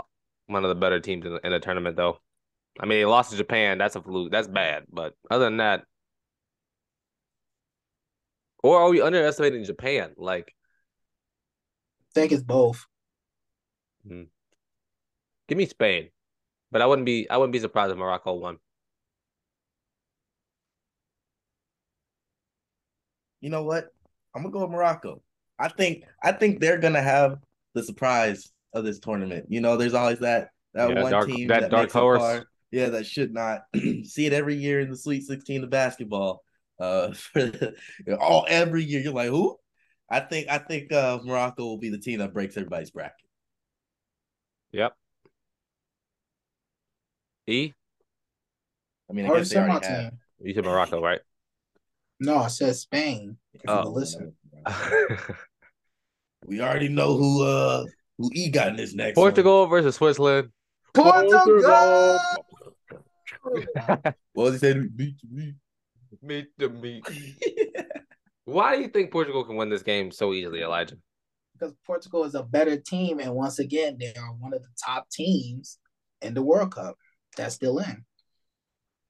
one 0.48 0.64
of 0.64 0.70
the 0.70 0.76
better 0.76 1.00
teams 1.00 1.26
in 1.26 1.34
the, 1.34 1.46
in 1.46 1.52
the 1.52 1.60
tournament, 1.60 1.98
though. 1.98 2.20
I 2.80 2.86
mean, 2.86 3.00
they 3.00 3.06
lost 3.06 3.32
to 3.32 3.38
Japan. 3.38 3.78
That's 3.78 3.96
a 3.96 4.02
fluke. 4.02 4.32
That's 4.32 4.48
bad. 4.48 4.86
But 4.92 5.14
other 5.30 5.46
than 5.46 5.58
that, 5.58 5.84
or 8.64 8.80
are 8.80 8.90
we 8.90 9.02
underestimating 9.02 9.64
Japan? 9.66 10.14
Like, 10.18 10.56
I 12.02 12.20
think 12.20 12.32
it's 12.32 12.44
both. 12.44 12.86
Hmm. 14.08 14.24
give 15.48 15.58
me 15.58 15.66
Spain, 15.66 16.10
but 16.72 16.82
I 16.82 16.86
wouldn't 16.86 17.06
be. 17.06 17.30
I 17.30 17.38
wouldn't 17.38 17.54
be 17.54 17.60
surprised 17.60 17.92
if 17.92 17.98
Morocco 17.98 18.34
won. 18.34 18.60
you 23.42 23.50
know 23.50 23.64
what? 23.64 23.94
I'm 24.36 24.44
gonna 24.44 24.52
go 24.52 24.62
with 24.62 24.72
Morocco. 24.72 25.22
I 25.60 25.70
think 25.70 26.04
I 26.24 26.32
think 26.32 26.60
they're 26.60 26.78
gonna 26.80 27.02
have 27.02 27.40
the 27.74 27.84
surprise 27.84 28.52
of 28.74 28.84
this 28.86 29.00
tournament. 29.00 29.46
You 29.50 29.62
know, 29.62 29.78
there's 29.78 29.94
always 29.94 30.20
that 30.20 30.50
that 30.74 30.90
Yeah, 30.90 31.02
one 31.02 31.12
dark- 31.12 31.28
team 31.28 31.48
that 31.48 31.62
that, 31.62 31.72
dark 31.72 31.84
makes 31.84 31.94
horse. 31.94 32.22
far. 32.22 32.46
Yeah, 32.72 32.90
that 32.90 33.06
should 33.06 33.34
not 33.34 33.62
see 34.04 34.26
it 34.26 34.34
every 34.34 34.56
year 34.56 34.82
in 34.82 34.90
the 34.92 34.98
Sweet 34.98 35.24
16 35.24 35.64
of 35.64 35.70
basketball. 35.70 36.44
Uh, 36.80 37.12
for 37.14 37.44
the, 37.46 37.74
all 38.20 38.46
every 38.50 38.84
year, 38.84 39.02
you're 39.02 39.14
like, 39.14 39.30
who? 39.30 39.58
I 40.10 40.20
think 40.22 40.48
I 40.50 40.58
think 40.60 40.92
uh 40.92 41.20
Morocco 41.24 41.64
will 41.66 41.78
be 41.80 41.90
the 41.90 41.98
team 41.98 42.20
that 42.20 42.34
breaks 42.34 42.56
everybody's 42.58 42.92
bracket. 42.92 43.26
Yep. 44.72 44.96
E, 47.48 47.72
I 49.10 49.14
mean, 49.14 49.26
I 49.26 49.30
Already 49.30 49.42
guess 49.44 49.50
they 49.50 49.60
my 49.62 49.70
already 49.70 49.88
have. 49.88 50.12
team. 50.12 50.20
you 50.42 50.54
said 50.54 50.66
Morocco, 50.66 51.02
right? 51.02 51.22
No, 52.20 52.38
I 52.38 52.48
said 52.48 52.76
Spain. 52.76 53.38
If 53.54 53.62
you 53.64 53.70
Oh. 53.70 53.84
Could 54.70 55.10
listen. 55.10 55.36
We 56.46 56.62
already 56.62 56.90
know 56.90 57.18
who 57.18 57.44
uh 57.44 57.86
who 58.18 58.30
E 58.34 58.50
got 58.50 58.70
in 58.70 58.76
this 58.78 58.94
next 58.94 59.18
one. 59.18 59.24
Portugal 59.26 59.68
versus 59.68 59.96
Switzerland. 59.96 60.50
Portugal. 60.94 62.20
Well, 64.34 64.52
they 64.52 64.58
said 64.58 64.96
beat 64.96 65.16
me. 65.30 65.54
Meet 66.22 66.48
the 66.58 66.70
meet. 66.70 67.06
Why 68.46 68.76
do 68.76 68.82
you 68.82 68.88
think 68.88 69.12
Portugal 69.12 69.44
can 69.44 69.56
win 69.56 69.70
this 69.70 69.84
game 69.84 70.12
so 70.12 70.34
easily, 70.34 70.62
Elijah? 70.62 70.96
because 71.60 71.74
Portugal 71.86 72.24
is 72.24 72.36
a 72.36 72.44
better 72.44 72.78
team, 72.78 73.20
and 73.20 73.34
once 73.34 73.58
again, 73.60 73.98
they 74.00 74.14
are 74.14 74.34
one 74.34 74.54
of 74.54 74.62
the 74.62 74.70
top 74.86 75.10
teams 75.10 75.80
in 76.22 76.34
the 76.36 76.42
World 76.42 76.74
Cup. 76.74 76.96
That's 77.36 77.56
still 77.56 77.80
in. 77.80 78.06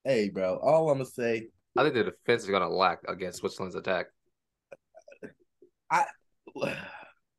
hey, 0.04 0.30
bro. 0.30 0.58
All 0.58 0.89
I'm 0.89 0.98
gonna 0.98 1.06
say, 1.10 1.48
I 1.78 1.84
think 1.84 1.96
the 1.96 2.06
defense 2.06 2.43
is 2.43 2.50
gonna 2.50 2.70
lack 2.70 3.00
against 3.08 3.39
Switzerland's 3.39 3.76
attack. 3.76 4.08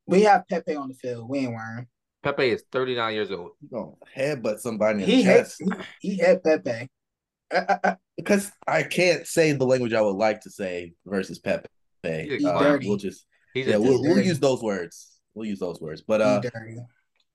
We 0.07 0.23
have 0.23 0.47
Pepe 0.47 0.75
on 0.75 0.87
the 0.89 0.95
field. 0.95 1.29
We 1.29 1.39
ain't 1.39 1.53
worrying. 1.53 1.87
Pepe 2.23 2.49
is 2.49 2.63
39 2.71 3.13
years 3.13 3.31
old. 3.31 3.51
you 3.61 3.69
gonna 3.71 3.91
headbutt 4.15 4.59
somebody 4.59 5.03
in 5.03 5.09
He 5.09 5.17
the 5.17 5.21
hit. 5.23 5.37
chest. 5.37 5.61
He, 6.01 6.09
he 6.09 6.15
hit 6.15 6.43
Pepe. 6.43 6.89
Uh, 7.53 7.75
uh, 7.83 7.95
because 8.17 8.51
I 8.67 8.83
can't 8.83 9.25
say 9.25 9.53
the 9.53 9.65
language 9.65 9.93
I 9.93 10.01
would 10.01 10.15
like 10.17 10.41
to 10.41 10.49
say 10.51 10.93
versus 11.05 11.39
Pepe. 11.39 11.67
He's 12.03 12.45
Uh, 12.45 12.59
dirty. 12.59 12.87
we'll 12.87 12.97
just 12.97 13.25
He's 13.53 13.65
yeah, 13.67 13.77
we'll, 13.77 14.01
we'll 14.01 14.19
use 14.21 14.39
those 14.39 14.61
words. 14.61 15.19
We'll 15.33 15.47
use 15.47 15.59
those 15.59 15.79
words. 15.81 16.01
But 16.01 16.21
uh, 16.21 16.41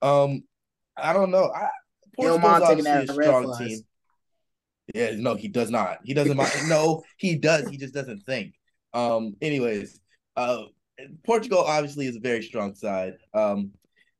um, 0.02 0.44
I 0.96 1.12
don't 1.12 1.30
know. 1.30 1.50
I, 1.54 1.68
He 2.16 2.16
Portugal's 2.16 2.42
mind 2.42 2.62
taking 2.64 2.86
obviously 2.86 3.06
that 3.06 3.14
a 3.14 3.16
red 3.16 3.26
strong 3.26 3.58
team. 3.58 3.80
Yeah, 4.94 5.10
no, 5.16 5.34
he 5.34 5.48
does 5.48 5.70
not. 5.70 5.98
He 6.04 6.12
doesn't 6.14 6.36
mind. 6.36 6.52
no, 6.68 7.02
he 7.16 7.36
does. 7.36 7.68
He 7.68 7.78
just 7.78 7.94
doesn't 7.94 8.20
think. 8.20 8.54
Um, 8.92 9.34
anyways, 9.40 9.98
uh, 10.36 10.64
Portugal 11.24 11.58
obviously 11.60 12.06
is 12.06 12.16
a 12.16 12.20
very 12.20 12.42
strong 12.42 12.74
side. 12.74 13.14
Um, 13.32 13.72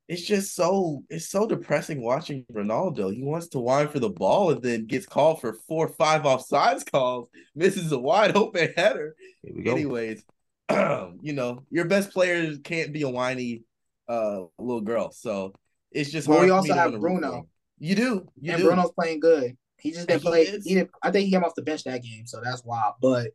it's 0.07 0.21
just 0.21 0.55
so 0.55 1.03
it's 1.09 1.29
so 1.29 1.47
depressing 1.47 2.01
watching 2.01 2.45
Ronaldo. 2.53 3.13
He 3.13 3.23
wants 3.23 3.47
to 3.49 3.59
whine 3.59 3.87
for 3.87 3.99
the 3.99 4.09
ball 4.09 4.51
and 4.51 4.61
then 4.61 4.85
gets 4.85 5.05
called 5.05 5.41
for 5.41 5.53
four 5.67 5.87
or 5.87 5.93
five 5.93 6.23
offsides 6.23 6.89
calls, 6.89 7.29
misses 7.55 7.91
a 7.91 7.97
wide 7.99 8.35
open 8.35 8.71
header. 8.77 9.15
Here 9.41 9.53
we 9.55 9.63
go. 9.63 9.71
Anyways, 9.71 10.23
you 10.71 11.33
know, 11.33 11.63
your 11.71 11.85
best 11.85 12.11
players 12.11 12.59
can't 12.63 12.93
be 12.93 13.01
a 13.01 13.09
whiny 13.09 13.63
uh 14.07 14.41
little 14.59 14.81
girl. 14.81 15.11
So 15.11 15.53
it's 15.91 16.11
just 16.11 16.27
But 16.27 16.35
hard 16.35 16.45
we 16.45 16.51
also 16.51 16.73
have 16.73 16.91
wanna 16.91 16.99
root 16.99 17.01
for 17.01 17.21
Bruno. 17.21 17.37
him. 17.37 17.47
You 17.79 17.95
do. 17.95 18.27
You 18.39 18.51
and 18.51 18.61
do. 18.61 18.67
Bruno's 18.67 18.91
playing 18.91 19.19
good. 19.21 19.57
He 19.79 19.91
just 19.91 20.07
didn't 20.07 20.13
And 20.13 20.21
he 20.21 20.29
play. 20.29 20.41
is. 20.43 20.65
He 20.65 20.75
didn't, 20.75 20.91
I 21.01 21.11
think 21.11 21.25
he 21.25 21.31
came 21.31 21.43
off 21.43 21.55
the 21.55 21.61
bench 21.61 21.83
that 21.83 22.03
game, 22.03 22.25
so 22.27 22.41
that's 22.43 22.61
why. 22.63 22.91
But 23.01 23.31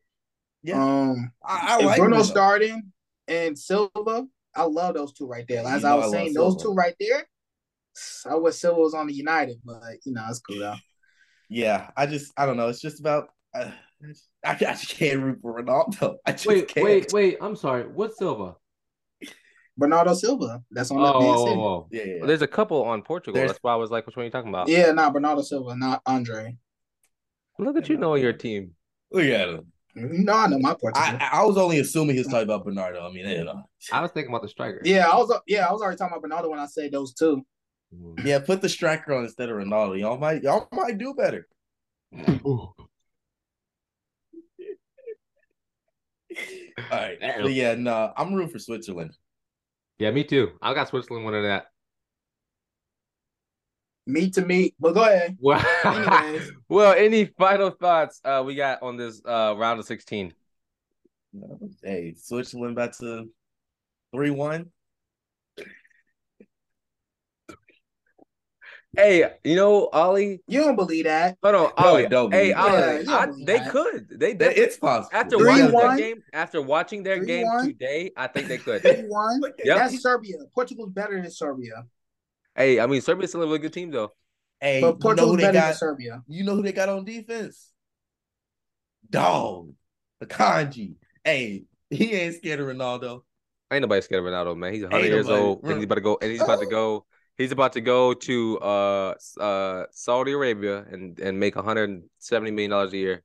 Yeah. 0.63 0.83
um, 0.83 1.33
I, 1.45 1.75
I 1.75 1.79
if 1.81 1.87
like 1.87 1.99
Bruno 1.99 2.17
Bruno. 2.17 2.23
starting 2.23 2.93
and 3.31 3.59
Silva, 3.59 4.27
I 4.55 4.65
love 4.65 4.95
those 4.97 5.13
two 5.15 5.27
right 5.27 5.47
there. 5.49 5.65
As 5.67 5.83
you 5.83 5.89
I 5.89 5.95
was 5.95 6.09
I 6.09 6.11
saying, 6.11 6.35
those 6.35 6.61
Silva. 6.61 6.63
two 6.63 6.75
right 6.75 6.95
there. 7.01 7.23
I 8.29 8.35
wish 8.35 8.57
Silva 8.57 8.81
was 8.81 8.95
on 8.95 9.07
the 9.07 9.15
United, 9.15 9.59
but 9.65 9.81
you 10.05 10.13
know 10.13 10.25
it's 10.29 10.41
cool 10.41 10.59
though. 10.59 10.75
Yeah, 11.49 11.91
I 11.97 12.07
just 12.07 12.33
I 12.37 12.45
don't 12.47 12.57
know. 12.57 12.69
It's 12.69 12.81
just 12.81 13.01
about 13.01 13.29
uh, 13.55 13.71
I, 14.45 14.51
I 14.51 14.55
just 14.55 14.89
can't 14.91 15.21
root 15.21 15.39
for 15.43 15.63
Ronaldo. 15.63 16.17
I 16.27 16.33
just 16.33 16.47
Wait, 16.47 16.69
can't. 16.69 16.85
wait, 16.85 17.13
wait. 17.13 17.39
I'm 17.41 17.57
sorry. 17.57 17.85
What's 17.85 18.19
Silva? 18.19 18.57
Bernardo 19.77 20.13
Silva, 20.15 20.63
that's 20.71 20.91
on 20.91 20.99
Oh, 21.01 21.05
the 21.05 21.19
Man 21.21 21.35
oh, 21.37 21.45
City. 21.47 21.57
oh. 21.61 21.89
Yeah, 21.91 22.03
yeah, 22.05 22.15
yeah. 22.21 22.27
There's 22.27 22.43
a 22.43 22.47
couple 22.47 22.83
on 22.85 23.01
Portugal. 23.03 23.35
There's- 23.35 23.51
That's 23.53 23.63
why 23.63 23.73
I 23.73 23.77
was 23.77 23.91
like, 23.91 24.05
which 24.07 24.15
one 24.17 24.25
are 24.25 24.27
you 24.27 24.31
talking 24.31 24.51
about? 24.51 24.69
Yeah, 24.69 24.93
not 24.93 25.13
Bernardo 25.15 25.41
Silva, 25.41 25.75
not 25.75 26.03
Andre. 26.05 26.57
Look 27.59 27.77
at 27.79 27.89
you 27.89 27.97
know 27.97 28.15
your 28.15 28.33
team. 28.35 28.73
Look 29.11 29.25
at 29.25 29.49
him. 29.49 29.73
No, 29.95 30.33
I 30.33 30.47
know 30.47 30.59
my 30.59 30.75
Portugal. 30.75 31.03
I 31.03 31.31
I 31.33 31.45
was 31.45 31.57
only 31.57 31.81
assuming 31.81 32.15
he 32.15 32.21
was 32.21 32.29
talking 32.29 32.45
about 32.45 32.65
Bernardo. 32.65 33.07
I 33.07 33.13
mean, 33.13 33.29
you 33.29 33.45
know. 33.45 33.63
I 33.93 34.01
was 34.01 34.11
thinking 34.13 34.31
about 34.31 34.43
the 34.43 34.49
striker. 34.49 34.81
yeah, 34.85 35.09
I 35.09 35.17
was. 35.17 35.33
Yeah, 35.47 35.67
I 35.67 35.73
was 35.73 35.83
already 35.83 35.97
talking 35.97 36.13
about 36.13 36.23
Bernardo 36.23 36.49
when 36.49 36.61
I 36.61 36.67
said 36.67 36.93
those 36.93 37.13
two. 37.13 37.45
Mm. 37.95 38.25
Yeah, 38.25 38.39
put 38.39 38.63
the 38.63 38.69
striker 38.69 39.13
on 39.15 39.25
instead 39.25 39.49
of 39.49 39.57
Ronaldo. 39.57 39.99
Y'all 39.99 40.19
might 40.19 40.43
y'all 40.43 40.69
might 40.73 40.99
do 40.99 41.15
better. 41.15 41.49
All 42.45 42.75
right. 46.91 47.19
Damn. 47.21 47.43
But 47.43 47.53
yeah, 47.53 47.75
no, 47.75 48.13
I'm 48.17 48.33
rooting 48.33 48.51
for 48.51 48.59
Switzerland. 48.59 49.17
Yeah, 49.99 50.11
me 50.13 50.25
too. 50.25 50.53
I 50.63 50.73
got 50.75 50.89
Switzerland 50.89 51.27
winning 51.27 51.43
that. 51.43 51.67
Meat 54.11 54.35
to 54.35 54.45
meat, 54.45 54.75
but 54.81 54.95
go 54.95 55.03
ahead. 55.03 55.37
Well, 55.41 55.65
well, 56.69 56.95
any 56.97 57.27
final 57.27 57.71
thoughts 57.71 58.21
uh, 58.25 58.43
we 58.45 58.55
got 58.57 58.83
on 58.83 58.97
this 58.97 59.23
uh, 59.25 59.55
round 59.57 59.79
of 59.81 59.87
16? 59.87 60.35
Hey, 61.85 62.15
Switzerland 62.17 62.75
back 62.75 62.97
to 62.99 63.29
three 64.13 64.31
one. 64.31 64.67
Hey, 68.97 69.31
you 69.45 69.55
know, 69.55 69.87
Ollie. 69.93 70.41
You 70.49 70.63
don't 70.63 70.75
believe 70.75 71.05
that? 71.05 71.39
Hold 71.45 71.55
on, 71.55 71.63
No, 71.63 71.73
Ollie. 71.91 72.07
I 72.07 72.09
don't 72.09 72.33
hey, 72.35 72.53
believe. 72.53 72.57
Ollie. 72.57 72.73
Yeah, 72.81 72.99
you 72.99 73.05
don't 73.05 73.43
I, 73.43 73.45
they 73.47 73.59
that. 73.59 73.71
could. 73.71 74.09
They, 74.11 74.33
That- 74.33 74.57
they 74.57 74.61
It's 74.63 74.77
possible. 74.79 75.17
after 75.17 75.37
Three 75.39 75.47
watching 75.47 75.73
one? 75.73 75.87
their 75.87 75.97
game. 75.97 76.23
After 76.33 76.61
watching 76.63 77.03
their 77.05 77.17
Three 77.19 77.27
game 77.27 77.47
one? 77.47 77.67
today, 77.69 78.11
I 78.17 78.27
think 78.27 78.49
they 78.49 78.59
could. 78.59 78.83
Three 78.83 79.03
one. 79.07 79.41
Yep. 79.65 79.77
That's 79.79 80.03
Serbia. 80.03 80.39
Portugal's 80.53 80.91
better 80.91 81.23
than 81.23 81.31
Serbia, 81.31 81.85
hey, 82.57 82.81
I 82.81 82.87
mean, 82.87 83.01
Serbia's 83.01 83.31
still 83.31 83.43
a 83.43 83.47
really 83.47 83.59
good 83.59 83.73
team, 83.73 83.91
though. 83.91 84.13
Hey, 84.61 84.81
but 84.81 84.87
you 84.87 84.93
know 84.93 84.99
Portugal's 84.99 85.31
who 85.33 85.37
they 85.39 85.53
got? 85.53 85.75
Serbia. 85.77 86.23
You 86.29 86.45
know 86.45 86.57
who 86.57 86.63
they 86.63 86.73
got 86.73 86.89
on 86.89 87.05
defense? 87.05 87.73
Dog, 89.09 89.73
Akanji. 90.23 90.95
Hey, 91.25 91.65
he 91.89 92.13
ain't 92.13 92.37
scared 92.37 92.61
of 92.61 92.67
Ronaldo. 92.67 93.23
Ain't 93.73 93.83
nobody 93.83 94.03
scared 94.03 94.25
of 94.25 94.33
Ronaldo, 94.33 94.57
man. 94.57 94.73
He's 94.73 94.83
100 94.83 95.05
Ain't 95.05 95.13
years 95.13 95.27
nobody. 95.27 95.45
old, 95.45 95.65
and 95.65 95.75
he's 95.77 95.85
about 95.85 95.95
to 95.95 96.01
go. 96.01 96.19
And 96.21 96.31
he's 96.31 96.43
about 96.43 96.61
to 96.61 96.67
go. 96.67 97.07
He's 97.39 97.53
about 97.53 97.73
to 97.73 97.81
go 97.81 98.13
to 98.13 98.59
uh 98.59 99.15
uh 99.41 99.85
Saudi 99.93 100.33
Arabia 100.33 100.85
and 100.91 101.19
and 101.19 101.41
make 101.41 101.57
170 101.57 102.51
million 102.51 102.71
dollars 102.71 102.93
a 102.93 102.99
year. 102.99 103.23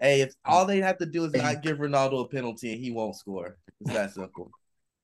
Hey, 0.00 0.22
if 0.22 0.32
all 0.46 0.64
they 0.64 0.78
have 0.78 0.96
to 0.98 1.06
do 1.06 1.26
is 1.26 1.34
not 1.34 1.62
give 1.62 1.76
Ronaldo 1.76 2.24
a 2.24 2.28
penalty 2.28 2.72
and 2.72 2.80
he 2.82 2.90
won't 2.90 3.14
score. 3.14 3.58
It's 3.82 3.92
that 3.92 4.12
simple. 4.12 4.50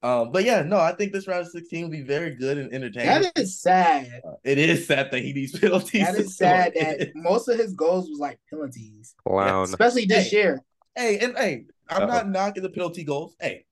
Um, 0.02 0.30
but 0.30 0.44
yeah, 0.44 0.62
no, 0.62 0.78
I 0.78 0.92
think 0.92 1.12
this 1.12 1.26
round 1.26 1.40
of 1.42 1.48
16 1.48 1.82
will 1.84 1.90
be 1.90 2.02
very 2.02 2.36
good 2.36 2.56
and 2.56 2.72
entertaining. 2.72 3.22
That 3.22 3.32
is 3.38 3.60
sad. 3.60 4.20
Uh, 4.24 4.34
it 4.44 4.56
is 4.58 4.86
sad 4.86 5.10
that 5.10 5.20
he 5.22 5.32
needs 5.32 5.58
penalties. 5.58 6.06
That 6.06 6.14
is 6.16 6.36
sad 6.36 6.72
that 6.78 7.10
most 7.16 7.48
of 7.48 7.58
his 7.58 7.72
goals 7.74 8.08
was 8.08 8.18
like 8.20 8.38
penalties. 8.48 9.14
Clown. 9.26 9.64
Especially 9.64 10.04
this 10.04 10.30
Hey. 10.30 10.36
year. 10.36 10.62
Hey, 10.94 11.18
and 11.18 11.36
hey, 11.36 11.64
I'm 11.88 12.02
Uh-oh. 12.02 12.06
not 12.06 12.28
knocking 12.28 12.62
the 12.62 12.70
penalty 12.70 13.02
goals. 13.04 13.34
Hey, 13.40 13.64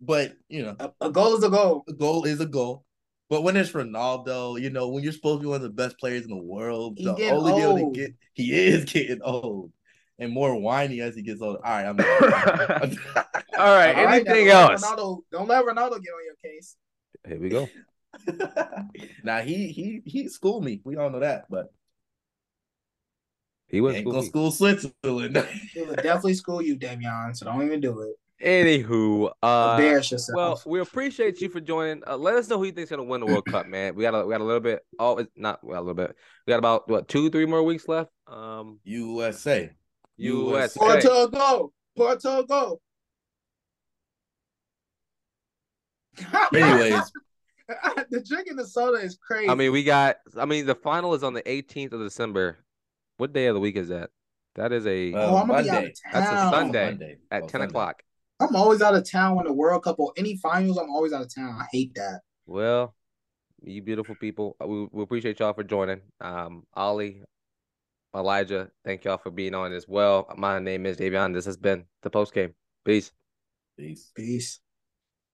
but 0.00 0.34
you 0.48 0.62
know, 0.62 0.76
A, 0.80 0.90
a 1.02 1.10
goal 1.10 1.34
is 1.36 1.42
a 1.44 1.48
goal. 1.50 1.84
a 1.88 1.92
goal 1.92 2.24
is 2.24 2.40
a 2.40 2.46
goal. 2.46 2.84
But 3.30 3.42
when 3.42 3.56
it's 3.56 3.72
Ronaldo, 3.72 4.58
you 4.60 4.70
know, 4.70 4.88
when 4.88 5.02
you're 5.04 5.12
supposed 5.12 5.40
to 5.40 5.42
be 5.42 5.46
one 5.48 5.56
of 5.56 5.62
the 5.62 5.68
best 5.68 5.98
players 5.98 6.24
in 6.24 6.30
the 6.30 6.42
world, 6.42 6.94
He 6.96 7.04
the 7.04 7.12
getting 7.14 7.34
only 7.38 7.52
deal 7.52 7.76
to 7.76 7.90
get 7.92 8.14
he 8.34 8.52
is 8.54 8.84
getting 8.84 9.20
old 9.22 9.70
and 10.18 10.32
more 10.32 10.54
whiny 10.60 11.00
as 11.00 11.14
he 11.14 11.22
gets 11.22 11.40
older. 11.42 11.58
All 11.64 11.72
right, 11.72 11.86
I'm. 11.86 11.98
All 13.58 13.74
right. 13.76 13.96
All 13.96 14.04
right, 14.04 14.24
anything 14.24 14.46
now, 14.46 14.70
else? 14.70 14.82
Don't 14.82 14.96
let, 14.96 14.98
Ronaldo, 14.98 15.18
don't 15.32 15.48
let 15.48 15.64
Ronaldo 15.64 16.02
get 16.02 16.12
on 16.12 16.24
your 16.24 16.36
case. 16.42 16.76
Here 17.26 17.40
we 17.40 17.48
go. 17.48 17.68
now 19.24 19.40
he 19.40 19.68
he 19.68 20.02
he 20.04 20.28
schooled 20.28 20.64
me. 20.64 20.80
We 20.84 20.96
all 20.96 21.10
know 21.10 21.20
that, 21.20 21.44
but 21.50 21.66
He 23.68 23.76
he 23.76 23.80
went 23.80 23.96
ain't 23.96 24.04
school. 24.04 24.12
gonna 24.12 24.26
school 24.26 24.50
Switzerland. 24.50 25.36
He 25.74 25.82
will 25.82 25.94
definitely 25.94 26.34
school 26.34 26.62
you, 26.62 26.76
Davion. 26.76 27.36
So 27.36 27.44
don't 27.46 27.62
even 27.64 27.80
do 27.80 28.00
it. 28.02 28.16
Anywho, 28.40 29.32
uh, 29.42 29.76
Embarrass 29.78 30.12
yourself. 30.12 30.36
well, 30.36 30.62
we 30.64 30.80
appreciate 30.80 31.40
you 31.40 31.48
for 31.48 31.60
joining. 31.60 32.02
Uh, 32.06 32.16
let 32.16 32.34
us 32.36 32.48
know 32.48 32.56
who 32.58 32.64
you 32.66 32.72
think's 32.72 32.90
gonna 32.90 33.02
win 33.02 33.20
the 33.20 33.26
World 33.26 33.46
Cup, 33.46 33.66
man. 33.66 33.96
We 33.96 34.02
got 34.04 34.14
a 34.14 34.24
we 34.24 34.32
got 34.32 34.40
a 34.40 34.44
little 34.44 34.60
bit. 34.60 34.80
Oh, 34.98 35.16
it's 35.18 35.30
not 35.36 35.62
well, 35.64 35.80
a 35.80 35.82
little 35.82 35.94
bit. 35.94 36.14
We 36.46 36.52
got 36.52 36.58
about 36.58 36.88
what 36.88 37.08
two, 37.08 37.30
three 37.30 37.46
more 37.46 37.62
weeks 37.64 37.88
left. 37.88 38.10
Um, 38.28 38.78
USA. 38.84 39.70
USA. 40.18 40.78
Portugal, 40.78 41.72
Portugal. 41.96 42.80
Anyways, 46.54 47.12
the 48.10 48.24
drinking 48.26 48.56
the 48.56 48.66
soda 48.66 48.98
is 48.98 49.16
crazy. 49.24 49.48
I 49.48 49.54
mean, 49.54 49.72
we 49.72 49.84
got. 49.84 50.16
I 50.36 50.44
mean, 50.44 50.66
the 50.66 50.74
final 50.74 51.14
is 51.14 51.22
on 51.22 51.34
the 51.34 51.42
18th 51.42 51.92
of 51.92 52.00
December. 52.00 52.58
What 53.18 53.32
day 53.32 53.46
of 53.46 53.54
the 53.54 53.60
week 53.60 53.76
is 53.76 53.88
that? 53.88 54.10
That 54.56 54.72
is 54.72 54.86
a 54.86 55.12
Uh, 55.12 55.18
oh, 55.18 55.36
I'm 55.36 55.48
gonna 55.48 55.62
be 55.62 55.70
out 55.70 55.74
Monday. 55.74 55.90
of 55.90 55.96
That's 56.12 56.26
a 56.26 56.34
town. 56.34 56.52
Sunday. 56.52 56.84
Monday. 56.86 57.16
at 57.30 57.42
Oh, 57.42 57.46
10 57.46 57.50
Sunday. 57.50 57.66
o'clock. 57.66 58.02
I'm 58.40 58.54
always 58.56 58.82
out 58.82 58.94
of 58.94 59.08
town 59.08 59.36
when 59.36 59.46
the 59.46 59.52
World 59.52 59.82
Cup 59.84 59.98
or 59.98 60.12
any 60.16 60.36
finals. 60.36 60.78
I'm 60.78 60.90
always 60.90 61.12
out 61.12 61.22
of 61.22 61.32
town. 61.34 61.56
I 61.60 61.66
hate 61.72 61.94
that. 61.94 62.20
Well, 62.46 62.94
you 63.62 63.82
beautiful 63.82 64.14
people, 64.14 64.56
we, 64.64 64.86
we 64.92 65.02
appreciate 65.02 65.38
y'all 65.40 65.52
for 65.52 65.64
joining. 65.64 66.00
Um, 66.20 66.64
Ollie, 66.74 67.22
Elijah, 68.14 68.70
thank 68.84 69.04
y'all 69.04 69.18
for 69.18 69.30
being 69.30 69.54
on 69.54 69.72
as 69.72 69.86
well. 69.86 70.32
My 70.36 70.58
name 70.58 70.86
is 70.86 70.96
Davion. 70.96 71.34
This 71.34 71.44
has 71.44 71.56
been 71.56 71.84
the 72.02 72.10
post 72.10 72.32
game. 72.32 72.54
Peace. 72.84 73.12
Peace. 73.76 74.10
Peace. 74.14 74.60